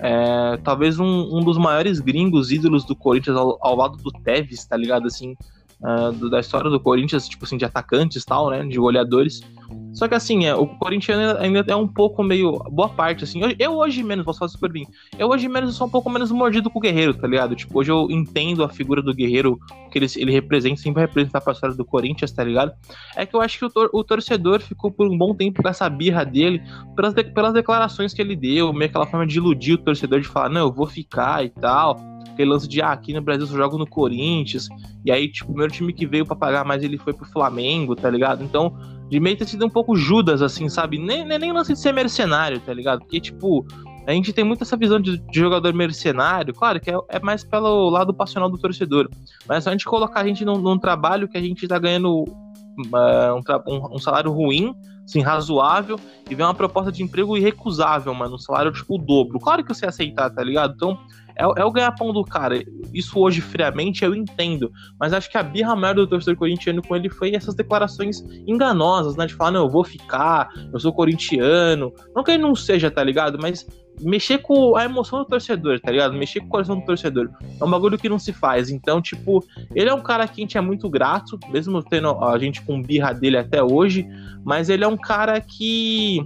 É, 0.00 0.56
talvez 0.64 0.98
um, 0.98 1.38
um 1.38 1.40
dos 1.44 1.56
maiores 1.56 2.00
gringos 2.00 2.50
ídolos 2.50 2.84
do 2.84 2.96
Corinthians 2.96 3.36
ao, 3.36 3.56
ao 3.60 3.76
lado 3.76 3.96
do 3.98 4.10
Tevez, 4.10 4.66
tá 4.66 4.76
ligado? 4.76 5.06
Assim, 5.06 5.36
ah, 5.84 6.10
do- 6.10 6.30
da 6.30 6.40
história 6.40 6.70
do 6.70 6.78
Corinthians, 6.80 7.28
tipo 7.28 7.44
assim, 7.44 7.56
de 7.56 7.64
atacantes 7.64 8.22
e 8.22 8.26
tal, 8.26 8.50
né? 8.50 8.64
De 8.64 8.78
goleadores. 8.78 9.40
Só 9.94 10.08
que 10.08 10.14
assim, 10.14 10.46
é, 10.46 10.54
o 10.54 10.66
corintiano 10.66 11.38
ainda 11.38 11.64
é 11.66 11.76
um 11.76 11.86
pouco 11.88 12.22
meio. 12.22 12.58
Boa 12.70 12.88
parte, 12.88 13.24
assim. 13.24 13.42
Eu, 13.42 13.54
eu 13.58 13.72
hoje 13.72 14.02
menos, 14.02 14.24
posso 14.24 14.38
falar 14.38 14.48
super 14.48 14.70
bem. 14.72 14.86
Eu 15.18 15.28
hoje 15.28 15.48
menos 15.48 15.74
sou 15.76 15.86
um 15.86 15.90
pouco 15.90 16.08
menos 16.10 16.30
mordido 16.30 16.70
com 16.70 16.78
o 16.78 16.82
Guerreiro, 16.82 17.12
tá 17.14 17.26
ligado? 17.26 17.54
Tipo, 17.54 17.78
hoje 17.78 17.90
eu 17.92 18.06
entendo 18.10 18.64
a 18.64 18.68
figura 18.68 19.02
do 19.02 19.14
Guerreiro, 19.14 19.58
que 19.90 19.98
ele, 19.98 20.06
ele 20.16 20.32
representa, 20.32 20.76
sempre 20.76 20.94
vai 20.94 21.04
representar 21.04 21.40
pra 21.42 21.52
história 21.52 21.76
do 21.76 21.84
Corinthians, 21.84 22.30
tá 22.32 22.42
ligado? 22.42 22.72
É 23.16 23.24
que 23.26 23.34
eu 23.36 23.40
acho 23.40 23.58
que 23.58 23.64
o, 23.66 23.70
tor- 23.70 23.90
o 23.92 24.02
torcedor 24.04 24.60
ficou 24.60 24.90
por 24.90 25.06
um 25.06 25.16
bom 25.16 25.34
tempo 25.34 25.62
com 25.62 25.68
essa 25.68 25.88
birra 25.90 26.24
dele, 26.24 26.62
pelas, 26.96 27.12
de- 27.14 27.24
pelas 27.24 27.52
declarações 27.52 28.14
que 28.14 28.22
ele 28.22 28.34
deu, 28.36 28.72
meio 28.72 28.88
aquela 28.90 29.06
forma 29.06 29.26
de 29.26 29.36
iludir 29.38 29.74
o 29.74 29.78
torcedor, 29.78 30.20
de 30.20 30.28
falar, 30.28 30.48
não, 30.48 30.62
eu 30.62 30.72
vou 30.72 30.86
ficar 30.86 31.44
e 31.44 31.50
tal. 31.50 31.98
Aquele 32.30 32.50
lance 32.50 32.68
de, 32.68 32.80
ah, 32.80 32.92
aqui 32.92 33.12
no 33.12 33.20
Brasil 33.20 33.46
eu 33.46 33.56
jogo 33.56 33.76
no 33.78 33.86
Corinthians. 33.86 34.68
E 35.04 35.10
aí, 35.10 35.28
tipo, 35.30 35.46
o 35.46 35.48
primeiro 35.54 35.72
time 35.72 35.92
que 35.92 36.06
veio 36.06 36.24
pra 36.24 36.36
pagar 36.36 36.64
mais 36.64 36.82
ele 36.82 36.96
foi 36.98 37.12
pro 37.12 37.26
Flamengo, 37.26 37.94
tá 37.96 38.08
ligado? 38.08 38.42
Então, 38.42 38.74
de 39.10 39.20
meio 39.20 39.36
ter 39.36 39.46
sido 39.46 39.66
um 39.66 39.70
pouco 39.70 39.94
Judas, 39.94 40.40
assim, 40.40 40.68
sabe? 40.68 40.98
Nem, 40.98 41.26
nem, 41.26 41.38
nem 41.38 41.52
lance 41.52 41.72
de 41.72 41.78
ser 41.78 41.92
mercenário, 41.92 42.58
tá 42.60 42.72
ligado? 42.72 43.00
Porque, 43.00 43.20
tipo, 43.20 43.66
a 44.06 44.12
gente 44.12 44.32
tem 44.32 44.44
muito 44.44 44.62
essa 44.64 44.76
visão 44.76 44.98
de, 44.98 45.18
de 45.18 45.38
jogador 45.38 45.72
mercenário, 45.74 46.54
claro 46.54 46.80
que 46.80 46.90
é, 46.90 46.94
é 47.08 47.20
mais 47.20 47.44
pelo 47.44 47.90
lado 47.90 48.14
passional 48.14 48.48
do 48.48 48.58
torcedor. 48.58 49.08
Mas 49.46 49.64
se 49.64 49.68
a 49.68 49.72
gente 49.72 49.84
colocar 49.84 50.20
a 50.20 50.26
gente 50.26 50.44
num, 50.44 50.58
num 50.58 50.78
trabalho 50.78 51.28
que 51.28 51.36
a 51.36 51.42
gente 51.42 51.68
tá 51.68 51.78
ganhando 51.78 52.24
uma- 52.76 53.34
um, 53.34 53.40
um- 53.68 53.96
um 53.96 53.98
salário 53.98 54.32
ruim, 54.32 54.74
assim, 55.04 55.20
razoável, 55.20 55.98
e 56.30 56.34
vem 56.34 56.46
uma 56.46 56.54
proposta 56.54 56.90
de 56.90 57.02
emprego 57.02 57.36
irrecusável, 57.36 58.14
mano, 58.14 58.36
um 58.36 58.38
salário 58.38 58.72
tipo 58.72 58.94
o 58.94 58.98
dobro. 58.98 59.38
Claro 59.38 59.62
que 59.62 59.74
você 59.74 59.84
ia 59.84 59.88
aceitar, 59.90 60.30
tá 60.30 60.42
ligado? 60.42 60.72
Então, 60.74 60.98
é, 61.36 61.42
é 61.42 61.64
o 61.64 61.70
ganha-pão 61.70 62.12
do 62.12 62.24
cara. 62.24 62.62
Isso 62.92 63.18
hoje, 63.18 63.40
friamente, 63.40 64.04
eu 64.04 64.14
entendo. 64.14 64.70
Mas 64.98 65.12
acho 65.12 65.30
que 65.30 65.38
a 65.38 65.42
birra 65.42 65.74
maior 65.76 65.94
do 65.94 66.06
torcedor 66.06 66.36
corintiano 66.36 66.82
com 66.82 66.94
ele 66.96 67.08
foi 67.08 67.34
essas 67.34 67.54
declarações 67.54 68.22
enganosas, 68.46 69.16
né? 69.16 69.26
De 69.26 69.34
falar, 69.34 69.52
não, 69.52 69.64
eu 69.64 69.70
vou 69.70 69.84
ficar, 69.84 70.48
eu 70.72 70.78
sou 70.78 70.92
corintiano. 70.92 71.92
Não 72.14 72.22
que 72.22 72.32
ele 72.32 72.42
não 72.42 72.54
seja, 72.54 72.90
tá 72.90 73.02
ligado? 73.02 73.38
Mas 73.40 73.66
mexer 74.00 74.38
com 74.38 74.76
a 74.76 74.84
emoção 74.84 75.20
do 75.20 75.24
torcedor, 75.24 75.80
tá 75.80 75.90
ligado? 75.90 76.14
Mexer 76.14 76.40
com 76.40 76.46
o 76.46 76.50
coração 76.50 76.78
do 76.78 76.84
torcedor. 76.84 77.30
É 77.60 77.64
um 77.64 77.70
bagulho 77.70 77.98
que 77.98 78.08
não 78.08 78.18
se 78.18 78.32
faz. 78.32 78.70
Então, 78.70 79.00
tipo, 79.00 79.44
ele 79.74 79.90
é 79.90 79.94
um 79.94 80.00
cara 80.00 80.26
que 80.26 80.40
a 80.40 80.44
gente 80.44 80.58
é 80.58 80.60
muito 80.60 80.88
grato, 80.88 81.38
mesmo 81.48 81.82
tendo 81.82 82.10
a 82.24 82.38
gente 82.38 82.62
com 82.62 82.82
birra 82.82 83.12
dele 83.12 83.36
até 83.36 83.62
hoje. 83.62 84.06
Mas 84.44 84.68
ele 84.68 84.84
é 84.84 84.88
um 84.88 84.96
cara 84.96 85.40
que. 85.40 86.24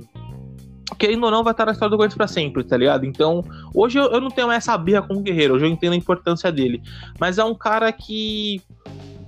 Querendo 0.99 1.25
ou 1.25 1.31
não, 1.31 1.43
vai 1.43 1.53
estar 1.53 1.67
na 1.67 1.73
história 1.73 1.91
do 1.91 1.97
Corinthians 1.97 2.17
pra 2.17 2.29
sempre, 2.29 2.63
tá 2.63 2.77
ligado? 2.77 3.05
Então, 3.05 3.45
hoje 3.75 3.99
eu, 3.99 4.05
eu 4.05 4.21
não 4.21 4.31
tenho 4.31 4.47
mais 4.47 4.59
essa 4.59 4.79
birra 4.79 5.03
com 5.03 5.15
o 5.15 5.21
Guerreiro, 5.21 5.55
hoje 5.55 5.65
eu 5.65 5.71
entendo 5.71 5.95
a 5.95 5.97
importância 5.97 6.51
dele. 6.53 6.81
Mas 7.19 7.39
é 7.39 7.45
um 7.45 7.55
cara 7.55 7.91
que. 7.93 8.63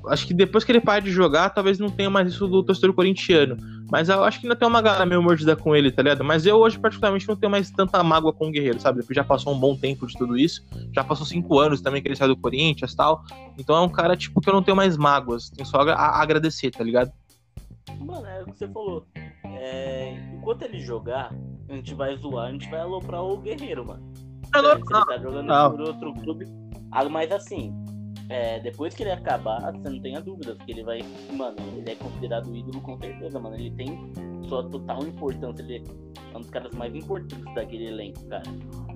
Acho 0.06 0.26
que 0.26 0.32
depois 0.32 0.64
que 0.64 0.70
ele 0.72 0.80
para 0.80 1.00
de 1.00 1.10
jogar, 1.10 1.50
talvez 1.50 1.78
não 1.78 1.90
tenha 1.90 2.08
mais 2.08 2.32
isso 2.32 2.46
do 2.46 2.62
torcedor 2.62 2.94
corintiano. 2.94 3.56
Mas 3.90 4.08
eu 4.08 4.22
acho 4.22 4.38
que 4.38 4.46
ainda 4.46 4.54
tem 4.54 4.68
uma 4.68 4.80
galera 4.82 5.04
meio 5.04 5.22
mordida 5.22 5.56
com 5.56 5.74
ele, 5.74 5.90
tá 5.90 6.02
ligado? 6.02 6.22
Mas 6.22 6.46
eu 6.46 6.56
hoje, 6.56 6.78
particularmente, 6.78 7.26
não 7.26 7.36
tenho 7.36 7.50
mais 7.50 7.70
tanta 7.70 8.02
mágoa 8.02 8.32
com 8.32 8.48
o 8.48 8.50
Guerreiro, 8.50 8.78
sabe? 8.80 9.00
Porque 9.00 9.14
já 9.14 9.24
passou 9.24 9.52
um 9.52 9.58
bom 9.58 9.74
tempo 9.74 10.06
de 10.06 10.16
tudo 10.16 10.38
isso. 10.38 10.64
Já 10.94 11.02
passou 11.02 11.26
cinco 11.26 11.58
anos 11.58 11.80
também 11.80 12.00
que 12.00 12.08
ele 12.08 12.16
saiu 12.16 12.34
do 12.34 12.40
Corinthians 12.40 12.94
tal. 12.94 13.22
Então 13.58 13.76
é 13.76 13.80
um 13.80 13.88
cara, 13.88 14.16
tipo, 14.16 14.40
que 14.40 14.48
eu 14.48 14.54
não 14.54 14.62
tenho 14.62 14.76
mais 14.76 14.96
mágoas. 14.96 15.50
Tenho 15.50 15.66
só 15.66 15.78
a 15.80 16.22
agradecer, 16.22 16.70
tá 16.70 16.84
ligado? 16.84 17.10
Mano, 17.98 18.26
é 18.26 18.42
o 18.42 18.46
que 18.46 18.58
você 18.58 18.68
falou. 18.68 19.06
É, 19.44 20.14
enquanto 20.34 20.62
ele 20.62 20.80
jogar, 20.80 21.34
a 21.68 21.74
gente 21.74 21.94
vai 21.94 22.16
zoar, 22.16 22.48
a 22.48 22.52
gente 22.52 22.68
vai 22.70 22.80
aloprar 22.80 23.22
o 23.22 23.36
Guerreiro, 23.38 23.86
mano. 23.86 24.12
É 24.54 24.60
Se 24.60 24.66
ele 24.66 24.84
tá 24.84 25.18
jogando 25.18 25.46
Não. 25.46 25.70
por 25.70 25.80
outro 25.82 26.14
clube. 26.14 26.46
Ah, 26.90 27.06
mas 27.08 27.30
assim, 27.30 27.72
é, 28.30 28.60
depois 28.60 28.94
que 28.94 29.02
ele 29.02 29.10
acabar, 29.10 29.72
você 29.72 29.88
não 29.88 30.00
tenha 30.00 30.20
dúvidas 30.20 30.58
que 30.58 30.72
ele 30.72 30.82
vai. 30.82 31.00
Mano, 31.32 31.56
ele 31.76 31.90
é 31.90 31.94
considerado 31.94 32.54
ídolo 32.54 32.80
com 32.82 32.98
certeza, 32.98 33.38
mano. 33.38 33.56
Ele 33.56 33.70
tem 33.70 34.12
sua 34.48 34.68
total 34.68 35.02
importância. 35.06 35.62
Ele 35.62 35.84
é 36.32 36.36
um 36.36 36.40
dos 36.40 36.50
caras 36.50 36.72
mais 36.74 36.94
importantes 36.94 37.54
daquele 37.54 37.86
elenco, 37.86 38.24
cara. 38.26 38.44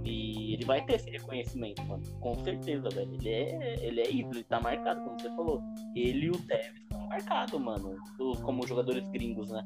E 0.05 0.55
ele 0.55 0.65
vai 0.65 0.85
ter 0.85 0.97
esse 0.97 1.11
reconhecimento, 1.11 1.83
mano. 1.85 2.03
Com 2.21 2.35
certeza, 2.45 2.89
velho. 2.91 3.13
Ele 3.15 3.29
é, 3.29 3.87
ele 3.87 4.01
é 4.01 4.11
ídolo, 4.11 4.37
ele 4.37 4.45
tá 4.45 4.61
marcado, 4.61 5.01
como 5.03 5.19
você 5.19 5.29
falou. 5.29 5.63
Ele 5.95 6.27
e 6.27 6.31
o 6.31 6.39
Tevez 6.39 6.75
estão 6.75 7.07
marcados, 7.09 7.61
mano. 7.61 7.97
Como 8.43 8.67
jogadores 8.67 9.07
gringos, 9.09 9.51
né? 9.51 9.65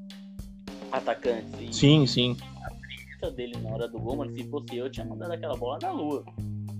Atacantes. 0.92 1.60
E 1.60 1.72
Sim, 1.72 2.06
sim. 2.06 2.36
A 3.26 3.30
dele 3.30 3.56
na 3.62 3.70
hora 3.70 3.88
do 3.88 3.98
gol, 3.98 4.16
mano. 4.16 4.32
Se 4.32 4.44
fosse 4.44 4.76
eu, 4.76 4.86
eu 4.86 4.90
tinha 4.90 5.06
mandado 5.06 5.32
aquela 5.32 5.56
bola 5.56 5.78
na 5.82 5.90
lua. 5.92 6.24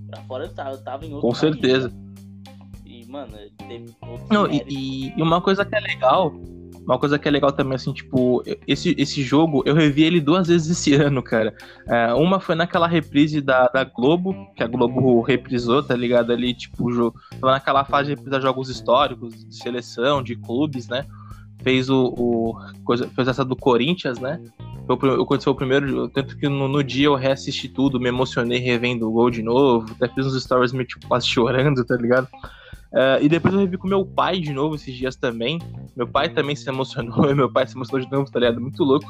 Pra 0.09 0.23
fora 0.23 0.45
eu 0.45 0.55
tava, 0.55 0.71
eu 0.71 0.85
tava 0.85 1.05
em 1.05 1.13
outro 1.13 1.23
Com 1.29 1.35
país, 1.35 1.41
certeza. 1.41 1.89
mano. 1.89 2.07
E, 2.85 3.07
mano, 3.07 3.33
teve 3.69 3.95
Não, 4.31 4.47
e, 4.51 5.13
e- 5.17 5.23
uma 5.23 5.41
coisa 5.41 5.65
que 5.65 5.75
é 5.75 5.81
legal, 5.81 6.33
uma 6.87 6.99
coisa 6.99 7.19
que 7.19 7.27
é 7.27 7.31
legal 7.31 7.51
também, 7.53 7.75
assim, 7.75 7.93
tipo, 7.93 8.43
esse, 8.67 8.95
esse 8.97 9.23
jogo, 9.23 9.63
eu 9.67 9.75
revi 9.75 10.05
ele 10.05 10.21
duas 10.21 10.47
vezes 10.47 10.71
esse 10.79 10.95
ano, 10.95 11.21
cara. 11.23 11.53
É, 11.87 12.15
uma 12.15 12.39
foi 12.39 12.55
naquela 12.55 12.87
reprise 12.87 13.41
da, 13.41 13.67
da 13.69 13.83
Globo, 13.85 14.35
que 14.55 14.63
a 14.63 14.67
Globo 14.69 15.21
reprisou, 15.23 15.83
tá 15.83 15.97
ligado? 15.97 16.33
Ali, 16.33 16.55
tipo, 16.55 16.87
o 16.87 16.93
jogo. 16.93 17.19
Tava 17.41 17.51
naquela 17.53 17.85
fase 17.85 18.11
de 18.11 18.15
reprisar 18.15 18.41
jogos 18.41 18.69
históricos, 18.71 19.45
de 19.45 19.57
seleção, 19.57 20.23
de 20.23 20.37
clubes, 20.37 20.89
né? 20.89 21.05
Fez 21.63 21.91
o. 21.91 22.15
o 22.17 22.55
coisa, 22.85 23.09
fez 23.09 23.27
essa 23.27 23.45
do 23.45 23.57
Corinthians, 23.57 24.21
né? 24.21 24.41
Foi 24.87 24.95
o, 24.95 24.99
prim- 24.99 25.11
o 25.11 25.27
Corinthians 25.27 25.45
foi 25.45 25.53
o 25.53 25.57
primeiro, 25.57 26.09
tanto 26.09 26.37
que 26.37 26.49
no, 26.49 26.69
no 26.69 26.83
dia 26.83 27.07
eu 27.07 27.15
reassisti 27.17 27.69
tudo, 27.69 27.99
me 27.99 28.09
emocionei 28.09 28.59
revendo 28.59 29.09
o 29.09 29.13
gol 29.13 29.31
de 29.31 29.43
novo, 29.43 29.93
até 29.93 30.09
fiz 30.09 30.27
uns 30.27 30.41
stories 30.43 30.73
meio 30.73 30.87
tipo 30.87 31.07
quase 31.09 31.27
chorando, 31.27 31.85
tá 31.85 31.97
ligado? 31.97 32.29
É, 32.99 33.19
e 33.23 33.29
depois 33.29 33.53
eu 33.53 33.61
revi 33.61 33.77
com 33.77 33.87
meu 33.87 34.07
pai 34.07 34.41
de 34.41 34.55
novo 34.55 34.75
esses 34.75 34.95
dias 34.95 35.15
também. 35.17 35.59
Meu 35.95 36.09
pai 36.09 36.31
também 36.31 36.57
se 36.57 36.67
emocionou, 36.69 37.33
meu 37.37 37.51
pai 37.53 37.67
se 37.67 37.77
emocionou 37.77 38.05
de 38.07 38.11
novo, 38.11 38.31
tá 38.31 38.39
ligado? 38.41 38.59
Muito 38.59 38.83
louco. 38.83 39.07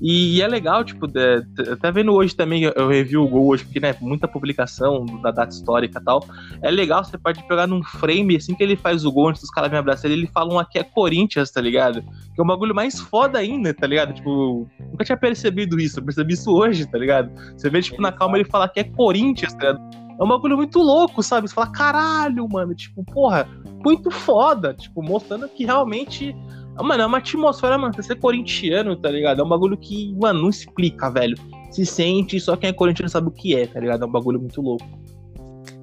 E, 0.00 0.36
e 0.36 0.42
é 0.42 0.48
legal, 0.48 0.82
tipo, 0.82 1.06
de- 1.06 1.44
até 1.70 1.92
vendo 1.92 2.12
hoje 2.12 2.34
também, 2.34 2.64
eu- 2.64 2.72
eu 2.74 2.88
revi 2.88 3.16
o 3.16 3.28
gol 3.28 3.46
hoje, 3.48 3.64
porque, 3.64 3.78
né, 3.78 3.94
muita 4.00 4.26
publicação 4.26 5.04
da 5.22 5.30
data 5.30 5.52
histórica 5.54 6.00
e 6.00 6.04
tal. 6.04 6.24
É 6.60 6.70
legal, 6.72 7.04
você 7.04 7.16
pode 7.16 7.40
pegar 7.46 7.68
num 7.68 7.82
frame, 7.84 8.34
assim 8.36 8.54
que 8.54 8.62
ele 8.64 8.74
faz 8.74 9.04
o 9.04 9.12
gol, 9.12 9.28
antes 9.28 9.42
dos 9.42 9.50
caras 9.50 9.70
me 9.70 9.76
abraçarem, 9.78 10.16
ele 10.16 10.26
fala 10.26 10.52
um 10.52 10.58
aqui 10.58 10.78
é 10.80 10.82
Corinthians, 10.82 11.52
tá 11.52 11.60
ligado? 11.60 12.02
Que 12.34 12.40
é 12.40 12.42
um 12.42 12.46
bagulho 12.46 12.74
mais 12.74 12.98
foda 12.98 13.38
ainda, 13.38 13.72
tá 13.72 13.86
ligado? 13.86 14.12
Tipo, 14.12 14.66
nunca 14.90 15.04
tinha 15.04 15.16
percebido 15.16 15.78
isso, 15.78 16.00
eu 16.00 16.04
percebi 16.04 16.32
isso 16.34 16.50
hoje, 16.52 16.84
tá 16.84 16.98
ligado? 16.98 17.30
Você 17.56 17.70
vê, 17.70 17.80
tipo, 17.80 18.02
na 18.02 18.10
calma 18.10 18.36
ele 18.38 18.48
fala 18.48 18.68
que 18.68 18.80
é 18.80 18.84
Corinthians, 18.84 19.52
tá 19.54 19.72
ligado? 19.72 19.99
É 20.20 20.24
um 20.24 20.28
bagulho 20.28 20.56
muito 20.56 20.78
louco, 20.78 21.22
sabe? 21.22 21.48
Você 21.48 21.54
fala, 21.54 21.72
caralho, 21.72 22.46
mano, 22.46 22.74
tipo, 22.74 23.02
porra, 23.04 23.48
muito 23.82 24.10
foda, 24.10 24.74
tipo, 24.74 25.02
mostrando 25.02 25.48
que 25.48 25.64
realmente. 25.64 26.36
Mano, 26.78 27.02
é 27.02 27.06
uma 27.06 27.18
atmosfera, 27.18 27.78
mano, 27.78 27.94
você 27.94 28.02
ser 28.02 28.16
corintiano, 28.16 28.96
tá 28.96 29.10
ligado? 29.10 29.40
É 29.40 29.44
um 29.44 29.48
bagulho 29.48 29.76
que, 29.76 30.14
mano, 30.20 30.42
não 30.42 30.50
explica, 30.50 31.10
velho. 31.10 31.36
Se 31.70 31.86
sente, 31.86 32.38
só 32.38 32.56
quem 32.56 32.70
é 32.70 32.72
corintiano 32.72 33.08
sabe 33.08 33.28
o 33.28 33.30
que 33.30 33.56
é, 33.56 33.66
tá 33.66 33.80
ligado? 33.80 34.02
É 34.02 34.06
um 34.06 34.12
bagulho 34.12 34.38
muito 34.38 34.60
louco. 34.60 34.86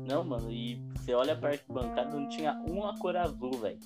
Não, 0.07 0.23
mano, 0.23 0.51
e 0.51 0.79
você 0.95 1.13
olha 1.13 1.35
pra 1.35 1.53
bancada, 1.69 2.15
não 2.15 2.29
tinha 2.29 2.53
uma 2.69 2.97
cor 2.99 3.15
azul, 3.17 3.51
velho. 3.59 3.77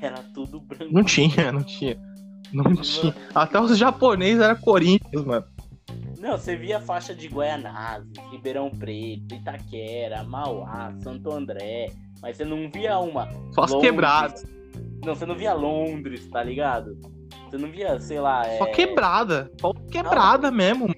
Era 0.00 0.18
tudo 0.34 0.60
branco. 0.60 0.92
Não 0.92 1.04
tinha, 1.04 1.52
não 1.52 1.62
tinha. 1.62 1.96
Não 2.52 2.74
tinha. 2.76 3.14
Até 3.34 3.60
os 3.60 3.76
japoneses 3.78 4.40
eram 4.40 4.56
Corinthians, 4.56 5.24
mano. 5.24 5.44
Não, 6.18 6.38
você 6.38 6.56
via 6.56 6.80
faixa 6.80 7.14
de 7.14 7.28
Guaianazes, 7.28 8.08
Ribeirão 8.30 8.70
Preto, 8.70 9.34
Itaquera, 9.34 10.24
Mauá, 10.24 10.92
Santo 11.02 11.30
André. 11.30 11.92
Mas 12.22 12.36
você 12.36 12.44
não 12.44 12.70
via 12.70 12.98
uma. 12.98 13.28
Só 13.52 13.62
as 13.62 13.70
Londres. 13.70 13.90
quebradas. 13.90 14.44
Não, 15.04 15.14
você 15.14 15.26
não 15.26 15.34
via 15.34 15.52
Londres, 15.52 16.26
tá 16.28 16.42
ligado? 16.42 16.98
Você 17.44 17.58
não 17.58 17.70
via, 17.70 18.00
sei 18.00 18.18
lá. 18.18 18.44
Só 18.58 18.66
é... 18.66 18.70
quebrada. 18.70 19.50
Só 19.60 19.72
quebrada 19.72 20.50
mesmo. 20.50 20.94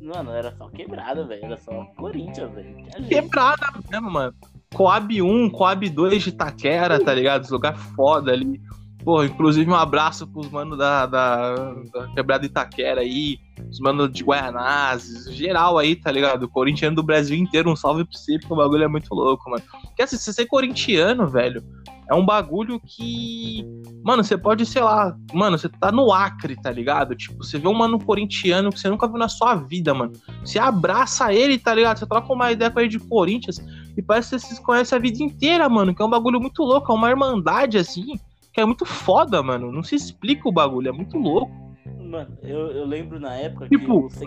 Mano, 0.00 0.32
era 0.32 0.54
só 0.56 0.68
quebrada, 0.68 1.24
velho. 1.24 1.44
Era 1.44 1.56
só 1.56 1.84
Corinthians, 1.96 2.52
velho. 2.52 2.76
Não. 2.98 3.08
Quebrada 3.08 3.66
mesmo, 3.90 4.10
mano. 4.10 4.34
Coab 4.74 5.22
1, 5.22 5.50
Coab 5.50 5.88
2 5.88 6.22
de 6.22 6.28
Itaquera, 6.30 7.02
tá 7.02 7.14
ligado? 7.14 7.42
Esse 7.42 7.52
lugar 7.52 7.76
foda 7.76 8.32
ali. 8.32 8.60
Pô, 9.04 9.24
inclusive 9.24 9.68
um 9.68 9.74
abraço 9.74 10.26
pros 10.26 10.48
manos 10.48 10.78
da, 10.78 11.06
da, 11.06 11.54
da 11.92 12.08
Quebrada 12.14 12.46
Itaquera 12.46 13.00
aí, 13.00 13.38
os 13.68 13.80
manos 13.80 14.12
de 14.12 14.22
Guaianazes, 14.22 15.32
geral 15.34 15.76
aí, 15.76 15.96
tá 15.96 16.10
ligado? 16.10 16.48
Corintiano 16.48 16.94
do 16.94 17.02
Brasil 17.02 17.36
inteiro, 17.36 17.70
um 17.70 17.76
salve 17.76 18.04
pra 18.04 18.16
você, 18.16 18.38
porque 18.38 18.52
o 18.52 18.56
bagulho 18.56 18.84
é 18.84 18.88
muito 18.88 19.12
louco, 19.12 19.50
mano. 19.50 19.62
Porque 19.82 20.02
assim, 20.02 20.16
você 20.16 20.42
é 20.42 20.46
corintiano, 20.46 21.26
velho, 21.26 21.64
é 22.08 22.14
um 22.14 22.24
bagulho 22.24 22.78
que. 22.78 23.64
Mano, 24.04 24.22
você 24.22 24.36
pode, 24.36 24.66
sei 24.66 24.82
lá, 24.82 25.16
mano, 25.32 25.56
você 25.56 25.68
tá 25.68 25.90
no 25.90 26.12
Acre, 26.12 26.54
tá 26.60 26.70
ligado? 26.70 27.16
Tipo, 27.16 27.42
você 27.42 27.58
vê 27.58 27.66
um 27.66 27.74
mano 27.74 27.98
corintiano 27.98 28.70
que 28.70 28.78
você 28.78 28.88
nunca 28.88 29.08
viu 29.08 29.16
na 29.16 29.28
sua 29.28 29.54
vida, 29.54 29.94
mano. 29.94 30.12
Você 30.44 30.58
abraça 30.58 31.32
ele, 31.32 31.58
tá 31.58 31.74
ligado? 31.74 31.98
Você 31.98 32.06
troca 32.06 32.32
uma 32.32 32.52
ideia 32.52 32.70
com 32.70 32.80
ele 32.80 32.88
de 32.88 32.98
Corinthians 32.98 33.58
e 33.96 34.02
parece 34.02 34.36
que 34.36 34.40
vocês 34.40 34.58
conhecem 34.58 34.96
a 34.96 35.00
vida 35.00 35.22
inteira, 35.22 35.68
mano. 35.68 35.94
Que 35.94 36.02
é 36.02 36.04
um 36.04 36.10
bagulho 36.10 36.40
muito 36.40 36.62
louco, 36.62 36.92
é 36.92 36.94
uma 36.94 37.10
irmandade 37.10 37.78
assim, 37.78 38.18
que 38.52 38.60
é 38.60 38.64
muito 38.66 38.84
foda, 38.84 39.42
mano. 39.42 39.72
Não 39.72 39.82
se 39.82 39.94
explica 39.94 40.48
o 40.48 40.52
bagulho, 40.52 40.88
é 40.88 40.92
muito 40.92 41.16
louco. 41.18 41.52
Mano, 42.00 42.36
eu, 42.42 42.70
eu 42.72 42.84
lembro 42.86 43.18
na 43.18 43.34
época 43.34 43.68
Tipo, 43.68 44.08
que. 44.08 44.26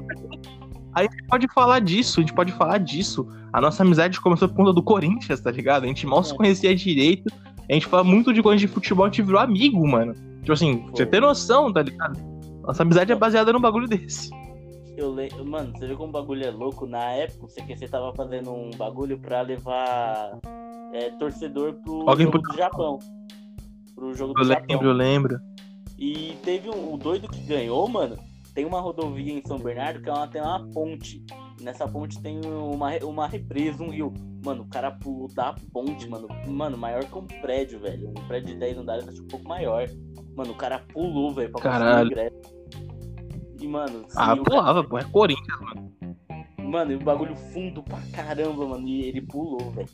Aí 0.93 1.07
a 1.07 1.11
gente 1.11 1.27
pode 1.27 1.47
falar 1.53 1.79
disso, 1.79 2.19
a 2.19 2.21
gente 2.23 2.33
pode 2.33 2.51
falar 2.53 2.77
disso. 2.79 3.27
A 3.53 3.59
nossa 3.61 3.83
amizade 3.83 4.19
começou 4.19 4.47
por 4.47 4.55
conta 4.55 4.73
do 4.73 4.81
Corinthians, 4.81 5.39
tá 5.41 5.51
ligado? 5.51 5.83
A 5.83 5.87
gente 5.87 6.07
mal 6.07 6.23
se 6.23 6.33
É. 6.33 6.37
conhecia 6.37 6.75
direito. 6.75 7.31
A 7.69 7.73
gente 7.73 7.85
fala 7.87 8.03
muito 8.03 8.33
de 8.33 8.41
coisa 8.41 8.59
de 8.59 8.67
futebol, 8.67 9.05
a 9.05 9.09
gente 9.09 9.21
virou 9.21 9.39
amigo, 9.39 9.85
mano. 9.87 10.13
Tipo 10.39 10.53
assim, 10.53 10.81
Foi. 10.83 10.91
você 10.91 11.05
tem 11.05 11.19
noção, 11.19 11.71
tá 11.73 11.81
ligado? 11.81 12.17
Nossa 12.63 12.83
amizade 12.83 13.11
é 13.11 13.15
baseada 13.15 13.51
num 13.53 13.59
bagulho 13.59 13.87
desse. 13.87 14.29
Eu 14.97 15.13
le... 15.13 15.29
Mano, 15.43 15.73
você 15.75 15.87
viu 15.87 15.97
como 15.97 16.09
o 16.09 16.11
bagulho 16.13 16.45
é 16.45 16.51
louco? 16.51 16.85
Na 16.87 17.11
época, 17.11 17.47
você, 17.47 17.61
que 17.61 17.75
você 17.75 17.87
tava 17.87 18.13
fazendo 18.15 18.51
um 18.53 18.69
bagulho 18.77 19.19
pra 19.19 19.41
levar 19.41 20.39
é, 20.93 21.09
torcedor 21.19 21.73
pro 21.83 22.09
Alguém 22.09 22.29
pro- 22.31 22.41
do 22.41 22.55
Japão. 22.55 22.99
Pro 23.95 24.13
jogo 24.13 24.33
do 24.33 24.41
Eu 24.41 24.45
Japão. 24.45 24.65
lembro, 24.69 24.87
eu 24.89 24.93
lembro. 24.93 25.39
E 25.97 26.37
teve 26.43 26.69
um, 26.69 26.93
o 26.93 26.97
doido 26.97 27.27
que 27.29 27.39
ganhou, 27.41 27.87
mano. 27.87 28.17
Tem 28.53 28.65
uma 28.65 28.79
rodovia 28.79 29.33
em 29.33 29.41
São 29.45 29.57
Bernardo 29.59 30.01
que 30.01 30.09
ela 30.09 30.27
tem 30.27 30.41
uma 30.41 30.65
ponte. 30.71 31.23
Nessa 31.61 31.87
ponte 31.87 32.21
tem 32.21 32.39
uma, 32.45 32.95
uma 33.03 33.27
represa, 33.27 33.83
um 33.83 33.89
rio. 33.89 34.13
Mano, 34.45 34.63
o 34.63 34.67
cara 34.67 34.91
pulou 34.91 35.27
da 35.33 35.53
ponte, 35.73 36.07
mano. 36.07 36.27
Mano, 36.47 36.77
maior 36.77 37.03
que 37.03 37.17
um 37.17 37.25
prédio, 37.25 37.79
velho. 37.79 38.09
Um 38.09 38.27
prédio 38.27 38.53
de 38.53 38.59
10 38.59 38.77
andares, 38.77 39.07
acho 39.07 39.23
um 39.23 39.27
pouco 39.27 39.47
maior. 39.47 39.87
Mano, 40.35 40.51
o 40.51 40.55
cara 40.55 40.79
pulou, 40.93 41.33
velho, 41.33 41.51
pra 41.51 41.61
conseguir 41.61 41.75
o 41.75 41.79
Caralho. 41.79 42.07
ingresso. 42.11 42.35
E, 43.61 43.67
mano, 43.67 43.99
sim, 44.07 44.15
Ah, 44.17 44.33
o 44.33 44.37
cara- 44.37 44.43
pulava, 44.43 44.83
pô, 44.83 44.97
é 44.97 45.03
Corinthians, 45.05 45.59
mano. 45.61 45.91
Mano, 46.59 46.91
e 46.91 46.95
o 46.95 46.99
bagulho 46.99 47.35
fundo 47.35 47.81
pra 47.83 47.99
caramba, 48.13 48.65
mano. 48.67 48.87
E 48.87 49.03
ele 49.03 49.21
pulou, 49.21 49.71
velho. 49.71 49.89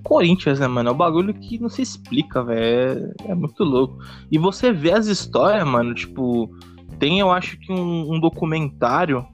Corinthians, 0.00 0.58
né, 0.60 0.66
mano? 0.66 0.88
É 0.88 0.92
um 0.92 0.96
bagulho 0.96 1.32
que 1.34 1.58
não 1.58 1.68
se 1.68 1.82
explica, 1.82 2.42
velho. 2.42 3.12
É, 3.26 3.30
é 3.32 3.34
muito 3.34 3.62
louco. 3.64 3.98
E 4.30 4.38
você 4.38 4.72
vê 4.72 4.92
as 4.92 5.06
histórias, 5.06 5.66
mano, 5.66 5.94
tipo, 5.94 6.50
tem, 6.98 7.20
eu 7.20 7.30
acho 7.30 7.58
que 7.58 7.72
um, 7.72 8.14
um 8.14 8.20
documentário. 8.20 9.26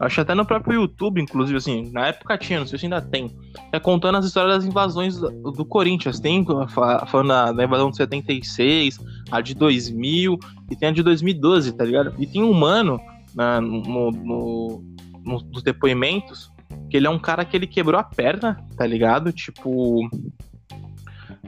Acho 0.00 0.20
até 0.20 0.32
no 0.32 0.46
próprio 0.46 0.82
YouTube, 0.82 1.20
inclusive, 1.20 1.56
assim, 1.58 1.90
na 1.92 2.06
época 2.06 2.38
tinha, 2.38 2.60
não 2.60 2.66
sei 2.68 2.78
se 2.78 2.86
ainda 2.86 3.02
tem. 3.02 3.36
É 3.72 3.80
contando 3.80 4.16
as 4.18 4.24
histórias 4.24 4.58
das 4.58 4.64
invasões 4.64 5.18
do, 5.18 5.50
do 5.50 5.64
Corinthians. 5.64 6.20
Tem 6.20 6.46
fa- 6.68 7.04
falando 7.06 7.28
da, 7.28 7.50
da 7.50 7.64
invasão 7.64 7.90
de 7.90 7.96
76, 7.96 9.00
a 9.28 9.40
de 9.40 9.54
2000 9.56 10.38
e 10.70 10.76
tem 10.76 10.90
a 10.90 10.92
de 10.92 11.02
2012, 11.02 11.72
tá 11.72 11.84
ligado? 11.84 12.14
E 12.16 12.26
tem 12.28 12.44
um 12.44 12.52
mano 12.52 13.00
na, 13.34 13.60
no, 13.60 13.80
no, 13.82 14.82
no- 15.24 15.42
nos 15.52 15.62
depoimentos 15.64 16.48
que 16.88 16.96
ele 16.96 17.06
é 17.06 17.10
um 17.10 17.18
cara 17.18 17.44
que 17.44 17.56
ele 17.56 17.66
quebrou 17.66 18.00
a 18.00 18.04
perna, 18.04 18.64
tá 18.76 18.86
ligado? 18.86 19.32
Tipo. 19.32 20.00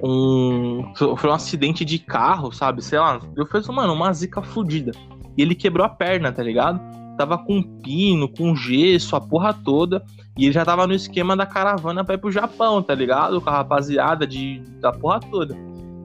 Um. 0.03 0.93
Foi 0.95 1.31
um 1.31 1.35
acidente 1.35 1.85
de 1.85 1.99
carro, 1.99 2.53
sabe? 2.53 2.83
Sei 2.83 2.99
lá. 2.99 3.21
Eu 3.37 3.47
fiz, 3.47 3.67
mano, 3.69 3.93
uma 3.93 4.13
zica 4.13 4.43
fudida. 4.43 4.93
E 5.37 5.43
ele 5.43 5.55
quebrou 5.55 5.85
a 5.85 5.89
perna, 5.89 6.33
tá 6.33 6.43
ligado? 6.43 6.81
Tava 7.17 7.39
com 7.39 7.63
pino, 7.63 8.29
com 8.29 8.55
gesso, 8.55 9.17
a 9.17 9.21
porra 9.21 9.53
toda. 9.53 10.03
E 10.37 10.45
ele 10.45 10.53
já 10.53 10.65
tava 10.65 10.87
no 10.87 10.95
esquema 10.95 11.37
da 11.37 11.45
caravana 11.45 12.05
pra 12.05 12.15
ir 12.15 12.19
pro 12.19 12.33
Japão, 12.33 12.83
tá 12.83 12.95
ligado? 12.95 13.41
Com 13.41 13.51
a 13.51 13.53
rapaziada 13.53 14.27
de, 14.27 14.61
da 14.81 14.93
porra 14.93 15.21
toda. 15.21 15.57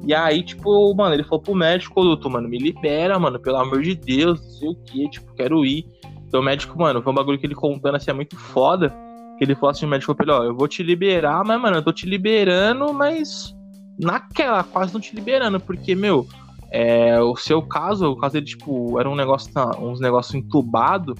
E 0.06 0.14
aí, 0.14 0.44
tipo, 0.44 0.94
mano, 0.94 1.16
ele 1.16 1.24
falou 1.24 1.42
pro 1.42 1.56
médico, 1.56 2.04
doutor, 2.04 2.30
mano, 2.30 2.48
me 2.48 2.60
libera, 2.60 3.18
mano, 3.18 3.40
pelo 3.40 3.58
amor 3.58 3.82
de 3.82 3.96
Deus, 3.96 4.40
não 4.40 4.50
sei 4.52 4.70
o 4.70 4.76
que, 4.76 5.10
tipo, 5.10 5.34
quero 5.34 5.66
ir. 5.66 5.88
Então 6.28 6.42
o 6.42 6.44
médico, 6.44 6.78
mano, 6.78 7.02
foi 7.02 7.12
um 7.12 7.16
bagulho 7.16 7.40
que 7.40 7.46
ele 7.46 7.56
contando 7.56 7.96
assim, 7.96 8.12
é 8.12 8.14
muito 8.14 8.38
foda. 8.38 8.94
Que 9.38 9.44
ele 9.44 9.56
falou 9.56 9.72
assim, 9.72 9.86
o 9.86 9.90
médico 9.90 10.14
falou 10.14 10.18
pra 10.18 10.26
ele, 10.26 10.48
ó, 10.48 10.52
eu 10.52 10.56
vou 10.56 10.68
te 10.68 10.82
liberar, 10.82 11.44
mas, 11.46 11.62
mano, 11.62 11.78
eu 11.78 11.84
tô 11.84 11.92
te 11.92 12.06
liberando, 12.06 12.94
mas 12.94 13.56
naquela, 14.00 14.64
quase 14.64 14.94
não 14.94 15.02
te 15.02 15.16
liberando, 15.16 15.60
porque, 15.60 15.96
meu, 15.96 16.28
é, 16.72 17.20
o 17.22 17.36
seu 17.36 17.62
caso, 17.62 18.08
o 18.12 18.18
caso 18.18 18.34
dele, 18.34 18.46
tipo, 18.46 19.00
era 19.00 19.10
um 19.10 19.16
negócio, 19.16 19.52
uns 19.80 20.00
negócios 20.00 20.36
entubado, 20.36 21.16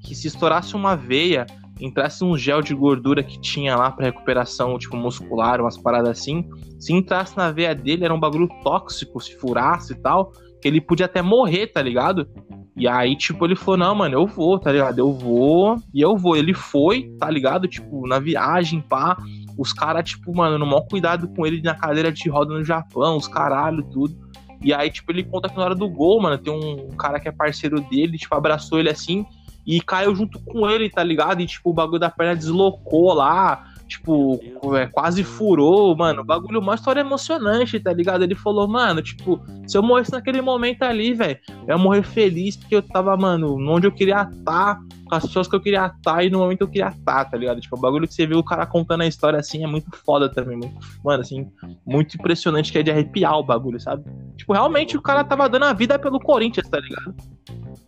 que 0.00 0.14
se 0.14 0.26
estourasse 0.28 0.74
uma 0.74 0.96
veia, 0.96 1.46
entrasse 1.80 2.24
um 2.24 2.36
gel 2.36 2.62
de 2.62 2.74
gordura 2.74 3.22
que 3.22 3.40
tinha 3.40 3.76
lá 3.76 3.90
pra 3.90 4.06
recuperação, 4.06 4.78
tipo, 4.78 4.96
muscular, 4.96 5.60
umas 5.60 5.76
paradas 5.76 6.10
assim, 6.10 6.48
se 6.78 6.92
entrasse 6.92 7.36
na 7.36 7.50
veia 7.50 7.74
dele, 7.74 8.04
era 8.04 8.14
um 8.14 8.20
bagulho 8.20 8.48
tóxico, 8.62 9.20
se 9.20 9.36
furasse 9.36 9.92
e 9.92 9.96
tal, 9.96 10.32
que 10.60 10.68
ele 10.68 10.80
podia 10.80 11.06
até 11.06 11.20
morrer, 11.22 11.68
tá 11.68 11.82
ligado? 11.82 12.28
E 12.76 12.86
aí, 12.86 13.16
tipo, 13.16 13.44
ele 13.46 13.56
falou, 13.56 13.78
não, 13.78 13.94
mano, 13.94 14.14
eu 14.14 14.26
vou, 14.26 14.58
tá 14.58 14.70
ligado? 14.70 14.98
Eu 14.98 15.12
vou, 15.12 15.80
e 15.94 16.00
eu 16.02 16.16
vou. 16.16 16.36
Ele 16.36 16.52
foi, 16.52 17.04
tá 17.18 17.30
ligado? 17.30 17.66
Tipo, 17.66 18.06
na 18.06 18.18
viagem, 18.18 18.82
pá. 18.82 19.16
Os 19.56 19.72
caras, 19.72 20.10
tipo, 20.10 20.36
mano, 20.36 20.58
no 20.58 20.66
maior 20.66 20.82
cuidado 20.82 21.26
com 21.28 21.46
ele 21.46 21.62
na 21.62 21.74
cadeira 21.74 22.12
de 22.12 22.28
roda 22.28 22.52
no 22.52 22.62
Japão, 22.62 23.16
os 23.16 23.26
caralho, 23.26 23.82
tudo. 23.84 24.14
E 24.60 24.74
aí, 24.74 24.90
tipo, 24.90 25.10
ele 25.10 25.24
conta 25.24 25.48
que 25.48 25.56
na 25.56 25.64
hora 25.64 25.74
do 25.74 25.88
gol, 25.88 26.20
mano, 26.20 26.36
tem 26.36 26.52
um 26.52 26.94
cara 26.96 27.18
que 27.18 27.28
é 27.28 27.32
parceiro 27.32 27.80
dele, 27.80 28.18
tipo, 28.18 28.34
abraçou 28.34 28.78
ele 28.78 28.90
assim 28.90 29.24
e 29.66 29.80
caiu 29.80 30.14
junto 30.14 30.38
com 30.40 30.68
ele, 30.68 30.88
tá 30.88 31.02
ligado? 31.02 31.40
E, 31.40 31.46
tipo, 31.46 31.70
o 31.70 31.74
bagulho 31.74 31.98
da 31.98 32.10
perna 32.10 32.36
deslocou 32.36 33.12
lá, 33.14 33.64
tipo, 33.86 34.40
é, 34.76 34.86
quase 34.86 35.22
furou, 35.22 35.96
mano. 35.96 36.22
O 36.22 36.24
bagulho, 36.24 36.60
uma 36.60 36.74
história 36.74 37.00
emocionante, 37.00 37.78
tá 37.80 37.92
ligado? 37.92 38.22
Ele 38.22 38.34
falou, 38.34 38.66
mano, 38.66 39.00
tipo, 39.00 39.40
se 39.66 39.76
eu 39.76 39.82
morresse 39.82 40.12
naquele 40.12 40.40
momento 40.40 40.82
ali, 40.82 41.14
velho, 41.14 41.38
eu 41.48 41.68
ia 41.68 41.78
morrer 41.78 42.02
feliz 42.02 42.56
porque 42.56 42.76
eu 42.76 42.82
tava, 42.82 43.16
mano, 43.16 43.56
onde 43.70 43.86
eu 43.86 43.92
queria 43.92 44.22
estar, 44.22 44.78
com 45.06 45.14
as 45.14 45.24
pessoas 45.24 45.48
que 45.48 45.54
eu 45.54 45.60
queria 45.60 45.86
estar 45.86 46.24
e 46.24 46.30
no 46.30 46.40
momento 46.40 46.58
que 46.58 46.64
eu 46.64 46.68
queria 46.68 46.88
estar, 46.88 47.24
tá 47.24 47.36
ligado? 47.36 47.60
Tipo, 47.60 47.76
o 47.76 47.80
bagulho 47.80 48.08
que 48.08 48.14
você 48.14 48.26
vê 48.26 48.34
o 48.34 48.42
cara 48.42 48.66
contando 48.66 49.02
a 49.02 49.06
história 49.06 49.38
assim 49.38 49.62
é 49.62 49.66
muito 49.66 49.88
foda 50.04 50.28
também, 50.28 50.56
muito, 50.56 50.76
mano, 51.04 51.20
assim, 51.20 51.48
muito 51.86 52.16
impressionante 52.16 52.72
que 52.72 52.78
é 52.78 52.82
de 52.82 52.90
arrepiar 52.90 53.38
o 53.38 53.44
bagulho, 53.44 53.80
sabe? 53.80 54.04
Tipo, 54.36 54.52
realmente 54.52 54.96
o 54.96 55.02
cara 55.02 55.22
tava 55.22 55.48
dando 55.48 55.64
a 55.64 55.72
vida 55.72 55.98
pelo 55.98 56.18
Corinthians, 56.18 56.68
tá 56.68 56.80
ligado? 56.80 57.14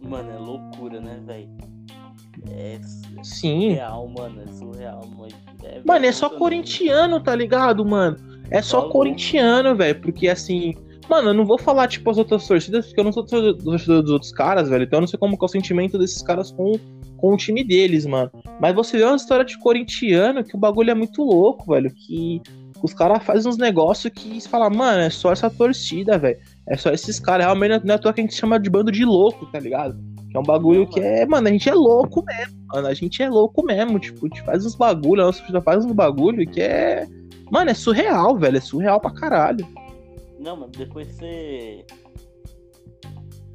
Mano, 0.00 0.30
é 0.30 0.38
loucura, 0.38 1.00
né, 1.00 1.20
velho? 1.26 1.48
É 2.50 2.78
Sim. 3.22 3.70
surreal, 3.70 4.08
mano. 4.08 4.42
É 4.42 4.52
surreal, 4.52 5.08
mano. 5.16 5.32
É, 5.64 5.80
Mano, 5.84 6.06
é 6.06 6.12
só 6.12 6.30
corintiano, 6.30 7.20
tá 7.20 7.34
ligado, 7.34 7.84
mano? 7.84 8.16
É 8.50 8.62
só 8.62 8.82
Tá 8.82 8.88
corintiano, 8.90 9.74
velho. 9.76 10.00
Porque 10.00 10.28
assim. 10.28 10.74
Mano, 11.08 11.30
eu 11.30 11.34
não 11.34 11.46
vou 11.46 11.58
falar, 11.58 11.88
tipo, 11.88 12.10
as 12.10 12.18
outras 12.18 12.46
torcidas, 12.46 12.86
porque 12.86 13.00
eu 13.00 13.04
não 13.04 13.12
sou 13.12 13.24
torcedor 13.24 14.02
dos 14.02 14.10
outros 14.10 14.30
caras, 14.30 14.68
velho. 14.68 14.84
Então 14.84 14.98
eu 14.98 15.00
não 15.00 15.08
sei 15.08 15.18
como 15.18 15.38
que 15.38 15.44
é 15.44 15.46
o 15.46 15.48
sentimento 15.48 15.96
desses 15.96 16.20
caras 16.20 16.50
com, 16.50 16.72
com 17.16 17.32
o 17.32 17.36
time 17.36 17.64
deles, 17.64 18.04
mano. 18.04 18.30
Mas 18.60 18.74
você 18.74 18.98
vê 18.98 19.04
uma 19.04 19.16
história 19.16 19.44
de 19.44 19.58
corintiano 19.58 20.44
que 20.44 20.54
o 20.54 20.58
bagulho 20.58 20.90
é 20.90 20.94
muito 20.94 21.22
louco, 21.22 21.72
velho. 21.72 21.90
Que 21.90 22.42
os 22.82 22.92
caras 22.92 23.22
fazem 23.22 23.50
uns 23.50 23.56
negócios 23.56 24.12
que 24.12 24.38
você 24.38 24.48
fala, 24.48 24.68
mano, 24.68 25.00
é 25.00 25.08
só 25.08 25.32
essa 25.32 25.48
torcida, 25.48 26.18
velho. 26.18 26.38
É 26.68 26.76
só 26.76 26.90
esses 26.90 27.18
caras. 27.18 27.46
Realmente 27.46 27.86
não 27.86 27.94
é 27.94 27.96
à 27.96 27.98
toa 27.98 28.12
que 28.12 28.20
a 28.20 28.24
gente 28.24 28.34
chama 28.34 28.60
de 28.60 28.68
bando 28.68 28.92
de 28.92 29.04
louco, 29.06 29.46
tá 29.46 29.58
ligado? 29.58 29.98
Que 30.30 30.36
é 30.36 30.40
um 30.40 30.44
bagulho 30.44 30.86
que 30.86 31.00
é, 31.00 31.24
mano, 31.26 31.48
a 31.48 31.50
gente 31.50 31.68
é 31.68 31.74
louco 31.74 32.22
mesmo, 32.24 32.58
mano. 32.66 32.86
A 32.86 32.94
gente 32.94 33.22
é 33.22 33.28
louco 33.28 33.64
mesmo. 33.64 33.98
Tipo, 33.98 34.26
a 34.26 34.28
gente 34.28 34.42
faz 34.42 34.66
uns 34.66 34.74
bagulho, 34.74 35.22
a 35.22 35.26
nossa 35.26 35.38
torcida 35.38 35.62
faz 35.62 35.84
uns 35.84 35.92
bagulho 35.92 36.46
que 36.48 36.60
é. 36.60 37.06
Mano, 37.50 37.70
é 37.70 37.74
surreal, 37.74 38.36
velho. 38.36 38.58
É 38.58 38.60
surreal 38.60 39.00
pra 39.00 39.10
caralho. 39.10 39.66
Não, 40.38 40.56
mano, 40.56 40.72
depois 40.76 41.08
você. 41.08 41.84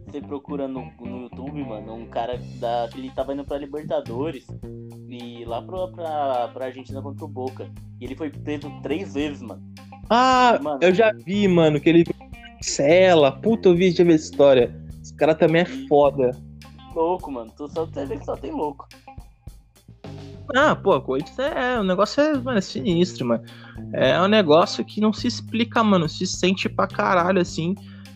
Você 0.08 0.22
procura 0.22 0.68
no, 0.68 0.92
no 1.02 1.22
YouTube, 1.24 1.64
mano, 1.64 1.96
um 1.96 2.06
cara 2.06 2.40
da, 2.60 2.88
que 2.92 3.00
ele 3.00 3.10
tava 3.10 3.34
indo 3.34 3.44
pra 3.44 3.58
Libertadores 3.58 4.46
e 5.10 5.44
lá 5.44 5.60
pra, 5.64 5.88
pra, 5.88 6.48
pra 6.54 6.66
Argentina 6.66 7.02
contra 7.02 7.26
o 7.26 7.28
Boca. 7.28 7.68
E 8.00 8.06
ele 8.06 8.16
foi 8.16 8.30
preso 8.30 8.72
três 8.84 9.14
vezes, 9.14 9.42
mano. 9.42 9.64
Ah, 10.10 10.60
Mano. 10.62 10.80
eu 10.82 10.94
já 10.94 11.12
vi, 11.12 11.48
mano, 11.48 11.80
que 11.80 11.90
ele 11.90 12.04
cela. 12.62 13.32
Puta, 13.32 13.70
eu 13.70 13.76
vi, 13.76 13.92
já 13.92 14.04
vi 14.04 14.14
essa 14.14 14.26
história. 14.26 14.76
Esse 15.02 15.16
cara 15.16 15.34
também 15.34 15.62
é 15.62 15.66
foda. 15.88 16.32
Louco, 16.96 17.32
mano. 17.32 17.52
Tu 17.56 17.68
só, 17.70 17.86
vê 17.86 18.18
que 18.18 18.26
só 18.26 18.36
tem 18.36 18.52
louco. 18.52 18.88
Ah, 20.56 20.76
pô, 20.76 21.00
Corinthians 21.02 21.40
é. 21.40 21.80
O 21.80 21.84
negócio 21.84 22.22
é, 22.22 22.38
mano, 22.38 22.58
é 22.58 22.62
sinistro, 22.62 23.26
mano. 23.26 23.44
É 23.94 24.20
um 24.22 24.28
negócio 24.28 24.84
que 24.84 25.02
não 25.02 25.14
se 25.14 25.28
explica, 25.28 25.84
mano. 25.84 26.08
Se 26.08 26.28
sente 26.28 26.68
pra 26.70 26.88
caralho, 26.88 27.42
assim. 27.42 27.76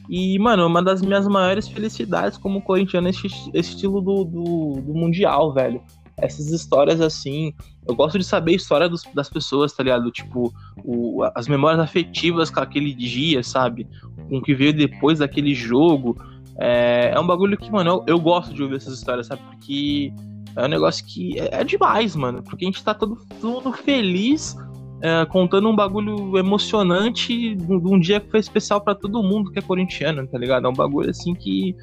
E, 0.10 0.38
mano, 0.40 0.66
uma 0.68 0.82
das 0.82 1.02
minhas 1.02 1.28
maiores 1.28 1.68
felicidades 1.68 2.38
como 2.38 2.62
corintiano 2.62 3.08
é 3.08 3.12
esse, 3.12 3.28
esse 3.54 3.72
estilo 3.72 4.02
do, 4.02 4.24
do, 4.24 4.82
do 4.82 4.94
Mundial, 4.94 5.54
velho. 5.54 5.82
essas 6.18 6.50
histórias 6.52 7.00
assim. 7.00 7.54
Eu 7.88 7.96
gosto 7.96 8.18
de 8.18 8.24
saber 8.26 8.54
a 8.54 8.56
história 8.56 8.90
dos, 8.90 9.04
das 9.14 9.30
pessoas, 9.30 9.72
tá 9.74 9.84
ligado? 9.84 10.12
Tipo, 10.12 10.54
o, 10.84 11.24
as 11.36 11.48
memórias 11.48 11.80
afetivas 11.80 12.50
com 12.50 12.60
aquele 12.60 12.94
dia, 12.94 13.44
sabe? 13.44 13.88
Com 14.28 14.38
o 14.38 14.42
que 14.42 14.54
veio 14.54 14.74
depois 14.74 15.20
daquele 15.20 15.54
jogo. 15.54 16.18
É, 16.60 17.12
é 17.14 17.20
um 17.20 17.28
bagulho 17.28 17.58
que, 17.58 17.72
mano, 17.72 17.90
eu, 17.92 18.04
eu, 18.08 18.20
gosto 18.20 18.54
de 18.54 18.64
ouvir 18.64 18.78
essas 18.78 18.94
histórias, 18.94 19.28
sabe? 19.28 19.42
Porque 19.44 20.12
é 20.56 20.66
um 20.66 20.68
negócio 20.68 21.06
que 21.06 21.40
é, 21.40 21.50
é 21.52 21.64
demais, 21.64 22.16
mano. 22.16 22.42
Porque 22.44 22.66
a 22.66 22.68
gente 22.68 22.84
tá 22.84 22.94
todo, 22.94 23.18
todo 23.40 23.52
mundo 23.52 23.74
feliz 23.74 24.56
é, 25.02 25.26
contando 25.26 25.70
um 25.70 25.76
bagulho 25.76 26.38
emocionante 26.38 27.56
de 27.56 27.74
um 27.74 28.00
dia 28.00 28.20
que 28.20 28.32
foi 28.32 28.40
especial 28.40 28.82
para 28.82 28.96
todo 28.96 29.22
mundo 29.22 29.52
que 29.52 29.60
é 29.60 29.62
corintiano, 29.62 30.26
tá 30.28 30.38
ligado? 30.38 30.66
É 30.66 30.70
um 30.70 30.74
bagulho 30.74 31.10
assim 31.10 31.34
que 31.36 31.76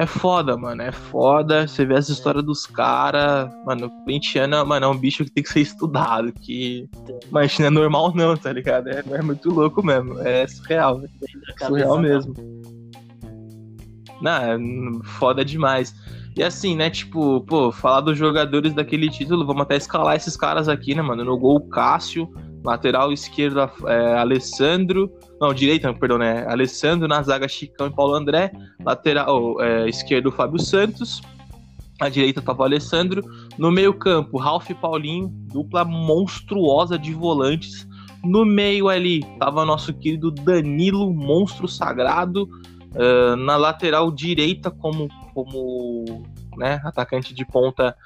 é 0.00 0.06
foda, 0.06 0.56
mano. 0.56 0.80
É 0.80 0.92
foda. 0.92 1.68
Você 1.68 1.84
vê 1.84 1.94
as 1.94 2.08
histórias 2.08 2.42
dos 2.42 2.66
caras. 2.66 3.50
Mano, 3.66 3.90
corintiano, 3.90 4.64
mano, 4.64 4.86
é 4.86 4.88
um 4.88 4.96
bicho 4.96 5.24
que 5.24 5.30
tem 5.30 5.44
que 5.44 5.52
ser 5.52 5.60
estudado. 5.60 6.32
Que. 6.32 6.88
Mas 7.30 7.58
não 7.58 7.66
é 7.66 7.70
normal, 7.70 8.14
não, 8.14 8.34
tá 8.34 8.50
ligado? 8.50 8.88
É, 8.88 9.02
é 9.10 9.22
muito 9.22 9.50
louco 9.50 9.84
mesmo. 9.84 10.18
É 10.20 10.46
surreal. 10.46 11.02
Surreal 11.58 11.98
mesmo. 11.98 12.34
Não, 14.20 14.30
é 14.32 14.58
foda 15.04 15.44
demais. 15.44 15.94
E 16.36 16.42
assim, 16.42 16.76
né, 16.76 16.88
tipo, 16.88 17.40
pô, 17.42 17.72
falar 17.72 18.02
dos 18.02 18.16
jogadores 18.16 18.72
daquele 18.72 19.10
título, 19.10 19.44
vamos 19.44 19.62
até 19.62 19.76
escalar 19.76 20.16
esses 20.16 20.36
caras 20.36 20.68
aqui, 20.68 20.94
né, 20.94 21.02
mano? 21.02 21.24
No 21.24 21.36
gol, 21.38 21.60
Cássio, 21.68 22.32
lateral 22.64 23.12
esquerdo, 23.12 23.68
é, 23.86 24.16
Alessandro, 24.16 25.10
não, 25.40 25.52
direita, 25.52 25.92
perdão, 25.92 26.18
né? 26.18 26.46
Alessandro, 26.48 27.08
na 27.08 27.22
zaga, 27.22 27.48
Chicão 27.48 27.88
e 27.88 27.90
Paulo 27.90 28.14
André, 28.14 28.52
lateral 28.84 29.60
é, 29.60 29.88
esquerdo, 29.88 30.30
Fábio 30.30 30.60
Santos, 30.60 31.20
à 32.00 32.08
direita 32.08 32.40
tava 32.40 32.62
o 32.62 32.64
Alessandro, 32.64 33.22
no 33.58 33.70
meio 33.70 33.92
campo, 33.92 34.38
Ralf 34.38 34.70
e 34.70 34.74
Paulinho, 34.74 35.28
dupla 35.52 35.84
monstruosa 35.84 36.98
de 36.98 37.12
volantes, 37.12 37.86
no 38.24 38.44
meio 38.44 38.88
ali 38.88 39.22
tava 39.38 39.64
nosso 39.64 39.92
querido 39.94 40.30
Danilo, 40.30 41.12
monstro 41.12 41.66
sagrado, 41.66 42.48
uh, 42.94 43.36
na 43.36 43.56
lateral 43.56 44.10
direita 44.10 44.70
como 44.70 45.08
como 45.32 46.24
né, 46.56 46.80
atacante 46.84 47.32
de 47.32 47.44
ponta, 47.44 47.96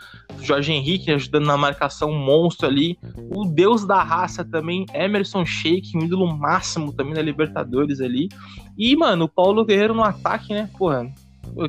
Jorge 0.40 0.72
Henrique 0.72 1.10
ajudando 1.10 1.46
na 1.46 1.56
marcação 1.56 2.12
monstro 2.12 2.68
ali, 2.68 2.98
o 3.34 3.44
deus 3.44 3.86
da 3.86 4.02
raça 4.02 4.44
também, 4.44 4.86
Emerson 4.92 5.44
Sheik, 5.44 5.96
um 5.96 6.04
ídolo 6.04 6.26
máximo 6.26 6.92
também 6.92 7.14
da 7.14 7.22
Libertadores 7.22 8.00
ali, 8.00 8.28
e 8.76 8.94
mano, 8.96 9.24
o 9.24 9.28
Paulo 9.28 9.64
Guerreiro 9.64 9.94
no 9.94 10.04
ataque, 10.04 10.52
né, 10.52 10.68
porra, 10.78 11.10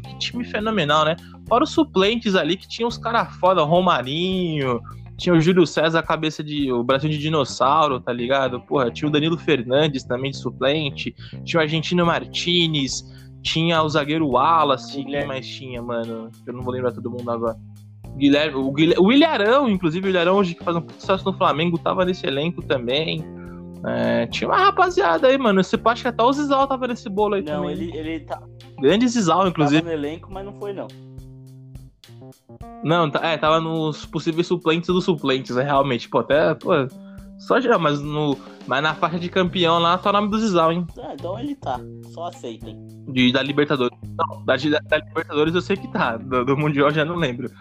que 0.04 0.18
time 0.20 0.44
fenomenal, 0.44 1.06
né, 1.06 1.16
fora 1.48 1.64
os 1.64 1.72
suplentes 1.72 2.36
ali 2.36 2.58
que 2.58 2.68
tinham 2.68 2.88
os 2.88 2.98
caras 2.98 3.36
foda, 3.38 3.64
Romarinho, 3.64 4.82
tinha 5.18 5.34
o 5.34 5.40
Júlio 5.40 5.66
César, 5.66 6.04
cabeça 6.04 6.44
de. 6.44 6.72
o 6.72 6.84
Brasil 6.84 7.10
de 7.10 7.18
dinossauro, 7.18 8.00
tá 8.00 8.12
ligado? 8.12 8.60
Porra, 8.62 8.92
tinha 8.92 9.08
o 9.08 9.12
Danilo 9.12 9.38
Fernandes 9.38 10.04
também 10.04 10.32
de 10.32 10.38
suplente, 10.38 11.16
tinha 11.44 11.60
o 11.60 11.64
Argentino 11.64 12.06
Martinez, 12.06 13.04
tinha 13.42 13.82
o 13.82 13.90
zagueiro 13.90 14.28
Wallace, 14.28 15.04
quem 15.04 15.26
mais 15.26 15.48
tinha, 15.48 15.82
mano? 15.82 16.30
Eu 16.46 16.54
não 16.54 16.62
vou 16.62 16.74
lembrar 16.74 16.92
todo 16.92 17.10
mundo 17.10 17.30
agora. 17.30 17.58
Guilherme, 18.18 18.58
o, 18.58 18.72
Guilherme, 18.72 19.06
o 19.06 19.12
Ilharão, 19.12 19.70
inclusive 19.70 20.08
o 20.08 20.10
Ilharão 20.10 20.38
hoje 20.38 20.56
que 20.56 20.64
faz 20.64 20.76
um 20.78 20.84
sucesso 20.98 21.26
no 21.26 21.38
Flamengo, 21.38 21.78
tava 21.78 22.06
nesse 22.06 22.26
elenco 22.26 22.62
também. 22.62 23.24
É, 23.86 24.26
tinha 24.28 24.50
uma 24.50 24.58
rapaziada 24.58 25.28
aí, 25.28 25.38
mano. 25.38 25.64
Você 25.64 25.78
pode 25.78 26.02
que 26.02 26.08
até 26.08 26.24
o 26.24 26.34
Zizal 26.34 26.68
tava 26.68 26.88
nesse 26.88 27.08
bolo 27.08 27.36
aí 27.36 27.44
não, 27.44 27.62
também. 27.62 27.76
Não, 27.76 27.84
ele, 27.84 27.98
ele 27.98 28.20
tá. 28.22 28.42
Grande 28.80 29.08
Zizal, 29.08 29.48
inclusive. 29.48 29.82
Tava 29.82 29.96
no 29.96 30.00
elenco, 30.06 30.32
mas 30.32 30.46
não 30.46 30.54
foi, 30.54 30.74
não. 30.74 30.88
Não, 32.84 33.10
tá, 33.10 33.26
é, 33.26 33.38
tava 33.38 33.60
nos 33.60 34.06
possíveis 34.06 34.48
suplentes 34.48 34.88
dos 34.88 35.04
suplentes, 35.04 35.58
é 35.58 35.64
realmente. 35.64 36.10
Pô, 36.10 36.20
até. 36.20 36.54
Pô, 36.54 36.72
só 37.38 37.60
já, 37.60 37.78
mas, 37.78 38.02
no, 38.02 38.38
mas 38.66 38.82
na 38.82 38.96
faixa 38.96 39.20
de 39.20 39.30
campeão 39.30 39.78
lá 39.80 39.98
tá 39.98 40.10
o 40.10 40.14
nome 40.14 40.30
do 40.30 40.40
Zizal, 40.40 40.72
hein? 40.72 40.88
Ah, 40.98 41.14
então 41.14 41.38
ele 41.38 41.56
tá. 41.56 41.80
Só 42.14 42.28
aceitem. 42.28 42.78
De, 43.10 43.32
da 43.32 43.42
Libertadores. 43.42 43.98
Não, 44.04 44.46
da, 44.46 44.56
da, 44.56 44.98
Libertadores 44.98 45.54
eu 45.54 45.62
sei 45.62 45.76
que 45.76 45.88
tá. 45.90 46.18
Do, 46.18 46.46
do 46.46 46.58
Mundial 46.58 46.92
já 46.92 47.04
não 47.04 47.16
lembro. 47.16 47.52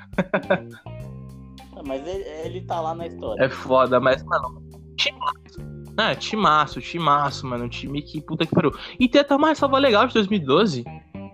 ah, 1.76 1.82
mas 1.86 2.06
ele, 2.06 2.24
ele 2.44 2.60
tá 2.62 2.80
lá 2.80 2.94
na 2.94 3.06
história. 3.06 3.44
É 3.44 3.48
foda, 3.48 3.98
mas, 3.98 4.22
mano. 4.22 4.62
Timaço. 4.96 5.74
É, 5.98 6.14
timaço, 6.14 6.80
timaço, 6.80 7.46
mano. 7.46 7.64
Um 7.64 7.68
time 7.68 8.00
que 8.02 8.20
puta 8.20 8.46
que 8.46 8.54
pariu. 8.54 8.72
E 8.98 9.08
tem 9.08 9.20
até 9.20 9.34
uma 9.34 9.48
ressalva 9.48 9.78
legal 9.78 10.06
de 10.06 10.14
2012. 10.14 10.84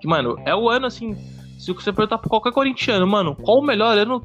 Que, 0.01 0.09
mano, 0.09 0.37
é 0.47 0.55
o 0.55 0.69
ano 0.69 0.87
assim. 0.87 1.15
Se 1.61 1.75
você 1.75 1.93
perguntar 1.93 2.17
pra 2.17 2.31
qualquer 2.31 2.53
corintiano, 2.53 3.07
mano, 3.07 3.37
qual 3.37 3.59
o 3.59 3.63
melhor 3.63 3.99
ano 3.99 4.23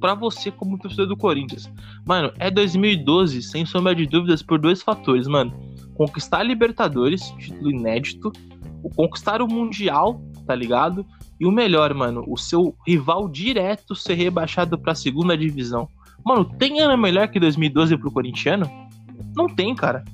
para 0.00 0.14
você 0.14 0.52
como 0.52 0.78
torcedor 0.78 1.08
do 1.08 1.16
Corinthians. 1.16 1.68
Mano, 2.06 2.32
é 2.38 2.48
2012, 2.48 3.42
sem 3.42 3.66
sombra 3.66 3.92
de 3.92 4.06
dúvidas, 4.06 4.40
por 4.40 4.56
dois 4.56 4.80
fatores, 4.80 5.26
mano. 5.26 5.52
Conquistar 5.94 6.38
a 6.38 6.42
Libertadores, 6.44 7.34
título 7.38 7.72
inédito, 7.72 8.30
o 8.84 8.90
conquistar 8.90 9.42
o 9.42 9.48
Mundial, 9.48 10.22
tá 10.46 10.54
ligado? 10.54 11.04
E 11.40 11.44
o 11.44 11.50
melhor, 11.50 11.92
mano, 11.92 12.24
o 12.28 12.36
seu 12.36 12.76
rival 12.86 13.28
direto 13.28 13.96
ser 13.96 14.14
rebaixado 14.14 14.78
pra 14.78 14.94
segunda 14.94 15.36
divisão. 15.36 15.88
Mano, 16.24 16.44
tem 16.44 16.80
ano 16.80 16.96
melhor 16.96 17.26
que 17.26 17.40
2012 17.40 17.96
pro 17.96 18.12
corintiano? 18.12 18.70
Não 19.34 19.48
tem, 19.48 19.74
cara. 19.74 20.04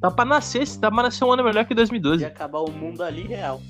Tá 0.00 0.10
pra 0.10 0.24
nascer, 0.24 0.66
tá 0.78 0.90
pra 0.90 1.02
nascer 1.02 1.24
um 1.24 1.32
ano 1.32 1.44
melhor 1.44 1.66
que 1.66 1.74
2012. 1.74 2.22
E 2.22 2.26
acabar 2.26 2.60
o 2.60 2.72
mundo 2.72 3.02
ali 3.02 3.22
real. 3.22 3.60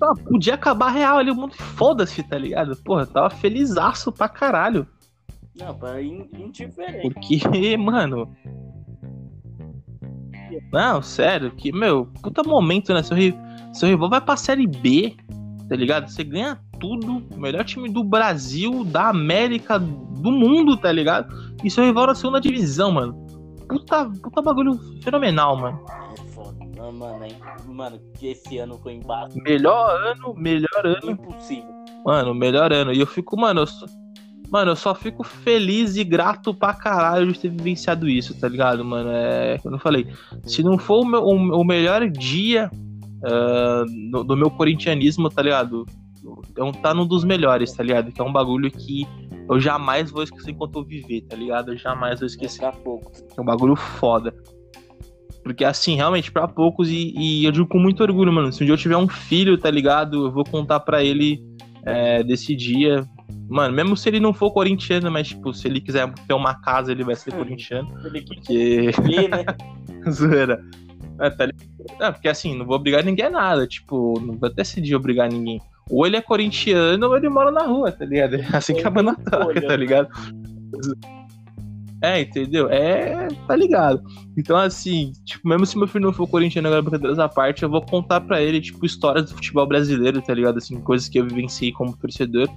Tá, 0.00 0.14
podia 0.14 0.54
acabar 0.54 0.88
real 0.88 1.18
ali, 1.18 1.30
o 1.30 1.34
mundo 1.34 1.54
foda-se, 1.54 2.22
tá 2.22 2.38
ligado? 2.38 2.74
Porra, 2.76 3.06
tava 3.06 3.28
felizaço 3.28 4.10
pra 4.10 4.30
caralho. 4.30 4.86
Não, 5.54 5.74
pra 5.74 6.00
indiferente. 6.00 7.02
Porque, 7.02 7.76
mano. 7.76 8.34
Não, 10.72 11.02
sério, 11.02 11.50
que, 11.50 11.70
meu, 11.70 12.06
puta 12.22 12.42
momento, 12.42 12.94
né? 12.94 13.02
Seu, 13.02 13.16
seu 13.74 13.88
rival 13.90 14.08
vai 14.08 14.20
pra 14.22 14.38
Série 14.38 14.66
B, 14.66 15.14
tá 15.68 15.76
ligado? 15.76 16.08
Você 16.08 16.24
ganha 16.24 16.58
tudo, 16.80 17.22
melhor 17.36 17.64
time 17.64 17.88
do 17.90 18.02
Brasil, 18.02 18.82
da 18.84 19.10
América, 19.10 19.78
do 19.78 20.32
mundo, 20.32 20.78
tá 20.78 20.90
ligado? 20.90 21.28
E 21.62 21.70
seu 21.70 21.84
rival 21.84 22.06
na 22.06 22.14
segunda 22.14 22.40
divisão, 22.40 22.90
mano. 22.90 23.26
Puta, 23.68 24.10
puta 24.22 24.40
bagulho 24.40 24.80
fenomenal, 25.02 25.56
mano 25.58 25.78
mano, 26.92 27.24
hein? 27.24 27.36
Mano, 27.66 28.00
que 28.18 28.28
esse 28.28 28.58
ano 28.58 28.78
foi 28.78 28.94
embaixo. 28.94 29.36
Melhor 29.42 30.00
ano, 30.00 30.34
melhor 30.34 30.84
ano. 30.84 31.10
Impossível. 31.10 31.70
Mano, 32.04 32.34
melhor 32.34 32.72
ano. 32.72 32.92
E 32.92 33.00
eu 33.00 33.06
fico, 33.06 33.38
mano, 33.38 33.60
eu 33.60 33.66
só, 33.66 33.86
mano, 34.50 34.70
eu 34.72 34.76
só 34.76 34.94
fico 34.94 35.22
feliz 35.22 35.96
e 35.96 36.04
grato 36.04 36.54
pra 36.54 36.74
caralho 36.74 37.32
de 37.32 37.38
ter 37.38 37.50
vivenciado 37.50 38.08
isso, 38.08 38.38
tá 38.38 38.48
ligado, 38.48 38.84
mano? 38.84 39.10
É, 39.10 39.58
como 39.58 39.76
eu 39.76 39.80
falei, 39.80 40.06
se 40.44 40.62
não 40.62 40.78
for 40.78 41.02
o, 41.02 41.06
meu, 41.06 41.22
o, 41.22 41.60
o 41.60 41.64
melhor 41.64 42.08
dia 42.08 42.70
uh, 42.72 43.84
no, 44.10 44.24
do 44.24 44.36
meu 44.36 44.50
corintianismo, 44.50 45.28
tá 45.28 45.42
ligado? 45.42 45.84
Então 46.50 46.72
tá 46.72 46.92
num 46.92 47.06
dos 47.06 47.24
melhores, 47.24 47.72
tá 47.72 47.82
ligado? 47.82 48.12
Que 48.12 48.20
é 48.20 48.24
um 48.24 48.32
bagulho 48.32 48.70
que 48.70 49.06
eu 49.48 49.58
jamais 49.58 50.10
vou 50.10 50.22
esquecer 50.22 50.50
enquanto 50.50 50.78
eu 50.78 50.84
viver, 50.84 51.22
tá 51.22 51.36
ligado? 51.36 51.72
Eu 51.72 51.76
jamais 51.76 52.20
vou 52.20 52.26
esquecer. 52.26 52.60
Daqui 52.60 52.78
a 52.78 52.80
pouco. 52.80 53.10
É 53.36 53.40
um 53.40 53.44
bagulho 53.44 53.74
foda. 53.74 54.34
Porque, 55.50 55.64
assim, 55.64 55.96
realmente, 55.96 56.30
para 56.30 56.46
poucos, 56.46 56.88
e, 56.88 57.12
e, 57.16 57.44
eu 57.44 57.50
digo 57.50 57.66
com 57.66 57.78
muito 57.78 58.02
orgulho, 58.02 58.32
mano, 58.32 58.52
se 58.52 58.62
um 58.62 58.66
dia 58.66 58.72
eu 58.72 58.78
tiver 58.78 58.96
um 58.96 59.08
filho, 59.08 59.58
tá 59.58 59.70
ligado? 59.70 60.26
Eu 60.26 60.32
vou 60.32 60.44
contar 60.44 60.80
para 60.80 61.02
ele 61.02 61.42
é, 61.84 62.22
desse 62.22 62.54
dia. 62.54 63.04
Mano, 63.48 63.74
mesmo 63.74 63.96
se 63.96 64.08
ele 64.08 64.20
não 64.20 64.32
for 64.32 64.52
corintiano, 64.52 65.10
mas, 65.10 65.28
tipo, 65.28 65.52
se 65.52 65.66
ele 65.66 65.80
quiser 65.80 66.08
ter 66.26 66.34
uma 66.34 66.54
casa, 66.60 66.92
ele 66.92 67.02
vai 67.02 67.16
ser 67.16 67.32
corintiano. 67.32 67.88
Porque. 68.26 68.92
né? 69.28 69.44
Zoeira. 70.10 70.64
É, 71.18 71.30
tá 71.30 71.48
é, 72.00 72.10
porque, 72.12 72.28
assim, 72.28 72.56
não 72.56 72.64
vou 72.64 72.76
obrigar 72.76 73.04
ninguém 73.04 73.26
a 73.26 73.30
nada. 73.30 73.66
Tipo, 73.66 74.20
não 74.20 74.38
vou 74.38 74.54
decidir 74.54 74.94
obrigar 74.94 75.28
ninguém. 75.28 75.60
Ou 75.90 76.06
ele 76.06 76.16
é 76.16 76.22
corintiano 76.22 77.08
ou 77.08 77.16
ele 77.16 77.28
mora 77.28 77.50
na 77.50 77.62
rua, 77.62 77.90
tá 77.90 78.04
ligado? 78.04 78.36
É 78.36 78.46
assim 78.56 78.74
que 78.74 78.86
a 78.86 78.90
banda 78.90 79.16
toca, 79.28 79.60
tá 79.60 79.76
ligado? 79.76 80.08
É, 82.02 82.22
entendeu? 82.22 82.68
É, 82.70 83.28
tá 83.46 83.54
ligado. 83.54 84.02
Então, 84.36 84.56
assim, 84.56 85.12
tipo, 85.24 85.46
mesmo 85.46 85.66
se 85.66 85.76
meu 85.76 85.86
filho 85.86 86.06
não 86.06 86.12
for 86.12 86.26
corintiano 86.26 86.68
agora, 86.68 86.82
brincadeiras 86.82 87.18
à 87.18 87.28
parte, 87.28 87.62
eu 87.62 87.68
vou 87.68 87.82
contar 87.82 88.22
para 88.22 88.40
ele, 88.40 88.60
tipo, 88.60 88.86
histórias 88.86 89.28
do 89.28 89.34
futebol 89.34 89.66
brasileiro, 89.66 90.22
tá 90.22 90.32
ligado? 90.32 90.56
Assim, 90.56 90.80
coisas 90.80 91.08
que 91.08 91.18
eu 91.18 91.26
vivenciei 91.26 91.72
como 91.72 91.96
torcedor. 91.96 92.48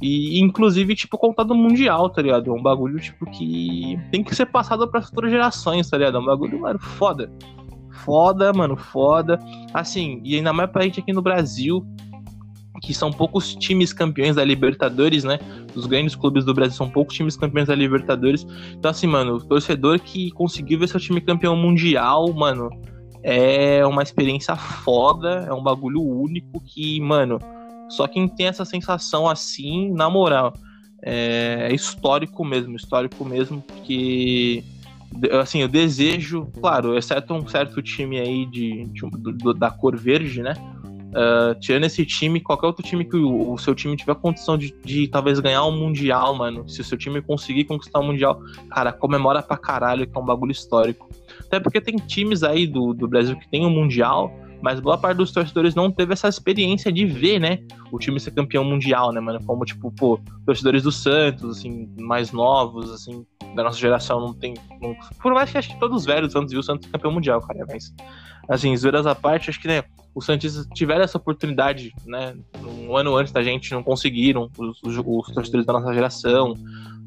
E, 0.00 0.40
inclusive, 0.40 0.94
tipo, 0.94 1.18
contar 1.18 1.42
do 1.42 1.54
Mundial, 1.54 2.08
tá 2.08 2.22
ligado? 2.22 2.50
É 2.50 2.52
um 2.52 2.62
bagulho, 2.62 2.98
tipo, 2.98 3.26
que 3.30 3.98
tem 4.10 4.24
que 4.24 4.34
ser 4.34 4.46
passado 4.46 4.88
para 4.88 5.02
futuras 5.02 5.30
gerações, 5.30 5.88
tá 5.90 5.98
ligado? 5.98 6.16
É 6.16 6.20
um 6.20 6.24
bagulho, 6.24 6.60
mano, 6.60 6.78
foda. 6.78 7.30
Foda, 8.04 8.52
mano, 8.52 8.76
foda. 8.76 9.38
Assim, 9.74 10.20
e 10.24 10.36
ainda 10.36 10.52
mais 10.52 10.70
pra 10.70 10.82
gente 10.82 11.00
aqui 11.00 11.12
no 11.12 11.22
Brasil, 11.22 11.84
que 12.80 12.94
são 12.94 13.10
poucos 13.10 13.54
times 13.54 13.92
campeões 13.92 14.36
da 14.36 14.44
Libertadores, 14.44 15.24
né? 15.24 15.38
Os 15.74 15.86
grandes 15.86 16.14
clubes 16.14 16.44
do 16.44 16.54
Brasil 16.54 16.76
são 16.76 16.88
poucos 16.88 17.14
times 17.14 17.36
campeões 17.36 17.68
da 17.68 17.74
Libertadores. 17.74 18.46
Então, 18.72 18.90
assim, 18.90 19.06
mano, 19.06 19.36
o 19.36 19.40
torcedor 19.40 20.00
que 20.00 20.30
conseguiu 20.32 20.78
ver 20.78 20.88
seu 20.88 21.00
time 21.00 21.20
campeão 21.20 21.56
mundial, 21.56 22.32
mano, 22.32 22.70
é 23.22 23.84
uma 23.86 24.02
experiência 24.02 24.54
foda, 24.56 25.46
é 25.48 25.52
um 25.52 25.62
bagulho 25.62 26.00
único 26.00 26.60
que, 26.60 27.00
mano, 27.00 27.38
Só 27.88 28.06
quem 28.06 28.28
tem 28.28 28.46
essa 28.46 28.64
sensação 28.64 29.28
assim, 29.28 29.92
na 29.92 30.10
moral, 30.10 30.52
é 31.02 31.72
histórico 31.72 32.44
mesmo, 32.44 32.76
histórico 32.76 33.24
mesmo, 33.24 33.62
porque 33.62 34.64
assim, 35.40 35.60
eu 35.60 35.68
desejo, 35.68 36.48
claro, 36.60 36.96
exceto 36.96 37.32
um 37.32 37.46
certo 37.46 37.80
time 37.80 38.18
aí 38.18 38.44
de, 38.46 38.84
de 38.86 39.00
do, 39.10 39.54
da 39.54 39.70
cor 39.70 39.96
verde, 39.96 40.42
né? 40.42 40.54
Uh, 41.16 41.58
tirando 41.58 41.84
esse 41.84 42.04
time, 42.04 42.40
qualquer 42.40 42.66
outro 42.66 42.82
time 42.84 43.02
que 43.02 43.16
o, 43.16 43.52
o 43.52 43.56
seu 43.56 43.74
time 43.74 43.96
tiver 43.96 44.14
condição 44.16 44.58
de, 44.58 44.74
de, 44.84 45.08
talvez 45.08 45.40
ganhar 45.40 45.64
um 45.64 45.72
Mundial, 45.72 46.34
mano. 46.34 46.68
Se 46.68 46.82
o 46.82 46.84
seu 46.84 46.98
time 46.98 47.22
conseguir 47.22 47.64
conquistar 47.64 48.00
o 48.00 48.02
um 48.02 48.08
Mundial, 48.08 48.38
cara, 48.70 48.92
comemora 48.92 49.42
pra 49.42 49.56
caralho, 49.56 50.06
que 50.06 50.14
é 50.14 50.20
um 50.20 50.24
bagulho 50.24 50.52
histórico. 50.52 51.08
Até 51.40 51.58
porque 51.58 51.80
tem 51.80 51.96
times 51.96 52.42
aí 52.42 52.66
do, 52.66 52.92
do 52.92 53.08
Brasil 53.08 53.34
que 53.38 53.48
tem 53.48 53.64
um 53.64 53.70
Mundial, 53.70 54.30
mas 54.60 54.80
boa 54.80 54.98
parte 54.98 55.18
dos 55.18 55.32
torcedores 55.32 55.74
não 55.74 55.90
teve 55.90 56.12
essa 56.12 56.28
experiência 56.28 56.92
de 56.92 57.04
ver, 57.04 57.38
né, 57.38 57.58
o 57.90 57.98
time 57.98 58.18
ser 58.18 58.32
campeão 58.32 58.64
mundial, 58.64 59.12
né, 59.12 59.20
mano? 59.20 59.42
Como, 59.44 59.64
tipo, 59.64 59.90
pô, 59.92 60.18
torcedores 60.44 60.82
do 60.82 60.92
Santos, 60.92 61.58
assim, 61.58 61.88
mais 61.98 62.32
novos, 62.32 62.90
assim, 62.90 63.24
da 63.54 63.62
nossa 63.62 63.78
geração, 63.78 64.20
não 64.20 64.34
tem. 64.34 64.54
Não... 64.80 64.96
Por 65.20 65.32
mais 65.32 65.50
que 65.50 65.58
acho 65.58 65.68
que 65.68 65.80
todos 65.80 65.98
os 65.98 66.06
velhos 66.06 66.32
Santos 66.32 66.50
viu 66.50 66.60
o 66.60 66.62
Santos 66.62 66.88
campeão 66.90 67.12
mundial, 67.12 67.40
cara, 67.40 67.64
mas, 67.68 67.94
assim, 68.48 68.76
zoeiras 68.76 69.06
à 69.06 69.14
parte, 69.14 69.50
acho 69.50 69.60
que, 69.60 69.68
né, 69.68 69.84
os 70.14 70.24
Santos 70.24 70.66
tiveram 70.74 71.02
essa 71.02 71.18
oportunidade, 71.18 71.92
né, 72.06 72.34
um 72.64 72.96
ano 72.96 73.14
antes 73.16 73.32
da 73.32 73.42
gente, 73.42 73.72
não 73.72 73.82
conseguiram, 73.82 74.50
os, 74.58 74.82
os, 74.82 74.96
os 74.98 75.34
torcedores 75.34 75.66
da 75.66 75.72
nossa 75.72 75.92
geração, 75.92 76.54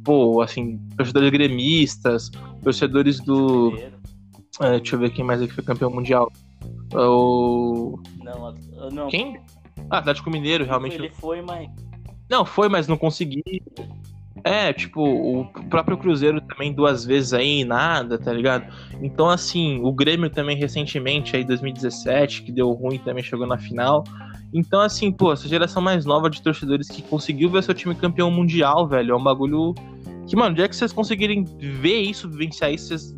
pô, 0.03 0.41
assim, 0.41 0.79
torcedores 0.95 1.29
gremistas, 1.29 2.31
torcedores 2.63 3.19
do. 3.19 3.77
É, 4.59 4.77
deixa 4.77 4.95
eu 4.95 4.99
ver 4.99 5.11
quem 5.11 5.23
mais 5.23 5.41
aqui 5.41 5.53
foi 5.53 5.63
campeão 5.63 5.89
mundial. 5.91 6.31
O. 6.93 7.99
Não, 8.23 8.55
não. 8.91 9.07
Quem? 9.07 9.39
Ah, 9.89 9.99
Atlético 9.99 10.29
Mineiro, 10.29 10.65
realmente. 10.65 10.95
Ele 10.95 11.09
foi, 11.09 11.41
mas. 11.41 11.69
Não, 12.29 12.45
foi, 12.45 12.69
mas 12.69 12.87
não 12.87 12.97
consegui. 12.97 13.43
É, 14.43 14.71
tipo, 14.71 15.01
o 15.01 15.45
próprio 15.69 15.97
Cruzeiro 15.97 16.39
também 16.41 16.73
duas 16.73 17.03
vezes 17.03 17.33
aí, 17.33 17.65
nada, 17.65 18.17
tá 18.17 18.31
ligado? 18.31 18.71
Então, 19.01 19.29
assim, 19.29 19.79
o 19.83 19.91
Grêmio 19.91 20.29
também 20.29 20.55
recentemente, 20.55 21.35
aí 21.35 21.43
2017, 21.43 22.43
que 22.43 22.51
deu 22.51 22.71
ruim, 22.71 22.97
também 22.99 23.23
chegou 23.23 23.45
na 23.45 23.57
final. 23.57 24.03
Então, 24.53 24.79
assim, 24.81 25.11
pô, 25.11 25.33
essa 25.33 25.47
geração 25.47 25.81
mais 25.81 26.05
nova 26.05 26.29
de 26.29 26.41
torcedores 26.41 26.87
que 26.87 27.01
conseguiu 27.01 27.49
ver 27.49 27.63
seu 27.63 27.73
time 27.73 27.93
campeão 27.93 28.31
mundial, 28.31 28.87
velho, 28.87 29.13
é 29.13 29.15
um 29.15 29.23
bagulho 29.23 29.75
que, 30.27 30.35
mano, 30.35 30.55
dia 30.55 30.67
que 30.67 30.75
vocês 30.75 30.93
conseguirem 30.93 31.43
ver 31.59 32.01
isso, 32.01 32.29
vivenciar 32.29 32.71
isso, 32.71 32.87
vocês 32.87 33.15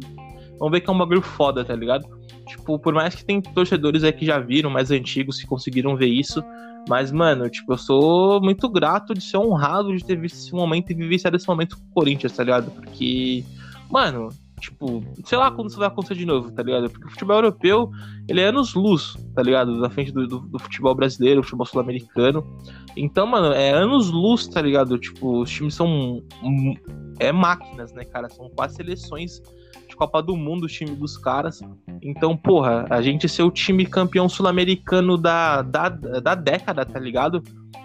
vão 0.58 0.70
ver 0.70 0.82
que 0.82 0.90
é 0.90 0.94
um 0.94 0.98
bagulho 0.98 1.22
foda, 1.22 1.64
tá 1.64 1.76
ligado? 1.76 2.06
Tipo, 2.52 2.78
por 2.78 2.94
mais 2.94 3.16
que 3.16 3.24
tem 3.24 3.42
torcedores 3.42 4.04
aí 4.04 4.12
que 4.12 4.26
já 4.26 4.38
viram, 4.38 4.70
mais 4.70 4.92
antigos, 4.92 5.40
que 5.40 5.48
conseguiram 5.48 5.96
ver 5.96 6.08
isso. 6.08 6.44
Mas, 6.90 7.12
mano, 7.12 7.50
tipo, 7.50 7.72
eu 7.72 7.78
sou 7.78 8.42
muito 8.42 8.68
grato 8.68 9.14
de 9.14 9.22
ser 9.22 9.38
honrado 9.38 9.96
de 9.96 10.04
ter 10.04 10.18
visto 10.18 10.36
esse 10.36 10.54
momento 10.54 10.92
e 10.92 10.94
vivenciado 10.94 11.38
esse 11.38 11.48
momento 11.48 11.78
com 11.78 11.84
o 11.84 11.94
Corinthians, 11.94 12.36
tá 12.36 12.44
ligado? 12.44 12.70
Porque, 12.72 13.46
mano, 13.90 14.30
tipo, 14.60 15.02
sei 15.24 15.38
lá 15.38 15.50
quando 15.50 15.70
isso 15.70 15.78
vai 15.78 15.88
acontecer 15.88 16.16
de 16.16 16.26
novo, 16.26 16.52
tá 16.52 16.62
ligado? 16.62 16.90
Porque 16.90 17.08
o 17.08 17.10
futebol 17.10 17.38
europeu, 17.38 17.90
ele 18.28 18.42
é 18.42 18.48
anos-luz, 18.48 19.16
tá 19.34 19.42
ligado? 19.42 19.78
Na 19.78 19.90
frente 19.90 20.12
do, 20.12 20.28
do, 20.28 20.40
do 20.40 20.60
futebol 20.60 20.94
brasileiro, 20.94 21.42
futebol 21.42 21.66
sul-americano. 21.66 22.46
Então, 22.98 23.26
mano, 23.26 23.54
é 23.54 23.72
anos-luz, 23.72 24.48
tá 24.48 24.62
ligado? 24.62 24.98
Tipo, 24.98 25.42
os 25.42 25.50
times 25.50 25.74
são. 25.74 26.22
É 27.18 27.32
máquinas, 27.32 27.94
né, 27.94 28.04
cara? 28.04 28.28
São 28.28 28.50
quase 28.50 28.76
seleções 28.76 29.42
de 29.92 29.96
Copa 29.96 30.22
do 30.22 30.36
Mundo, 30.36 30.64
o 30.64 30.68
time 30.68 30.96
dos 30.96 31.18
caras. 31.18 31.62
Então, 32.02 32.36
porra, 32.36 32.86
a 32.90 33.02
gente 33.02 33.30
ser 33.30 33.44
o 33.44 33.52
time 33.52 33.86
campeão 33.86 34.28
sul-americano 34.28 35.18
da, 35.18 35.62
da, 35.62 35.90
da 35.90 36.34
década, 36.34 36.86
tá 36.86 37.00
ligado? 37.00 37.44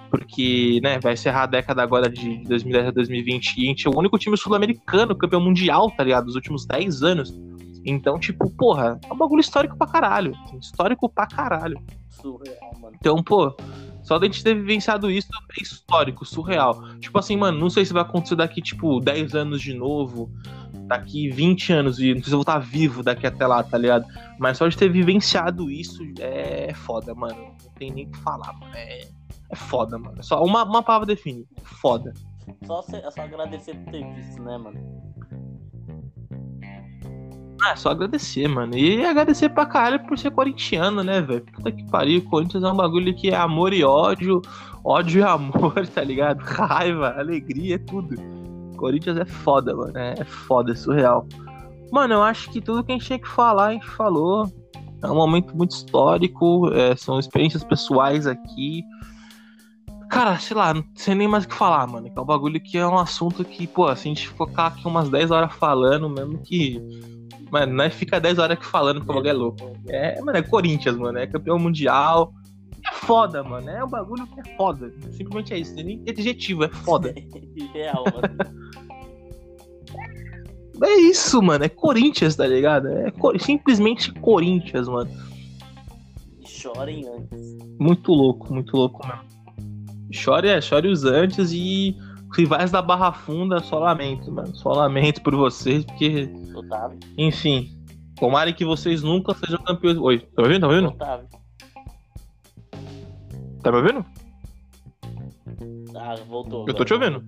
Porque, 0.08 0.80
né, 0.82 0.98
vai 1.00 1.12
encerrar 1.14 1.42
a 1.42 1.46
década 1.46 1.82
agora 1.82 2.08
de 2.08 2.42
2010 2.44 2.88
a 2.88 2.90
2020 2.92 3.56
e 3.56 3.64
a 3.64 3.68
gente 3.68 3.86
é 3.86 3.90
o 3.90 3.98
único 3.98 4.18
time 4.18 4.36
sul-americano 4.36 5.16
campeão 5.16 5.40
mundial, 5.40 5.90
tá 5.90 6.04
ligado? 6.04 6.26
Dos 6.26 6.36
últimos 6.36 6.64
10 6.64 7.02
anos. 7.02 7.38
Então, 7.84 8.18
tipo, 8.18 8.50
porra, 8.50 8.98
é 9.08 9.12
um 9.12 9.16
bagulho 9.16 9.40
histórico 9.40 9.76
pra 9.76 9.86
caralho. 9.86 10.32
Histórico 10.60 11.08
pra 11.08 11.26
caralho. 11.26 11.80
Surreal, 12.08 12.72
mano. 12.80 12.96
Então, 12.98 13.22
pô, 13.22 13.54
só 14.02 14.18
da 14.18 14.26
gente 14.26 14.42
ter 14.42 14.54
vivenciado 14.54 15.10
isso 15.10 15.28
é 15.58 15.62
histórico, 15.62 16.24
surreal. 16.24 16.80
Tipo 16.98 17.18
assim, 17.18 17.36
mano, 17.36 17.58
não 17.58 17.68
sei 17.68 17.84
se 17.84 17.92
vai 17.92 18.02
acontecer 18.02 18.36
daqui, 18.36 18.62
tipo, 18.62 19.00
10 19.00 19.34
anos 19.34 19.60
de 19.60 19.74
novo 19.74 20.30
daqui 20.86 21.28
20 21.30 21.72
anos 21.72 21.98
e 21.98 22.14
não 22.14 22.20
sei 22.20 22.24
se 22.24 22.30
eu 22.30 22.38
vou 22.38 22.42
estar 22.42 22.58
vivo 22.58 23.02
daqui 23.02 23.26
até 23.26 23.46
lá, 23.46 23.62
tá 23.62 23.76
ligado? 23.76 24.06
Mas 24.38 24.58
só 24.58 24.68
de 24.68 24.76
ter 24.76 24.88
vivenciado 24.88 25.70
isso 25.70 26.02
é 26.20 26.72
foda, 26.74 27.14
mano. 27.14 27.36
Não 27.36 27.72
tem 27.78 27.90
nem 27.90 28.06
o 28.06 28.10
que 28.10 28.18
falar, 28.18 28.52
mano. 28.54 28.74
É, 28.74 29.08
é 29.50 29.56
foda, 29.56 29.98
mano. 29.98 30.22
Só 30.22 30.42
uma, 30.44 30.64
uma 30.64 30.82
palavra 30.82 31.06
define. 31.06 31.46
Foda. 31.62 32.12
Só, 32.64 32.84
é 32.92 33.10
só 33.10 33.22
agradecer 33.22 33.74
por 33.74 33.92
ter 33.92 34.04
visto, 34.14 34.42
né, 34.42 34.56
mano? 34.56 35.06
Ah, 37.62 37.70
é 37.70 37.76
só 37.76 37.90
agradecer, 37.90 38.46
mano. 38.48 38.76
E 38.76 39.04
agradecer 39.04 39.48
pra 39.48 39.66
caralho 39.66 40.06
por 40.06 40.18
ser 40.18 40.30
corintiano, 40.30 41.02
né, 41.02 41.20
velho? 41.20 41.44
Puta 41.44 41.72
que 41.72 41.84
pariu. 41.90 42.22
Corinthians 42.22 42.62
é 42.62 42.70
um 42.70 42.76
bagulho 42.76 43.14
que 43.14 43.30
é 43.30 43.36
amor 43.36 43.72
e 43.72 43.82
ódio, 43.82 44.42
ódio 44.84 45.20
e 45.20 45.24
amor, 45.24 45.86
tá 45.88 46.04
ligado? 46.04 46.40
Raiva, 46.40 47.14
alegria, 47.18 47.76
é 47.76 47.78
tudo. 47.78 48.14
Corinthians 48.76 49.18
é 49.18 49.24
foda, 49.24 49.74
mano. 49.74 49.92
É 49.96 50.24
foda, 50.24 50.72
é 50.72 50.74
surreal. 50.74 51.26
Mano, 51.90 52.14
eu 52.14 52.22
acho 52.22 52.50
que 52.50 52.60
tudo 52.60 52.84
que 52.84 52.92
a 52.92 52.94
gente 52.94 53.06
tinha 53.06 53.18
que 53.18 53.28
falar, 53.28 53.66
a 53.66 53.72
gente 53.72 53.86
falou. 53.86 54.50
É 55.02 55.08
um 55.08 55.14
momento 55.14 55.56
muito 55.56 55.72
histórico, 55.72 56.70
é, 56.72 56.96
são 56.96 57.18
experiências 57.18 57.62
pessoais 57.62 58.26
aqui. 58.26 58.82
Cara, 60.08 60.38
sei 60.38 60.56
lá, 60.56 60.72
não 60.72 60.84
sei 60.94 61.14
nem 61.14 61.28
mais 61.28 61.44
o 61.44 61.48
que 61.48 61.54
falar, 61.54 61.86
mano. 61.86 62.10
Que 62.10 62.18
é 62.18 62.22
um 62.22 62.24
bagulho 62.24 62.60
que 62.60 62.78
é 62.78 62.86
um 62.86 62.98
assunto 62.98 63.44
que, 63.44 63.66
pô, 63.66 63.86
se 63.94 64.08
a 64.08 64.08
gente 64.08 64.28
focar 64.28 64.72
aqui 64.72 64.86
umas 64.86 65.08
10 65.08 65.30
horas 65.30 65.52
falando, 65.54 66.08
mesmo 66.08 66.38
que. 66.38 66.80
Mano, 67.50 67.74
não 67.74 67.84
é 67.84 67.90
fica 67.90 68.18
10 68.18 68.38
horas 68.38 68.56
aqui 68.56 68.66
falando 68.66 69.00
que 69.00 69.04
o 69.04 69.06
bagulho 69.08 69.28
é 69.28 69.32
louco. 69.32 69.72
É, 69.88 70.20
mano, 70.22 70.38
é 70.38 70.42
Corinthians, 70.42 70.96
mano. 70.96 71.18
É 71.18 71.26
campeão 71.26 71.58
mundial. 71.58 72.32
É 72.88 72.94
foda, 72.94 73.42
mano. 73.42 73.68
É 73.68 73.84
um 73.84 73.88
bagulho 73.88 74.26
que 74.26 74.40
é 74.40 74.56
foda. 74.56 74.92
Simplesmente 75.12 75.54
é 75.54 75.58
isso. 75.58 75.74
Nem 75.74 76.02
adjetivo, 76.08 76.64
é 76.64 76.68
foda. 76.68 77.14
Real, 77.72 78.04
mano. 78.04 78.56
É 80.84 80.94
isso, 81.00 81.42
mano. 81.42 81.64
É 81.64 81.68
Corinthians, 81.68 82.36
tá 82.36 82.46
ligado? 82.46 82.88
É 82.88 83.12
simplesmente 83.38 84.12
Corinthians, 84.12 84.88
mano. 84.88 85.10
Chorem 86.44 87.06
antes. 87.08 87.58
Muito 87.78 88.12
louco, 88.12 88.52
muito 88.52 88.76
louco 88.76 89.06
mesmo. 89.06 89.36
Chore, 90.12 90.48
é, 90.48 90.60
chore 90.60 90.88
os 90.88 91.04
antes 91.04 91.52
e 91.52 91.96
rivais 92.34 92.70
da 92.70 92.80
Barra 92.80 93.12
Funda, 93.12 93.60
só 93.60 93.78
lamento, 93.78 94.30
mano. 94.30 94.54
Só 94.54 94.70
lamento 94.70 95.22
por 95.22 95.34
vocês, 95.34 95.84
porque. 95.84 96.30
Otávio. 96.54 96.98
Enfim. 97.18 97.72
Tomara 98.18 98.52
que 98.52 98.64
vocês 98.64 99.02
nunca 99.02 99.34
sejam 99.34 99.58
campeões. 99.62 99.98
Oi, 99.98 100.20
tá 100.20 100.42
ouvindo? 100.42 100.60
Tá 100.60 100.68
ouvindo? 100.68 100.88
Otávio. 100.88 101.28
Tá 103.66 103.72
me 103.72 103.78
ouvindo? 103.78 104.06
Ah, 105.96 106.14
voltou. 106.28 106.66
Eu 106.68 106.74
tô 106.74 106.84
te 106.84 106.94
ouvindo. 106.94 107.24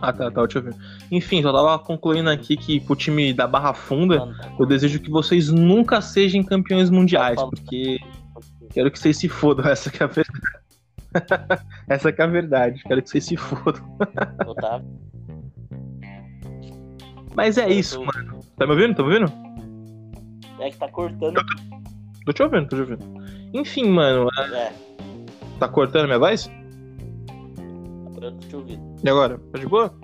Ah, 0.00 0.10
tá, 0.10 0.30
tá, 0.30 0.48
te 0.48 0.56
ouvindo. 0.56 0.76
Enfim, 1.10 1.42
só 1.42 1.52
tava 1.52 1.78
concluindo 1.78 2.30
aqui 2.30 2.56
que 2.56 2.80
pro 2.80 2.96
time 2.96 3.34
da 3.34 3.46
Barra 3.46 3.74
Funda, 3.74 4.34
eu 4.58 4.64
desejo 4.64 4.98
que 4.98 5.10
vocês 5.10 5.50
nunca 5.50 6.00
sejam 6.00 6.42
campeões 6.42 6.88
mundiais, 6.88 7.38
porque 7.42 7.98
quero 8.70 8.90
que 8.90 8.98
vocês 8.98 9.18
se 9.18 9.28
fodam, 9.28 9.66
essa 9.68 9.90
que 9.90 10.02
é 10.02 10.06
a 10.06 10.08
verdade. 10.08 10.58
essa 11.86 12.10
que 12.10 12.22
é 12.22 12.24
a 12.24 12.28
verdade, 12.28 12.82
quero 12.84 13.02
que 13.02 13.10
vocês 13.10 13.26
se 13.26 13.36
fodam. 13.36 13.98
Mas 17.36 17.58
é 17.58 17.68
isso, 17.68 18.02
mano. 18.02 18.40
Tá 18.56 18.66
me 18.66 18.72
ouvindo? 18.72 18.94
Tá 18.94 19.02
me 19.02 19.12
ouvindo? 19.12 19.30
É 20.60 20.70
que 20.70 20.78
tá 20.78 20.88
cortando. 20.88 21.42
Tô 22.24 22.32
te 22.32 22.42
ouvindo, 22.42 22.68
tô 22.68 22.76
te 22.76 22.90
ouvindo. 22.90 23.21
Enfim, 23.52 23.88
mano. 23.88 24.28
É. 24.54 24.72
Tá 25.58 25.68
cortando 25.68 26.06
minha 26.06 26.18
voz? 26.18 26.50
Eu 28.20 28.32
tô 28.32 28.48
te 28.48 28.56
ouvindo. 28.56 28.96
E 29.02 29.08
agora? 29.08 29.38
Tá 29.52 29.58
de 29.58 29.66
boa? 29.66 29.94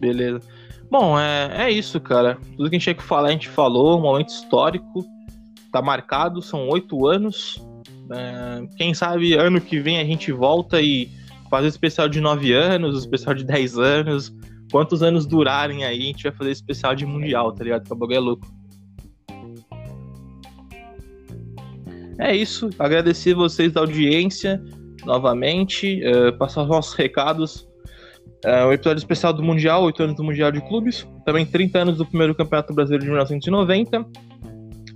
Beleza. 0.00 0.40
Bom, 0.90 1.18
é, 1.18 1.66
é 1.66 1.70
isso, 1.70 2.00
cara. 2.00 2.38
Tudo 2.56 2.70
que 2.70 2.76
a 2.76 2.78
gente 2.78 2.84
tinha 2.84 2.94
que 2.94 3.02
falar, 3.02 3.28
a 3.28 3.32
gente 3.32 3.48
falou. 3.48 3.98
Um 3.98 4.02
momento 4.02 4.28
histórico. 4.28 5.04
Tá 5.72 5.82
marcado, 5.82 6.40
são 6.40 6.68
oito 6.68 7.06
anos. 7.06 7.62
É, 8.10 8.66
quem 8.76 8.94
sabe 8.94 9.34
ano 9.34 9.60
que 9.60 9.78
vem 9.78 9.98
a 9.98 10.04
gente 10.04 10.32
volta 10.32 10.80
e 10.80 11.10
faz 11.50 11.64
o 11.64 11.68
especial 11.68 12.08
de 12.08 12.20
nove 12.20 12.52
anos, 12.52 12.94
o 12.94 12.98
especial 12.98 13.34
de 13.34 13.44
dez 13.44 13.78
anos. 13.78 14.32
Quantos 14.70 15.02
anos 15.02 15.26
durarem 15.26 15.84
aí, 15.84 16.00
a 16.00 16.06
gente 16.06 16.22
vai 16.22 16.32
fazer 16.32 16.50
especial 16.52 16.94
de 16.94 17.04
mundial, 17.04 17.52
tá 17.52 17.64
ligado? 17.64 17.84
Que 17.84 17.92
o 17.92 17.96
bagulho 17.96 18.16
é 18.16 18.20
louco. 18.20 18.57
É 22.18 22.34
isso. 22.34 22.70
Agradecer 22.78 23.34
vocês 23.34 23.72
da 23.72 23.80
audiência 23.80 24.62
novamente. 25.04 26.00
Uh, 26.04 26.36
passar 26.36 26.62
os 26.62 26.68
nossos 26.68 26.94
recados. 26.94 27.68
Uh, 28.44 28.68
o 28.68 28.72
episódio 28.72 28.98
especial 28.98 29.32
do 29.32 29.42
Mundial, 29.42 29.82
8 29.84 30.02
anos 30.02 30.16
do 30.16 30.24
Mundial 30.24 30.50
de 30.52 30.60
Clubes. 30.62 31.06
Também 31.24 31.46
30 31.46 31.78
anos 31.78 31.98
do 31.98 32.06
primeiro 32.06 32.34
Campeonato 32.34 32.74
Brasileiro 32.74 33.04
de 33.04 33.10
1990. 33.10 34.06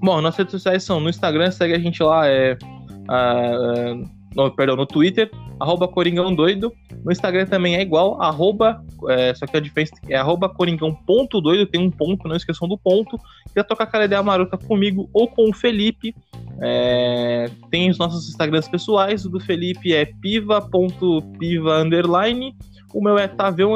Bom, 0.03 0.20
nossas 0.20 0.39
redes 0.39 0.53
sociais 0.53 0.83
são 0.83 0.99
no 0.99 1.09
Instagram, 1.09 1.51
segue 1.53 1.75
a 1.75 1.79
gente 1.79 2.03
lá, 2.03 2.27
é. 2.27 2.59
ah, 3.09 3.95
no, 4.35 4.51
perdão, 4.51 4.76
no 4.76 4.87
Twitter, 4.87 5.30
arroba 5.59 5.89
Coringão 5.89 6.35
Doido. 6.35 6.72
No 7.05 7.11
Instagram 7.11 7.47
também 7.47 7.76
é 7.76 7.83
igual, 7.83 8.20
arroba, 8.22 8.83
é, 9.09 9.35
só 9.35 9.47
que 9.47 9.57
a 9.57 9.61
diferença 9.61 9.93
é 10.09 10.16
arroba 10.16 10.49
Coringão.doido, 10.49 11.66
tem 11.66 11.80
um 11.80 11.91
ponto, 11.91 12.28
não 12.28 12.37
esqueçam 12.37 12.68
do 12.68 12.78
ponto. 12.78 13.18
Quer 13.53 13.64
tocar 13.64 13.85
aquela 13.85 14.05
ideia 14.05 14.22
marota 14.22 14.57
comigo 14.57 15.09
ou 15.12 15.26
com 15.26 15.51
o 15.51 15.53
Felipe, 15.53 16.14
é, 16.61 17.51
tem 17.70 17.91
os 17.91 17.99
nossos 17.99 18.28
Instagrams 18.28 18.68
pessoais, 18.68 19.24
o 19.24 19.30
do 19.30 19.41
Felipe 19.41 19.93
é 19.93 20.05
piva.piva 20.05 21.85
o 22.95 23.03
meu 23.03 23.18
é 23.18 23.26
Taveu 23.26 23.70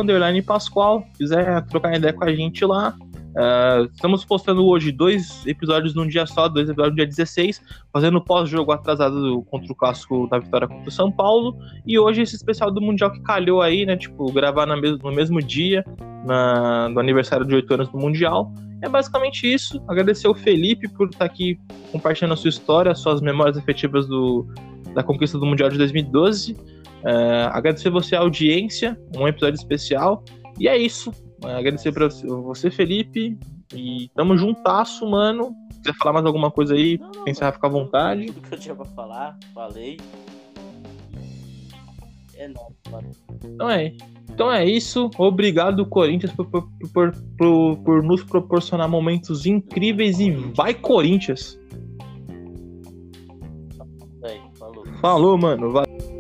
quiser 1.17 1.65
trocar 1.67 1.97
ideia 1.97 2.13
com 2.13 2.25
a 2.25 2.35
gente 2.35 2.65
lá, 2.65 2.95
Uh, 3.37 3.85
estamos 3.93 4.25
postando 4.25 4.65
hoje 4.67 4.91
dois 4.91 5.47
episódios 5.47 5.95
num 5.95 6.07
dia 6.07 6.25
só, 6.25 6.49
dois 6.49 6.71
episódios 6.71 6.93
no 6.93 6.97
dia 6.97 7.07
16, 7.07 7.61
fazendo 7.93 8.19
pós-jogo 8.19 8.73
atrasado 8.73 9.43
contra 9.51 9.71
o 9.71 9.75
clássico 9.75 10.27
da 10.29 10.39
vitória 10.39 10.67
contra 10.67 10.89
o 10.89 10.91
São 10.91 11.13
Paulo. 11.13 11.55
E 11.87 11.99
hoje 11.99 12.23
esse 12.23 12.35
especial 12.35 12.71
do 12.71 12.81
Mundial 12.81 13.13
que 13.13 13.21
calhou 13.21 13.61
aí, 13.61 13.85
né? 13.85 13.95
Tipo, 13.95 14.33
gravar 14.33 14.65
no 14.65 15.13
mesmo 15.13 15.43
dia, 15.43 15.85
na, 16.25 16.89
do 16.89 16.99
aniversário 16.99 17.45
de 17.45 17.55
8 17.55 17.75
anos 17.75 17.89
do 17.91 17.99
Mundial. 17.99 18.51
É 18.81 18.89
basicamente 18.89 19.53
isso. 19.53 19.83
Agradecer 19.87 20.29
o 20.29 20.35
Felipe 20.35 20.89
por 20.89 21.11
estar 21.11 21.27
aqui 21.27 21.59
compartilhando 21.93 22.33
a 22.33 22.37
sua 22.37 22.49
história, 22.49 22.95
suas 22.95 23.21
memórias 23.21 23.59
efetivas 23.59 24.07
do, 24.07 24.47
da 24.95 25.03
conquista 25.03 25.39
do 25.39 25.45
Mundial 25.45 25.69
de 25.69 25.77
2012. 25.77 26.53
Uh, 26.53 26.57
agradecer 27.53 27.91
você 27.91 28.17
a 28.17 28.21
audiência, 28.21 28.99
um 29.15 29.29
episódio 29.29 29.57
especial. 29.57 30.25
E 30.59 30.69
é 30.69 30.79
isso. 30.79 31.13
Agradecer 31.43 31.93
pra 31.93 32.09
você, 32.09 32.71
Felipe. 32.71 33.39
E 33.75 34.09
tamo 34.15 34.37
juntasso, 34.37 35.09
mano. 35.09 35.55
Se 35.73 35.81
quiser 35.81 35.95
falar 35.95 36.15
mais 36.15 36.27
alguma 36.27 36.51
coisa 36.51 36.75
aí, 36.75 36.99
não, 36.99 37.11
não, 37.11 37.25
pensar, 37.25 37.53
ficar 37.53 37.69
à 37.69 37.71
vontade. 37.71 38.27
Tudo 38.27 38.49
que 38.49 38.55
eu 38.55 38.59
tinha 38.59 38.75
pra 38.75 38.85
falar, 38.85 39.39
falei. 39.53 39.99
É 42.37 42.49
nóis, 42.49 42.75
mano. 42.91 43.11
Então 43.45 43.71
é. 43.71 43.93
Então 44.31 44.53
é 44.53 44.65
isso. 44.65 45.11
Obrigado, 45.19 45.87
Corinthians, 45.87 46.33
por, 46.33 46.47
por, 46.47 46.71
por, 46.93 47.77
por, 47.79 48.03
nos 48.03 48.23
proporcionar 48.23 48.89
momentos 48.89 49.47
incríveis 49.47 50.21
e 50.21 50.31
vai, 50.31 50.75
Corinthians! 50.75 51.59
Falou. 54.59 54.87
Falou, 55.01 55.39
mano. 55.39 55.73
Valeu. 55.73 56.16